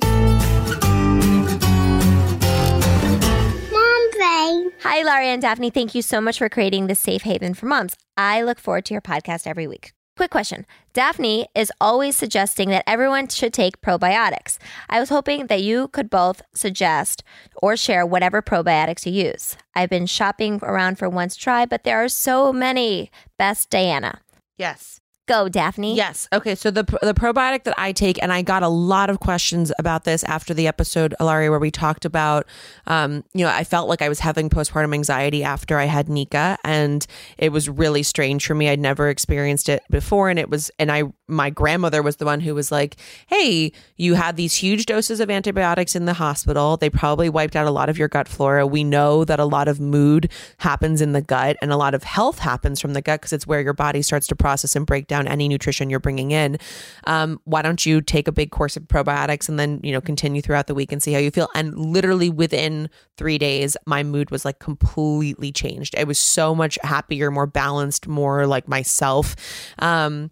Mom. 4.40 4.72
Hi, 4.84 5.04
Laurie 5.04 5.28
and 5.28 5.42
Daphne. 5.42 5.70
Thank 5.70 5.94
you 5.94 6.02
so 6.02 6.22
much 6.22 6.38
for 6.38 6.48
creating 6.48 6.88
this 6.88 7.00
safe 7.00 7.24
haven 7.24 7.54
for 7.54 7.66
moms. 7.66 7.98
I 8.16 8.42
look 8.42 8.60
forward 8.60 8.86
to 8.86 8.94
your 8.94 9.02
podcast 9.02 9.46
every 9.46 9.68
week. 9.68 9.92
Quick 10.16 10.32
question. 10.32 10.66
Daphne 10.94 11.48
is 11.56 11.72
always 11.82 12.16
suggesting 12.16 12.70
that 12.70 12.84
everyone 12.88 13.28
should 13.28 13.54
take 13.54 13.82
probiotics. 13.82 14.58
I 14.90 15.00
was 15.00 15.10
hoping 15.10 15.48
that 15.48 15.62
you 15.62 15.90
could 15.90 16.10
both 16.10 16.42
suggest 16.54 17.24
or 17.56 17.76
share 17.76 18.06
whatever 18.06 18.42
probiotics 18.42 19.06
you 19.06 19.12
use. 19.12 19.58
I've 19.76 19.90
been 19.90 20.06
shopping 20.06 20.60
around 20.62 20.98
for 20.98 21.10
one 21.10 21.30
to 21.30 21.38
try, 21.38 21.66
but 21.66 21.84
there 21.84 22.02
are 22.04 22.10
so 22.10 22.54
many. 22.54 23.12
Best 23.38 23.70
Diana. 23.70 24.22
Yes. 24.58 25.00
Go, 25.30 25.48
Daphne. 25.48 25.96
Yes. 25.96 26.28
Okay. 26.34 26.56
So 26.56 26.72
the 26.72 26.84
the 27.04 27.14
probiotic 27.14 27.64
that 27.66 27.76
I 27.78 27.92
take, 27.92 28.20
and 28.20 28.34
I 28.34 28.42
got 28.42 28.64
a 28.64 28.68
lot 28.68 29.12
of 29.12 29.20
questions 29.20 29.72
about 29.78 30.04
this 30.04 30.24
after 30.24 30.56
the 30.56 30.66
episode, 30.66 31.14
Hilaria, 31.20 31.52
where 31.52 31.60
we 31.60 31.70
talked 31.70 32.04
about, 32.04 32.48
um, 32.88 33.24
you 33.36 33.46
know, 33.46 33.52
I 33.52 33.64
felt 33.64 33.88
like 33.88 34.02
I 34.02 34.10
was 34.10 34.20
having 34.20 34.50
postpartum 34.50 34.92
anxiety 34.92 35.44
after 35.44 35.78
I 35.78 35.86
had 35.86 36.10
Nika, 36.10 36.58
and 36.64 37.06
it 37.38 37.52
was 37.52 37.70
really 37.70 38.02
strange 38.02 38.48
for 38.48 38.56
me. 38.56 38.70
I'd 38.70 38.80
never 38.80 39.08
experienced 39.08 39.70
it 39.70 39.84
before, 39.92 40.30
and 40.32 40.40
it 40.40 40.50
was, 40.50 40.72
and 40.80 40.92
I, 40.92 41.04
my 41.30 41.50
grandmother 41.50 42.02
was 42.02 42.18
the 42.18 42.26
one 42.26 42.42
who 42.42 42.56
was 42.56 42.72
like, 42.72 42.96
"Hey, 43.28 43.72
you 43.96 44.16
had 44.16 44.36
these 44.36 44.56
huge 44.56 44.86
doses 44.86 45.20
of 45.20 45.30
antibiotics 45.30 45.96
in 45.96 46.06
the 46.06 46.14
hospital. 46.14 46.78
They 46.78 46.90
probably 46.90 47.30
wiped 47.30 47.56
out 47.56 47.68
a 47.68 47.72
lot 47.72 47.90
of 47.90 47.98
your 47.98 48.08
gut 48.08 48.28
flora. 48.28 48.66
We 48.66 48.84
know 48.84 49.24
that 49.26 49.40
a 49.40 49.46
lot 49.46 49.68
of 49.68 49.80
mood 49.80 50.32
happens 50.58 51.02
in 51.02 51.14
the 51.14 51.22
gut, 51.22 51.58
and 51.62 51.72
a 51.72 51.78
lot 51.78 51.94
of 51.94 52.04
health 52.04 52.40
happens 52.40 52.80
from 52.80 52.94
the 52.94 53.02
gut 53.02 53.22
because 53.22 53.34
it's 53.34 53.48
where 53.48 53.62
your 53.62 53.74
body 53.74 54.02
starts 54.02 54.28
to 54.28 54.36
process 54.36 54.76
and 54.76 54.86
break 54.86 55.08
down 55.08 55.28
any 55.28 55.48
nutrition 55.48 55.90
you're 55.90 56.00
bringing 56.00 56.32
in. 56.32 56.58
Um, 57.06 57.40
why 57.46 57.62
don't 57.62 57.86
you 57.86 58.02
take 58.02 58.28
a 58.28 58.32
big 58.32 58.52
course 58.52 58.76
of 58.76 58.84
probiotics 58.84 59.48
and 59.48 59.60
then, 59.60 59.80
you 59.84 59.92
know, 59.92 60.02
continue 60.02 60.42
throughout 60.42 60.68
the 60.68 60.76
week 60.76 60.92
and 60.92 61.02
see 61.02 61.14
how 61.14 61.20
you 61.20 61.32
feel? 61.32 61.50
And 61.54 61.78
literally 61.78 62.30
within 62.30 62.90
three 63.18 63.38
days, 63.38 63.78
my 63.86 64.04
mood 64.04 64.32
was 64.32 64.46
like 64.46 64.60
completely 64.60 65.52
changed. 65.52 65.96
I 65.98 66.04
was 66.04 66.18
so 66.18 66.56
much 66.56 66.78
happier, 66.84 67.32
more 67.32 67.48
balanced, 67.48 68.08
more 68.08 68.48
like 68.48 68.68
myself. 68.68 69.36
Um, 69.80 70.32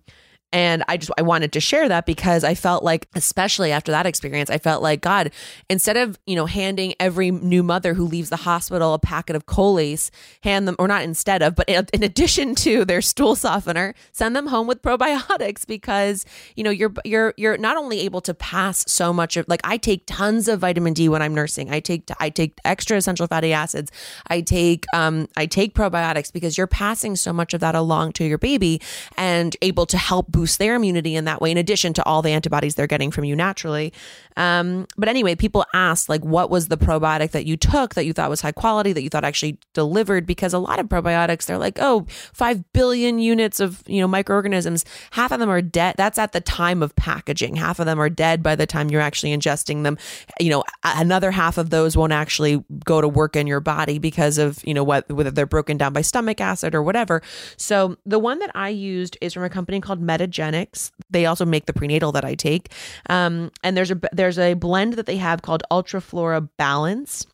and 0.54 0.84
I 0.88 0.98
just 0.98 1.12
I 1.18 1.22
wanted 1.22 1.52
to 1.54 1.60
share 1.60 1.88
that 1.90 2.06
because 2.06 2.44
I 2.44 2.56
felt 2.56 2.84
like 2.84 3.08
especially 3.16 3.72
after 3.72 3.92
that 3.92 4.06
experience 4.06 4.50
I 4.50 4.58
felt 4.58 4.82
like 4.82 5.02
god 5.02 5.32
instead 5.70 5.98
of 5.98 6.18
you 6.26 6.36
know 6.36 6.46
handing 6.46 6.94
every 7.00 7.32
new 7.32 7.64
mother 7.64 7.94
who 7.94 8.06
leaves 8.06 8.30
the 8.30 8.38
hospital 8.38 8.94
a 8.94 9.00
packet 9.00 9.36
of 9.36 9.46
Colace 9.46 10.12
hand 10.44 10.68
them 10.68 10.76
or 10.80 10.88
not 10.88 11.04
instead 11.04 11.42
of 11.42 11.56
but 11.56 11.68
in, 11.68 12.04
addition 12.04 12.56
to 12.56 12.86
their 12.86 13.02
stool 13.02 13.36
softener 13.36 13.94
send 14.12 14.36
them 14.36 14.48
home 14.48 14.68
with 14.68 14.82
probiotics 14.82 15.68
because 15.68 16.26
you 16.56 16.64
know 16.64 16.70
you're 16.70 16.94
you're 17.04 17.34
you're 17.38 17.58
not 17.58 17.78
only 17.78 18.00
able 18.00 18.22
to 18.22 18.34
pass 18.34 18.86
so 18.88 19.12
much 19.12 19.38
of 19.38 19.46
like 19.48 19.62
I 19.64 19.78
take 19.78 20.04
tons 20.06 20.48
of 20.48 20.62
vitamin 20.62 20.94
D 20.94 21.10
when 21.10 21.22
I'm 21.22 21.36
nursing. 21.36 21.70
I 21.72 21.80
take 21.80 22.10
I 22.20 22.30
take 22.30 22.60
extra 22.64 22.98
essential 22.98 23.28
fatty 23.28 23.54
acids. 23.54 23.92
I 24.28 24.42
take 24.42 24.86
um 24.94 25.28
I 25.36 25.46
take 25.46 25.74
probiotics 25.74 26.32
because 26.32 26.58
you're 26.58 26.68
passing 26.68 27.16
so 27.16 27.34
much 27.34 27.54
of 27.54 27.60
that 27.62 27.76
along 27.76 28.14
to 28.14 28.26
your 28.26 28.38
baby 28.38 28.82
and 29.18 29.56
able 29.62 29.86
to 29.88 29.98
help 29.98 30.30
boost 30.38 30.60
their 30.60 30.76
immunity 30.76 31.16
in 31.16 31.26
that 31.26 31.42
way, 31.42 31.50
in 31.50 31.58
addition 31.58 31.94
to 31.94 32.04
all 32.04 32.22
the 32.22 32.30
antibodies 32.30 32.76
they're 32.76 32.86
getting 32.86 33.10
from 33.10 33.24
you 33.24 33.36
naturally. 33.36 33.92
Um, 34.36 34.86
but 34.96 35.10
anyway, 35.10 35.34
people 35.34 35.66
asked, 35.74 36.10
like, 36.10 36.24
what 36.24 36.52
was 36.52 36.68
the 36.68 36.78
probiotic 36.78 37.32
that 37.32 37.48
you 37.48 37.58
took 37.58 37.96
that 37.96 38.06
you 38.06 38.14
thought 38.14 38.30
was 38.30 38.42
high 38.42 38.52
quality, 38.52 38.94
that 38.94 39.02
you 39.02 39.10
thought 39.10 39.24
actually 39.24 39.58
delivered? 39.74 40.28
Because 40.28 40.54
a 40.54 40.60
lot 40.60 40.78
of 40.78 40.86
probiotics, 40.86 41.48
they're 41.48 41.58
like, 41.58 41.80
oh, 41.82 42.06
5 42.34 42.72
billion 42.72 43.18
units 43.18 43.60
of, 43.60 43.82
you 43.88 44.00
know, 44.00 44.08
microorganisms. 44.08 44.86
Half 45.10 45.32
of 45.32 45.40
them 45.40 45.50
are 45.50 45.60
dead. 45.60 45.96
That's 45.98 46.20
at 46.20 46.34
the 46.34 46.42
time 46.42 46.84
of 46.84 46.96
packaging. 46.96 47.56
Half 47.56 47.80
of 47.80 47.88
them 47.88 48.00
are 48.00 48.10
dead 48.10 48.44
by 48.44 48.56
the 48.56 48.68
time 48.68 48.92
you're 48.92 49.02
actually 49.02 49.36
ingesting 49.36 49.82
them. 49.82 49.98
You 50.40 50.52
know, 50.52 50.64
another 50.84 51.32
half 51.32 51.58
of 51.58 51.72
those 51.72 51.98
won't 51.98 52.14
actually 52.14 52.64
go 52.86 53.02
to 53.02 53.08
work 53.08 53.36
in 53.36 53.48
your 53.48 53.60
body 53.60 53.98
because 53.98 54.38
of, 54.38 54.64
you 54.64 54.76
know, 54.76 54.84
what, 54.84 55.12
whether 55.12 55.32
they're 55.32 55.48
broken 55.48 55.78
down 55.78 55.94
by 55.94 56.02
stomach 56.02 56.40
acid 56.40 56.76
or 56.76 56.84
whatever. 56.84 57.24
So 57.58 57.98
the 58.06 58.20
one 58.20 58.38
that 58.38 58.52
I 58.54 58.70
used 58.70 59.18
is 59.20 59.34
from 59.34 59.44
a 59.44 59.50
company 59.50 59.82
called 59.82 60.00
Metagenics. 60.28 60.92
They 61.10 61.26
also 61.26 61.46
make 61.46 61.66
the 61.66 61.74
prenatal 61.74 62.12
that 62.14 62.26
I 62.26 62.36
take. 62.36 62.72
Um, 63.10 63.52
and 63.64 63.76
there's 63.76 63.92
a 63.92 64.00
there's 64.12 64.40
a 64.40 64.54
blend 64.54 64.94
that 64.94 65.06
they 65.06 65.18
have 65.18 65.42
called 65.42 65.64
Ultraflora 65.72 66.50
Balance. 66.58 67.26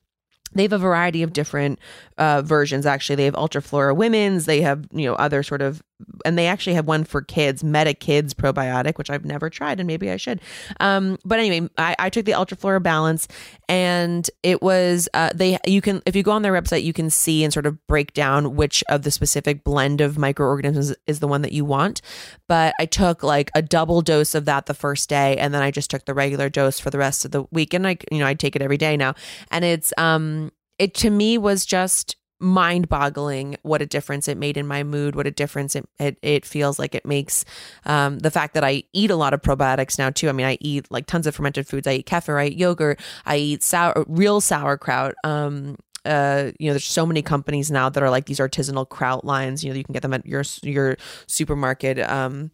They 0.56 0.62
have 0.64 0.74
a 0.74 0.78
variety 0.78 1.24
of 1.24 1.34
different 1.34 1.80
uh, 2.18 2.44
versions. 2.44 2.86
Actually, 2.86 3.16
they 3.16 3.26
have 3.26 3.34
Ultraflora 3.34 3.96
Women's. 3.96 4.46
They 4.46 4.62
have 4.62 4.86
you 4.92 5.06
know 5.06 5.16
other 5.16 5.44
sort 5.44 5.62
of, 5.62 5.82
and 6.26 6.38
they 6.38 6.48
actually 6.48 6.74
have 6.74 6.88
one 6.88 7.04
for 7.04 7.22
kids, 7.22 7.64
Meta 7.64 7.94
Kids 7.94 8.34
probiotic, 8.34 8.98
which 8.98 9.10
I've 9.10 9.26
never 9.26 9.50
tried, 9.50 9.80
and 9.80 9.88
maybe 9.88 10.10
I 10.10 10.18
should. 10.18 10.42
Um, 10.80 11.18
but 11.26 11.40
anyway, 11.40 11.70
I, 11.78 11.96
I 12.00 12.10
took 12.10 12.26
the 12.26 12.34
Ultraflora 12.34 12.82
Balance, 12.82 13.28
and 13.68 14.30
it 14.44 14.62
was 14.62 15.10
uh, 15.14 15.32
they. 15.34 15.58
You 15.66 15.82
can 15.82 16.02
if 16.06 16.16
you 16.16 16.24
go 16.24 16.32
on 16.32 16.42
their 16.42 16.54
website, 16.54 16.84
you 16.84 16.94
can 16.94 17.10
see 17.10 17.44
and 17.44 17.52
sort 17.52 17.66
of 17.66 17.86
break 17.88 18.14
down 18.14 18.56
which 18.56 18.84
of 18.90 19.04
the 19.04 19.12
specific 19.12 19.64
blend 19.64 20.02
of 20.02 20.18
microorganisms 20.18 20.96
is 21.08 21.20
the 21.20 21.28
one 21.28 21.42
that 21.42 21.52
you 21.52 21.66
want. 21.66 22.02
But 22.48 22.74
I 22.80 22.86
took 22.86 23.24
like 23.24 23.52
a 23.56 23.62
double 23.62 24.02
dose 24.02 24.36
of 24.36 24.46
that 24.46 24.66
the 24.66 24.74
first 24.74 25.10
day, 25.10 25.38
and 25.38 25.54
then 25.54 25.62
I 25.62 25.72
just 25.72 25.90
took 25.90 26.06
the 26.06 26.14
regular 26.14 26.50
dose 26.50 26.80
for 26.80 26.90
the 26.90 26.98
rest 26.98 27.26
of 27.26 27.32
the 27.32 27.44
week, 27.52 27.74
and 27.74 27.88
I 27.88 27.98
you 28.12 28.20
know 28.20 28.28
I 28.28 28.34
take 28.34 28.56
it 28.56 28.62
every 28.62 28.78
day 28.78 28.98
now, 28.98 29.16
and 29.52 29.64
it's 29.66 29.94
um 29.98 30.52
it 30.80 30.94
to 30.96 31.10
me 31.10 31.38
was 31.38 31.66
just 31.66 32.16
mind 32.44 32.90
boggling 32.90 33.56
what 33.64 33.82
a 33.82 33.86
difference 33.86 34.28
it 34.28 34.38
made 34.38 34.58
in 34.58 34.68
my 34.68 34.84
mood, 34.84 35.16
what 35.16 35.26
a 35.26 35.32
difference 35.32 35.76
it, 35.76 35.88
it, 36.00 36.18
it 36.22 36.46
feels 36.46 36.78
like 36.78 36.94
it 36.94 37.06
makes. 37.06 37.46
Um, 37.86 38.20
the 38.20 38.32
fact 38.32 38.54
that 38.54 38.64
I 38.64 38.84
eat 38.94 39.10
a 39.10 39.16
lot 39.16 39.34
of 39.34 39.42
probiotics 39.42 39.98
now 39.98 40.10
too. 40.10 40.30
I 40.30 40.34
mean, 40.34 40.46
I 40.46 40.58
eat 40.60 40.92
like 40.92 41.06
tons 41.06 41.26
of 41.26 41.36
fermented 41.36 41.68
foods. 41.68 41.88
I 41.88 41.94
eat 41.94 42.06
kefir, 42.06 42.40
I 42.40 42.48
eat 42.48 42.58
yogurt, 42.58 43.00
I 43.26 43.38
eat 43.38 43.64
sour, 43.64 44.06
real 44.08 44.42
sauerkraut. 44.42 45.16
Um, 45.24 45.78
uh, 46.06 46.52
you 46.60 46.68
know, 46.68 46.74
there's 46.74 46.86
so 46.86 47.06
many 47.06 47.22
companies 47.22 47.72
now 47.72 47.90
that 47.90 48.04
are 48.04 48.10
like 48.10 48.26
these 48.26 48.40
artisanal 48.40 48.88
kraut 48.88 49.24
lines. 49.24 49.64
You 49.64 49.72
know, 49.72 49.78
you 49.78 49.84
can 49.84 49.94
get 49.94 50.02
them 50.02 50.14
at 50.14 50.26
your 50.26 50.44
your 50.62 50.98
supermarket. 51.28 52.00
Um, 52.00 52.52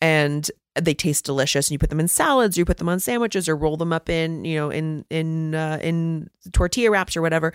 and 0.00 0.50
they 0.80 0.94
taste 0.94 1.24
delicious 1.24 1.68
and 1.68 1.72
you 1.72 1.78
put 1.78 1.90
them 1.90 2.00
in 2.00 2.08
salads 2.08 2.56
or 2.56 2.60
you 2.60 2.64
put 2.64 2.78
them 2.78 2.88
on 2.88 2.98
sandwiches 2.98 3.48
or 3.48 3.54
roll 3.54 3.76
them 3.76 3.92
up 3.92 4.08
in 4.08 4.44
you 4.44 4.56
know 4.56 4.70
in 4.70 5.04
in 5.10 5.54
uh, 5.54 5.78
in 5.82 6.30
tortilla 6.52 6.90
wraps 6.90 7.16
or 7.16 7.22
whatever 7.22 7.52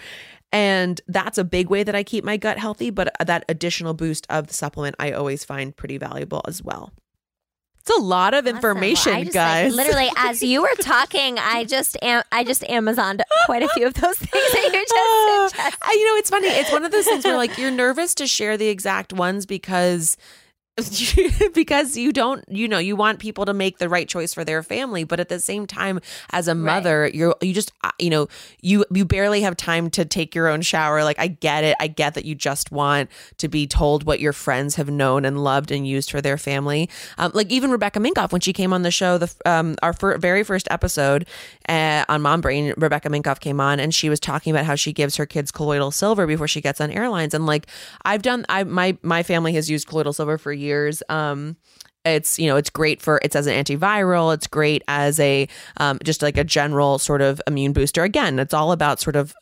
and 0.51 1.01
that's 1.07 1.38
a 1.38 1.43
big 1.43 1.69
way 1.69 1.83
that 1.83 1.95
i 1.95 2.03
keep 2.03 2.23
my 2.23 2.38
gut 2.38 2.57
healthy 2.57 2.89
but 2.89 3.13
that 3.23 3.43
additional 3.49 3.93
boost 3.93 4.25
of 4.29 4.47
the 4.47 4.53
supplement 4.53 4.95
i 4.99 5.12
always 5.12 5.43
find 5.43 5.75
pretty 5.75 5.97
valuable 5.97 6.41
as 6.47 6.63
well 6.63 6.91
it's 7.88 7.97
a 7.97 8.01
lot 8.01 8.33
of 8.33 8.45
information 8.48 9.13
Awesome. 9.13 9.15
Well, 9.15 9.23
just, 9.23 9.33
guys 9.33 9.75
Like, 9.75 9.87
literally, 9.87 10.12
as 10.17 10.43
you 10.43 10.62
were 10.62 10.75
talking, 10.81 11.39
I 11.39 11.63
just 11.63 11.95
am. 12.02 12.21
I 12.33 12.43
just 12.43 12.62
Amazoned 12.63 13.21
quite 13.45 13.63
a 13.63 13.69
few 13.69 13.87
of 13.87 13.93
those 13.93 14.17
things 14.17 14.29
that 14.52 14.73
you 14.73 14.85
just 14.85 15.56
Uh, 15.87 15.91
you 15.93 16.06
know, 16.06 16.15
it's 16.17 16.29
funny. 16.29 16.48
It's 16.50 16.69
one 16.69 16.83
of 16.83 16.91
those 16.91 17.06
things 17.06 17.23
where 17.23 17.37
like 17.37 17.58
you're 17.58 17.71
nervous 17.71 18.13
to 18.15 18.27
share 18.27 18.58
the 18.58 18.67
exact 18.67 19.13
ones 19.13 19.45
because 19.45 20.17
because 21.54 21.98
you 21.98 22.13
don't 22.13 22.46
you 22.48 22.67
know 22.67 22.78
you 22.78 22.96
want 22.96 23.19
people 23.19 23.46
to 23.46 23.54
make 23.54 23.80
the 23.80 23.90
right 23.90 24.08
choice 24.08 24.34
for 24.34 24.46
their 24.46 24.62
family 24.62 25.04
but 25.04 25.19
at 25.19 25.28
the 25.28 25.40
same 25.40 25.65
time 25.65 26.00
as 26.32 26.48
a 26.48 26.54
mother 26.54 27.10
you're 27.13 27.36
you 27.42 27.52
just 27.54 27.71
uh, 27.84 27.90
you 28.00 28.12
know 28.12 28.28
you 28.62 28.86
you 28.92 29.04
barely 29.04 29.42
have 29.42 29.58
time 29.58 29.90
to 29.90 30.06
take 30.06 30.36
your 30.36 30.48
own 30.48 30.62
shower. 30.62 31.04
Like 31.04 31.17
i 31.19 31.28
get 31.28 31.63
it. 31.63 31.75
I 31.80 31.88
get 31.88 32.13
that 32.13 32.25
you 32.25 32.36
just 32.36 32.71
want 32.71 33.10
to 33.38 33.48
be 33.48 33.65
told 33.65 34.04
what 34.04 34.19
your 34.19 34.34
friends 34.34 34.75
have 34.75 34.90
known 34.90 35.25
and 35.25 35.44
loved 35.44 35.71
and 35.71 35.88
used 35.88 36.12
for 36.12 36.21
their 36.21 36.38
family. 36.38 36.90
Um, 37.17 37.32
like 37.34 37.52
even 37.52 37.71
rebecca 37.71 38.00
minkoff 38.00 38.32
when 38.32 38.42
she 38.42 38.54
came 38.54 38.71
on 38.71 38.84
the 38.84 38.92
show 38.92 39.17
the 39.17 39.34
um 39.46 39.75
our 39.82 39.94
fir- 39.94 40.17
very 40.17 40.44
first 40.44 40.67
episode 40.69 41.28
uh, 41.67 42.06
on 42.08 42.21
mom 42.21 42.42
brain 42.42 42.73
rebecca 42.78 43.10
minkoff 43.10 43.40
came 43.40 43.60
on 43.60 43.80
and 43.80 43.96
she 43.96 44.10
was 44.10 44.19
talking 44.19 44.52
about 44.52 44.65
how 44.65 44.75
she 44.75 44.94
gives 44.94 45.15
her 45.15 45.25
kids 45.25 45.52
colloidal 45.52 45.90
silver 45.92 46.28
before 46.28 46.48
she 46.48 46.62
gets 46.62 46.80
on 46.80 46.92
airlines. 46.92 47.34
And 47.34 47.48
like 47.48 47.65
i've 48.06 48.21
done 48.21 48.46
i 48.50 48.63
my 48.63 48.96
my 49.02 49.23
family 49.23 49.54
has 49.54 49.69
used 49.71 49.88
colloidal 49.88 50.13
silver 50.13 50.38
for 50.38 50.54
years 50.54 50.67
um 51.10 51.56
it's 52.06 52.40
you 52.40 52.48
know 52.48 52.56
it's 52.56 52.70
great 52.70 53.02
for 53.02 53.20
it's 53.24 53.36
as 53.36 53.48
an 53.48 53.54
antiviral 53.63 54.34
it's 54.34 54.48
great 54.48 54.84
as 54.88 55.20
a 55.20 55.48
um, 55.78 56.00
just 56.04 56.22
like 56.22 56.38
a 56.38 56.44
general 56.44 56.98
sort 56.98 57.22
of 57.22 57.42
immune 57.48 57.74
booster. 57.74 58.04
Again 58.04 58.40
it's 58.40 58.54
all 58.54 58.72
about 58.72 59.00
sort 59.00 59.15
of 59.15 59.34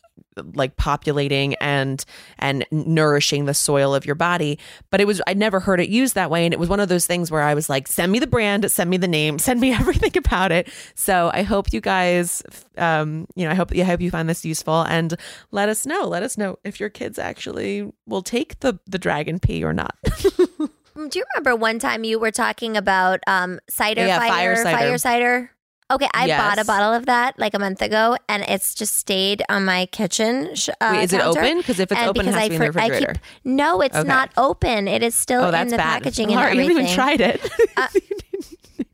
like 0.53 0.75
populating 0.75 1.55
and 1.55 2.03
and 2.39 2.65
nourishing 2.71 3.45
the 3.45 3.53
soil 3.53 3.95
of 3.95 4.05
your 4.05 4.15
body. 4.15 4.59
But 4.89 4.99
it 5.01 5.07
was 5.07 5.21
i 5.27 5.33
never 5.33 5.59
heard 5.59 5.79
it 5.79 5.89
used 5.89 6.15
that 6.15 6.29
way. 6.29 6.45
And 6.45 6.53
it 6.53 6.59
was 6.59 6.69
one 6.69 6.79
of 6.79 6.89
those 6.89 7.05
things 7.05 7.31
where 7.31 7.41
i 7.41 7.53
was 7.53 7.69
like 7.69 7.87
send 7.87 8.11
me 8.11 8.19
the 8.19 8.27
brand 8.27 8.69
send 8.71 8.89
me 8.89 8.97
the 8.97 9.07
name 9.07 9.39
send 9.39 9.61
me 9.61 9.71
everything 9.73 10.17
about 10.17 10.51
it. 10.51 10.69
So 10.95 11.31
i 11.33 11.43
hope 11.43 11.71
you 11.71 11.81
guys 11.81 12.43
um 12.77 13.27
you 13.35 13.45
know 13.45 13.51
i 13.51 13.55
hope 13.55 13.71
i 13.73 13.83
hope 13.83 14.01
you 14.01 14.11
find 14.11 14.27
this 14.27 14.45
useful. 14.45 14.81
And 14.83 15.15
let 15.51 15.69
us 15.69 15.85
know. 15.85 16.07
Let 16.07 16.23
us 16.23 16.37
know 16.37 16.57
if 16.63 16.79
your 16.79 16.89
kids 16.89 17.19
actually 17.19 17.91
will 18.05 18.23
take 18.23 18.59
the 18.59 18.79
the 18.85 18.99
dragon 18.99 19.39
pee 19.39 19.63
or 19.63 19.73
not 19.73 19.95
Do 20.95 21.19
you 21.19 21.25
remember 21.35 21.55
one 21.55 21.77
time 21.79 22.03
you 22.05 22.19
were 22.19 22.31
talking 22.31 22.77
about 22.77 23.19
um, 23.27 23.59
cider 23.69 24.05
Yeah, 24.05 24.17
fire, 24.17 24.29
fire 24.29 24.55
cider. 24.55 24.77
fire 24.77 24.97
cider? 24.97 25.51
Okay, 25.91 26.07
I 26.15 26.27
bought 26.29 26.57
a 26.57 26.65
bottle 26.65 26.93
of 26.93 27.05
that 27.05 27.37
like 27.37 27.53
a 27.53 27.59
month 27.59 27.81
ago, 27.83 28.17
and 28.27 28.41
it's 28.47 28.73
just 28.73 28.95
stayed 28.95 29.43
on 29.49 29.65
my 29.65 29.85
kitchen. 29.87 30.55
sh- 30.55 30.69
Uh, 30.81 30.93
Wait, 30.95 31.03
is 31.03 31.13
it 31.13 31.21
open? 31.21 31.61
'Cause 31.61 31.79
if 31.79 31.91
it's 31.91 31.99
And 32.01 32.09
open, 32.09 32.21
it 32.21 32.31
because 32.31 32.35
has 32.35 32.41
to 32.41 32.45
I 32.45 32.49
be 32.49 32.55
in 32.55 32.59
the 32.61 32.65
I 32.65 32.69
keep- 32.71 32.75
refrigerator. 32.93 33.21
no, 33.43 33.81
it's 33.81 33.95
Okay. 33.95 34.07
not 34.07 34.31
open. 34.35 34.87
It 34.87 35.03
is 35.03 35.13
still 35.13 35.43
oh 35.43 35.51
in 35.51 35.67
the 35.67 35.77
bad 35.77 36.01
packaging 36.01 36.27
and 36.31 36.35
Laura, 36.37 36.55
you 36.55 36.61
haven't 36.61 36.77
even 36.79 36.91
tried 36.95 37.21
it 37.21 37.39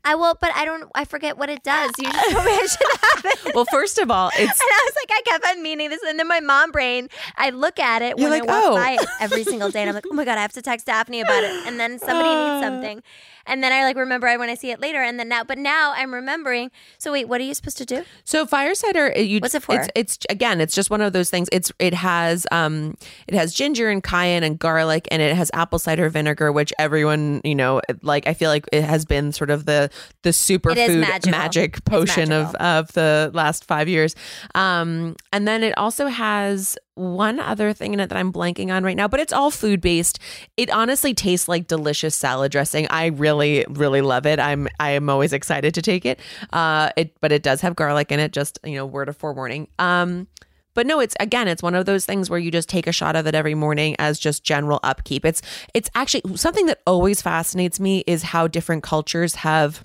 I 0.04 0.14
will, 0.16 0.36
but 0.40 0.50
I 0.54 0.64
don't. 0.64 0.90
I 0.94 1.04
forget 1.04 1.38
what 1.38 1.48
it 1.48 1.62
does. 1.62 1.92
You 1.98 2.10
just 2.10 2.30
told 2.32 2.44
me 2.44 2.50
I 2.52 2.66
should 2.66 3.00
have 3.00 3.46
it. 3.46 3.54
well 3.54 3.64
first 3.70 3.98
of 3.98 4.10
all 4.10 4.28
it's 4.34 4.40
And 4.40 4.48
I 4.50 4.82
was 4.84 4.94
like, 4.96 5.10
I 5.12 5.22
kept 5.24 5.46
on 5.46 5.62
meaning 5.62 5.90
this. 5.90 6.00
And 6.06 6.18
then 6.18 6.26
my 6.26 6.40
mom 6.40 6.72
brain, 6.72 7.08
I 7.36 7.50
look 7.50 7.78
at 7.78 8.02
it 8.02 8.16
when 8.16 8.30
like, 8.30 8.42
I 8.42 8.46
walk 8.46 8.64
oh. 8.64 8.74
by 8.74 8.90
it 9.00 9.08
every 9.20 9.44
single 9.44 9.70
day. 9.70 9.80
And 9.80 9.88
I'm 9.88 9.94
like, 9.94 10.06
oh 10.10 10.14
my 10.14 10.24
God, 10.24 10.38
I 10.38 10.42
have 10.42 10.52
to 10.54 10.62
text 10.62 10.86
Daphne 10.86 11.20
about 11.20 11.44
it. 11.44 11.66
And 11.66 11.78
then 11.78 11.98
somebody 11.98 12.28
Uh. 12.28 12.54
needs 12.54 12.66
something. 12.66 13.02
And 13.46 13.62
then 13.62 13.72
I 13.72 13.82
like 13.84 13.96
remember 13.96 14.26
it 14.28 14.38
when 14.38 14.48
I 14.50 14.54
see 14.54 14.70
it 14.70 14.80
later. 14.80 15.02
And 15.02 15.18
then 15.18 15.28
now, 15.28 15.44
but 15.44 15.58
now 15.58 15.92
I'm 15.96 16.12
remembering. 16.14 16.70
So 16.98 17.12
wait, 17.12 17.28
what 17.28 17.40
are 17.40 17.44
you 17.44 17.54
supposed 17.54 17.78
to 17.78 17.84
do? 17.84 18.04
So 18.24 18.46
fire 18.46 18.74
cider, 18.74 19.12
you, 19.12 19.40
What's 19.40 19.54
it 19.54 19.62
for? 19.62 19.74
It's, 19.74 19.88
it's 19.94 20.18
again, 20.30 20.60
it's 20.60 20.74
just 20.74 20.90
one 20.90 21.00
of 21.00 21.12
those 21.12 21.30
things. 21.30 21.48
It's 21.52 21.72
it 21.78 21.94
has 21.94 22.46
um 22.52 22.96
it 23.26 23.34
has 23.34 23.54
ginger 23.54 23.88
and 23.90 24.02
cayenne 24.02 24.42
and 24.42 24.58
garlic, 24.58 25.08
and 25.10 25.20
it 25.22 25.34
has 25.36 25.50
apple 25.54 25.78
cider 25.78 26.08
vinegar, 26.08 26.52
which 26.52 26.72
everyone 26.78 27.40
you 27.44 27.54
know 27.54 27.80
like. 28.02 28.26
I 28.26 28.34
feel 28.34 28.50
like 28.50 28.66
it 28.72 28.82
has 28.84 29.04
been 29.04 29.32
sort 29.32 29.50
of 29.50 29.64
the 29.66 29.90
the 30.22 30.30
superfood 30.30 30.76
It 30.76 30.90
is 30.90 30.96
magical. 30.96 31.30
magic 31.32 31.84
potion 31.84 32.32
of 32.32 32.54
of 32.56 32.92
the 32.92 33.30
last 33.34 33.64
five 33.64 33.88
years. 33.88 34.14
Um, 34.54 35.16
and 35.32 35.46
then 35.48 35.62
it 35.62 35.76
also 35.76 36.06
has 36.06 36.78
one 36.94 37.40
other 37.40 37.72
thing 37.72 37.94
in 37.94 38.00
it 38.00 38.08
that 38.08 38.18
I'm 38.18 38.32
blanking 38.32 38.74
on 38.74 38.84
right 38.84 38.96
now, 38.96 39.08
but 39.08 39.20
it's 39.20 39.32
all 39.32 39.50
food 39.50 39.80
based. 39.80 40.18
It 40.56 40.70
honestly 40.70 41.14
tastes 41.14 41.48
like 41.48 41.66
delicious 41.66 42.14
salad 42.14 42.52
dressing. 42.52 42.86
I 42.90 43.06
really, 43.06 43.64
really 43.68 44.02
love 44.02 44.26
it. 44.26 44.38
I'm 44.38 44.68
I 44.78 44.90
am 44.90 45.08
always 45.08 45.32
excited 45.32 45.74
to 45.74 45.82
take 45.82 46.04
it. 46.04 46.20
Uh, 46.52 46.90
it 46.96 47.16
but 47.20 47.32
it 47.32 47.42
does 47.42 47.60
have 47.62 47.76
garlic 47.76 48.12
in 48.12 48.20
it. 48.20 48.32
Just 48.32 48.58
you 48.64 48.76
know, 48.76 48.86
word 48.86 49.08
of 49.08 49.16
forewarning. 49.16 49.68
Um. 49.78 50.28
But 50.74 50.86
no, 50.86 51.00
it's 51.00 51.14
again, 51.20 51.48
it's 51.48 51.62
one 51.62 51.74
of 51.74 51.84
those 51.84 52.06
things 52.06 52.30
where 52.30 52.38
you 52.38 52.50
just 52.50 52.66
take 52.66 52.86
a 52.86 52.92
shot 52.92 53.14
of 53.14 53.26
it 53.26 53.34
every 53.34 53.54
morning 53.54 53.94
as 53.98 54.18
just 54.18 54.42
general 54.42 54.80
upkeep. 54.82 55.26
It's 55.26 55.42
it's 55.74 55.90
actually 55.94 56.36
something 56.36 56.64
that 56.64 56.80
always 56.86 57.20
fascinates 57.20 57.78
me 57.78 58.04
is 58.06 58.22
how 58.22 58.48
different 58.48 58.82
cultures 58.82 59.34
have 59.34 59.84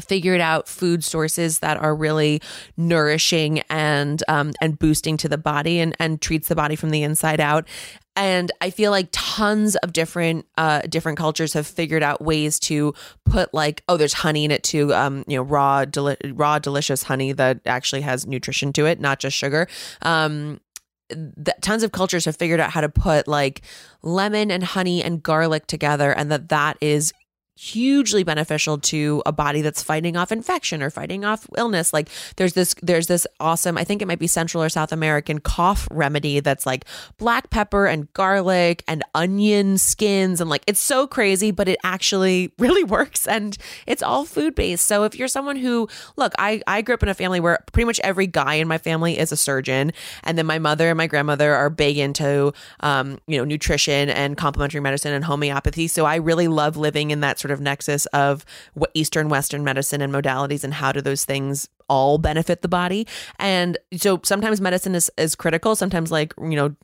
figured 0.00 0.40
out 0.40 0.68
food 0.68 1.04
sources 1.04 1.58
that 1.58 1.76
are 1.76 1.94
really 1.94 2.40
nourishing 2.76 3.60
and 3.68 4.22
um, 4.28 4.52
and 4.60 4.78
boosting 4.78 5.16
to 5.18 5.28
the 5.28 5.38
body 5.38 5.80
and 5.80 5.94
and 5.98 6.20
treats 6.20 6.48
the 6.48 6.54
body 6.54 6.76
from 6.76 6.90
the 6.90 7.02
inside 7.02 7.40
out. 7.40 7.66
And 8.14 8.52
i 8.60 8.68
feel 8.68 8.90
like 8.90 9.08
tons 9.10 9.74
of 9.76 9.94
different 9.94 10.46
uh 10.58 10.82
different 10.82 11.16
cultures 11.16 11.54
have 11.54 11.66
figured 11.66 12.02
out 12.02 12.20
ways 12.20 12.58
to 12.60 12.92
put 13.24 13.54
like 13.54 13.82
oh 13.88 13.96
there's 13.96 14.12
honey 14.12 14.44
in 14.44 14.50
it 14.50 14.62
too 14.62 14.92
um 14.92 15.24
you 15.26 15.36
know 15.38 15.42
raw 15.42 15.86
deli- 15.86 16.18
raw 16.34 16.58
delicious 16.58 17.04
honey 17.04 17.32
that 17.32 17.60
actually 17.64 18.02
has 18.02 18.26
nutrition 18.26 18.70
to 18.74 18.84
it 18.84 19.00
not 19.00 19.18
just 19.18 19.34
sugar. 19.34 19.66
Um 20.02 20.60
that 21.08 21.60
tons 21.62 21.82
of 21.82 21.92
cultures 21.92 22.24
have 22.24 22.36
figured 22.36 22.60
out 22.60 22.70
how 22.70 22.80
to 22.80 22.88
put 22.88 23.28
like 23.28 23.62
lemon 24.02 24.50
and 24.50 24.64
honey 24.64 25.02
and 25.02 25.22
garlic 25.22 25.66
together 25.66 26.12
and 26.12 26.30
that 26.30 26.48
that 26.48 26.76
is 26.80 27.12
hugely 27.56 28.24
beneficial 28.24 28.78
to 28.78 29.22
a 29.26 29.32
body 29.32 29.62
that's 29.62 29.82
fighting 29.82 30.16
off 30.16 30.32
infection 30.32 30.82
or 30.82 30.90
fighting 30.90 31.24
off 31.24 31.46
illness. 31.56 31.92
Like 31.92 32.08
there's 32.36 32.54
this 32.54 32.74
there's 32.82 33.06
this 33.06 33.26
awesome 33.40 33.78
i 33.78 33.84
think 33.84 34.02
it 34.02 34.08
might 34.08 34.18
be 34.18 34.26
central 34.26 34.62
or 34.62 34.68
south 34.68 34.92
american 34.92 35.38
cough 35.38 35.86
remedy 35.90 36.40
that's 36.40 36.66
like 36.66 36.84
black 37.18 37.50
pepper 37.50 37.86
and 37.86 38.12
garlic 38.14 38.82
and 38.88 39.02
onion 39.14 39.78
skins 39.78 40.40
and 40.40 40.48
like 40.50 40.62
it's 40.66 40.80
so 40.80 41.06
crazy 41.06 41.50
but 41.50 41.68
it 41.68 41.78
actually 41.84 42.52
really 42.58 42.84
works 42.84 43.26
and 43.26 43.56
it's 43.86 44.02
all 44.02 44.24
food 44.24 44.54
based 44.54 44.86
so 44.86 45.04
if 45.04 45.14
you're 45.14 45.28
someone 45.28 45.56
who 45.56 45.88
look 46.16 46.32
i 46.38 46.62
i 46.66 46.82
grew 46.82 46.94
up 46.94 47.02
in 47.02 47.08
a 47.08 47.14
family 47.14 47.40
where 47.40 47.58
pretty 47.72 47.84
much 47.84 48.00
every 48.00 48.26
guy 48.26 48.54
in 48.54 48.68
my 48.68 48.78
family 48.78 49.18
is 49.18 49.32
a 49.32 49.36
surgeon 49.36 49.92
and 50.24 50.38
then 50.38 50.46
my 50.46 50.58
mother 50.58 50.88
and 50.88 50.98
my 50.98 51.06
grandmother 51.06 51.54
are 51.54 51.70
big 51.70 51.98
into 51.98 52.52
um 52.80 53.18
you 53.26 53.36
know 53.38 53.44
nutrition 53.44 54.08
and 54.08 54.36
complementary 54.36 54.80
medicine 54.80 55.12
and 55.12 55.24
homeopathy. 55.24 55.88
So 55.88 56.04
i 56.04 56.16
really 56.16 56.48
love 56.48 56.76
living 56.76 57.10
in 57.10 57.20
that 57.20 57.38
sort 57.42 57.52
of 57.52 57.60
nexus 57.60 58.06
of 58.06 58.44
what 58.74 58.90
eastern 58.94 59.28
western 59.28 59.62
medicine 59.64 60.00
and 60.00 60.12
modalities 60.12 60.64
and 60.64 60.74
how 60.74 60.92
do 60.92 61.00
those 61.00 61.24
things 61.24 61.68
all 61.88 62.16
benefit 62.16 62.62
the 62.62 62.68
body 62.68 63.06
and 63.38 63.76
so 63.96 64.18
sometimes 64.24 64.60
medicine 64.60 64.94
is, 64.94 65.10
is 65.18 65.34
critical 65.34 65.76
sometimes 65.76 66.10
like 66.10 66.32
you 66.40 66.56
know 66.56 66.74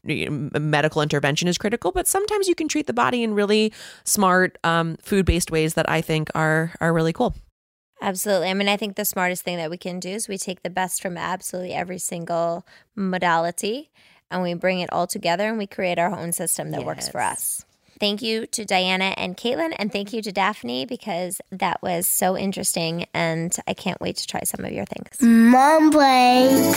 medical 0.59 1.01
intervention 1.01 1.49
is 1.49 1.57
critical 1.57 1.93
but 1.93 2.07
sometimes 2.07 2.49
you 2.49 2.55
can 2.55 2.69
treat 2.69 2.87
the 2.87 2.93
body 2.93 3.23
in 3.23 3.33
really 3.33 3.73
smart 4.05 4.59
um, 4.65 4.97
food-based 5.01 5.51
ways 5.51 5.75
that 5.75 5.89
i 5.89 6.01
think 6.01 6.29
are 6.35 6.73
are 6.81 6.93
really 6.93 7.13
cool 7.13 7.35
Absolutely. 8.01 8.49
I 8.49 8.55
mean, 8.55 8.69
I 8.69 8.77
think 8.77 8.95
the 8.95 9.05
smartest 9.05 9.43
thing 9.43 9.57
that 9.57 9.71
we 9.71 9.77
can 9.77 9.99
do 9.99 10.11
is 10.11 10.29
we 10.29 10.39
take 10.39 10.63
the 10.63 10.71
best 10.71 11.03
from 11.03 11.17
absolutely 11.17 11.73
every 11.73 11.99
single 11.99 12.65
modality 12.95 13.91
and 14.31 14.43
we 14.43 14.55
bring 14.55 14.81
it 14.81 14.93
all 14.93 15.07
together 15.07 15.49
and 15.49 15.59
we 15.59 15.67
create 15.67 15.99
our 15.99 16.17
own 16.17 16.33
system 16.33 16.71
that 16.71 16.85
works 16.85 17.09
for 17.09 17.21
us. 17.21 17.65
Thank 18.01 18.23
you 18.23 18.47
to 18.47 18.65
Diana 18.65 19.15
and 19.17 19.37
Caitlin, 19.37 19.75
and 19.79 19.93
thank 19.93 20.13
you 20.13 20.23
to 20.23 20.33
Daphne 20.33 20.87
because 20.87 21.41
that 21.51 21.83
was 21.83 22.07
so 22.07 22.37
interesting. 22.37 23.07
And 23.13 23.55
I 23.67 23.75
can't 23.75 24.01
wait 24.01 24.17
to 24.17 24.27
try 24.27 24.41
some 24.45 24.65
of 24.65 24.73
your 24.73 24.87
things. 24.87 25.21
Mom 25.21 25.91
brain. 25.91 26.75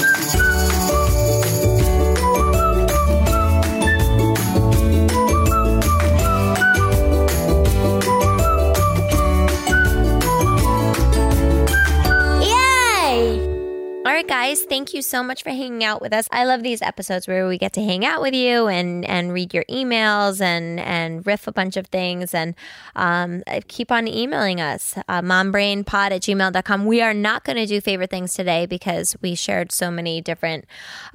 Right, 14.21 14.49
guys, 14.49 14.61
thank 14.63 14.93
you 14.93 15.01
so 15.01 15.23
much 15.23 15.41
for 15.41 15.49
hanging 15.49 15.83
out 15.83 15.99
with 15.99 16.13
us. 16.13 16.27
I 16.31 16.45
love 16.45 16.61
these 16.61 16.81
episodes 16.83 17.27
where 17.27 17.47
we 17.47 17.57
get 17.57 17.73
to 17.73 17.83
hang 17.83 18.05
out 18.05 18.21
with 18.21 18.35
you 18.35 18.67
and 18.67 19.03
and 19.05 19.33
read 19.33 19.51
your 19.51 19.63
emails 19.63 20.41
and 20.41 20.79
and 20.79 21.25
riff 21.25 21.47
a 21.47 21.51
bunch 21.51 21.75
of 21.75 21.87
things 21.87 22.33
and 22.35 22.53
um, 22.95 23.41
keep 23.67 23.91
on 23.91 24.07
emailing 24.07 24.61
us 24.61 24.95
uh, 25.07 25.21
mombrainpod 25.21 26.11
at 26.11 26.21
gmail.com. 26.21 26.85
We 26.85 27.01
are 27.01 27.15
not 27.15 27.43
going 27.43 27.55
to 27.55 27.65
do 27.65 27.81
favorite 27.81 28.11
things 28.11 28.33
today 28.33 28.67
because 28.67 29.15
we 29.21 29.33
shared 29.33 29.71
so 29.71 29.89
many 29.89 30.21
different 30.21 30.65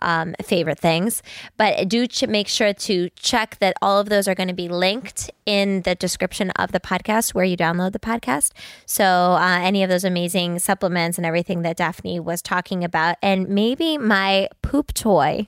um, 0.00 0.34
favorite 0.42 0.80
things, 0.80 1.22
but 1.56 1.88
do 1.88 2.08
ch- 2.08 2.26
make 2.26 2.48
sure 2.48 2.72
to 2.72 3.10
check 3.10 3.58
that 3.60 3.76
all 3.80 4.00
of 4.00 4.08
those 4.08 4.26
are 4.26 4.34
going 4.34 4.48
to 4.48 4.54
be 4.54 4.68
linked 4.68 5.30
in 5.44 5.82
the 5.82 5.94
description 5.94 6.50
of 6.52 6.72
the 6.72 6.80
podcast 6.80 7.34
where 7.34 7.44
you 7.44 7.56
download 7.56 7.92
the 7.92 8.00
podcast. 8.00 8.50
So 8.84 9.04
uh, 9.04 9.60
any 9.62 9.84
of 9.84 9.88
those 9.88 10.02
amazing 10.02 10.58
supplements 10.58 11.18
and 11.18 11.26
everything 11.26 11.62
that 11.62 11.76
Daphne 11.76 12.18
was 12.18 12.42
talking 12.42 12.82
about, 12.82 12.95
and 13.22 13.48
maybe 13.48 13.98
my 13.98 14.48
poop 14.62 14.92
toy 14.94 15.46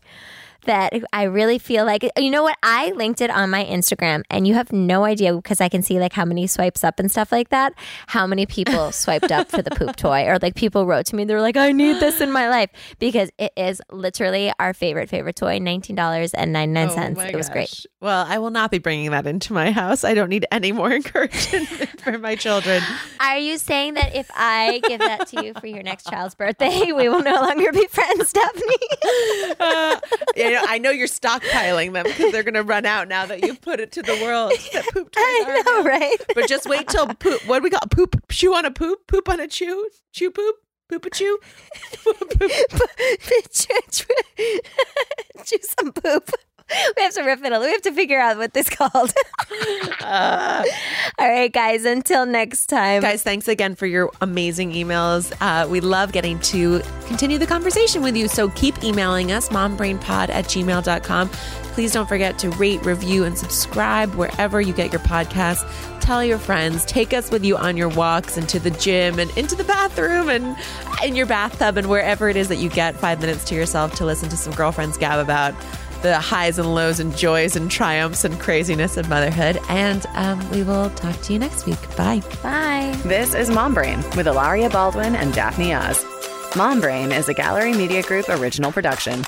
that 0.68 0.92
I 1.12 1.24
really 1.24 1.58
feel 1.58 1.84
like 1.84 2.08
you 2.16 2.30
know 2.30 2.42
what? 2.42 2.56
I 2.62 2.92
linked 2.92 3.20
it 3.20 3.30
on 3.30 3.50
my 3.50 3.64
Instagram 3.64 4.22
and 4.30 4.46
you 4.46 4.54
have 4.54 4.72
no 4.72 5.04
idea 5.04 5.34
because 5.34 5.60
I 5.60 5.68
can 5.68 5.82
see 5.82 5.98
like 5.98 6.12
how 6.12 6.24
many 6.24 6.46
swipes 6.46 6.84
up 6.84 7.00
and 7.00 7.10
stuff 7.10 7.32
like 7.32 7.48
that 7.48 7.72
how 8.06 8.26
many 8.26 8.46
people 8.46 8.92
swiped 9.04 9.32
up 9.32 9.48
for 9.50 9.62
the 9.62 9.70
poop 9.70 9.96
toy 9.96 10.26
or 10.26 10.38
like 10.40 10.54
people 10.54 10.86
wrote 10.86 11.06
to 11.06 11.16
me 11.16 11.24
they're 11.24 11.40
like 11.40 11.56
I 11.56 11.72
need 11.72 12.00
this 12.00 12.20
in 12.20 12.30
my 12.30 12.48
life 12.48 12.70
because 12.98 13.30
it 13.38 13.52
is 13.56 13.80
literally 13.90 14.52
our 14.58 14.72
favorite 14.74 15.08
favorite 15.08 15.36
toy 15.36 15.58
$19.99 15.58 17.16
Oh 17.16 17.20
it 17.20 17.36
was 17.36 17.48
great. 17.48 17.86
Well, 18.00 18.24
I 18.28 18.38
will 18.38 18.50
not 18.50 18.70
be 18.70 18.78
bringing 18.78 19.10
that 19.10 19.26
into 19.26 19.52
my 19.52 19.70
house. 19.72 20.04
I 20.04 20.14
don't 20.14 20.28
need 20.28 20.46
any 20.52 20.72
more 20.72 20.92
encouragement 21.00 21.66
for 22.00 22.16
my 22.18 22.36
children. 22.36 22.82
are 23.20 23.38
you 23.38 23.58
saying 23.58 23.94
that 23.94 24.14
if 24.14 24.30
I 24.34 24.80
give 24.86 25.00
that 25.00 25.26
to 25.28 25.44
you 25.44 25.54
for 25.54 25.66
your 25.66 25.82
next 25.82 26.08
child's 26.08 26.34
birthday 26.34 26.92
we 26.92 27.08
will 27.08 27.22
no 27.22 27.34
longer 27.34 27.72
be 27.72 27.86
friends 27.86 28.28
Stephanie? 28.28 28.76
Uh, 29.60 29.98
you 30.36 30.50
know, 30.60 30.66
I 30.68 30.78
know 30.78 30.90
you're 30.90 31.06
stockpiling 31.08 31.92
them 31.92 32.04
because 32.04 32.32
they're 32.32 32.42
going 32.42 32.54
to 32.54 32.62
run 32.62 32.86
out 32.86 33.08
now 33.08 33.26
that 33.26 33.44
you've 33.44 33.60
put 33.60 33.80
it 33.80 33.92
to 33.92 34.02
the 34.02 34.14
world. 34.22 34.52
That 34.72 34.84
poop 34.92 35.08
I 35.16 35.62
know 35.64 35.82
right 35.82 36.18
But 36.34 36.48
just 36.48 36.68
wait 36.68 36.88
till 36.88 37.06
poop. 37.06 37.46
What 37.46 37.58
do 37.58 37.62
we 37.64 37.70
call 37.70 37.80
it? 37.82 37.90
poop? 37.90 38.22
Chew 38.28 38.54
on 38.54 38.64
a 38.64 38.70
poop? 38.70 39.06
Poop 39.06 39.28
on 39.28 39.40
a 39.40 39.48
chew? 39.48 39.88
Chew 40.12 40.30
poop? 40.30 40.56
Poop 40.88 41.04
a 41.06 41.10
chew? 41.10 41.38
chew 45.44 45.58
some 45.78 45.92
poop. 45.92 46.30
We 46.96 47.02
have 47.02 47.14
to 47.14 47.22
riff 47.22 47.42
it. 47.42 47.60
We 47.60 47.70
have 47.70 47.82
to 47.82 47.92
figure 47.92 48.18
out 48.20 48.36
what 48.36 48.52
this 48.52 48.68
called. 48.70 49.12
Uh, 50.00 50.64
All 51.18 51.28
right, 51.28 51.52
guys. 51.52 51.84
Until 51.84 52.26
next 52.26 52.66
time. 52.66 53.02
guys, 53.02 53.22
thanks 53.22 53.48
again 53.48 53.74
for 53.74 53.86
your 53.86 54.10
amazing 54.20 54.72
emails. 54.72 55.32
Uh, 55.40 55.66
we 55.68 55.80
love 55.80 56.12
getting 56.12 56.38
to 56.40 56.80
continue 57.06 57.38
the 57.38 57.46
conversation 57.46 58.02
with 58.02 58.16
you. 58.16 58.28
So 58.28 58.48
keep 58.50 58.82
emailing 58.84 59.32
us, 59.32 59.48
mombrainpod 59.48 60.28
at 60.28 60.44
gmail.com. 60.46 61.28
Please 61.28 61.92
don't 61.92 62.08
forget 62.08 62.38
to 62.40 62.50
rate, 62.52 62.84
review, 62.84 63.24
and 63.24 63.38
subscribe 63.38 64.14
wherever 64.16 64.60
you 64.60 64.72
get 64.72 64.92
your 64.92 65.00
podcasts. 65.02 65.64
Tell 66.00 66.24
your 66.24 66.38
friends. 66.38 66.84
Take 66.86 67.12
us 67.12 67.30
with 67.30 67.44
you 67.44 67.56
on 67.56 67.76
your 67.76 67.88
walks 67.88 68.36
and 68.36 68.48
to 68.48 68.58
the 68.58 68.70
gym 68.70 69.18
and 69.18 69.30
into 69.38 69.54
the 69.54 69.64
bathroom 69.64 70.28
and 70.28 70.56
in 71.04 71.14
your 71.14 71.26
bathtub 71.26 71.76
and 71.76 71.88
wherever 71.88 72.28
it 72.28 72.36
is 72.36 72.48
that 72.48 72.56
you 72.56 72.68
get 72.68 72.96
five 72.96 73.20
minutes 73.20 73.44
to 73.44 73.54
yourself 73.54 73.94
to 73.96 74.04
listen 74.04 74.28
to 74.30 74.36
some 74.36 74.52
girlfriends 74.54 74.96
gab 74.98 75.20
about 75.20 75.54
the 76.02 76.18
highs 76.18 76.58
and 76.58 76.74
lows 76.74 77.00
and 77.00 77.16
joys 77.16 77.56
and 77.56 77.70
triumphs 77.70 78.24
and 78.24 78.38
craziness 78.38 78.96
of 78.96 79.08
motherhood. 79.08 79.58
And 79.68 80.06
um, 80.14 80.50
we 80.50 80.62
will 80.62 80.90
talk 80.90 81.20
to 81.22 81.32
you 81.32 81.38
next 81.38 81.66
week. 81.66 81.80
Bye. 81.96 82.22
Bye. 82.42 82.98
This 83.04 83.34
is 83.34 83.50
Mom 83.50 83.74
Brain 83.74 83.98
with 84.16 84.26
Hilaria 84.26 84.70
Baldwin 84.70 85.16
and 85.16 85.32
Daphne 85.32 85.74
Oz. 85.74 86.04
Mom 86.56 86.80
Brain 86.80 87.12
is 87.12 87.28
a 87.28 87.34
Gallery 87.34 87.74
Media 87.74 88.02
Group 88.02 88.28
original 88.28 88.72
production. 88.72 89.24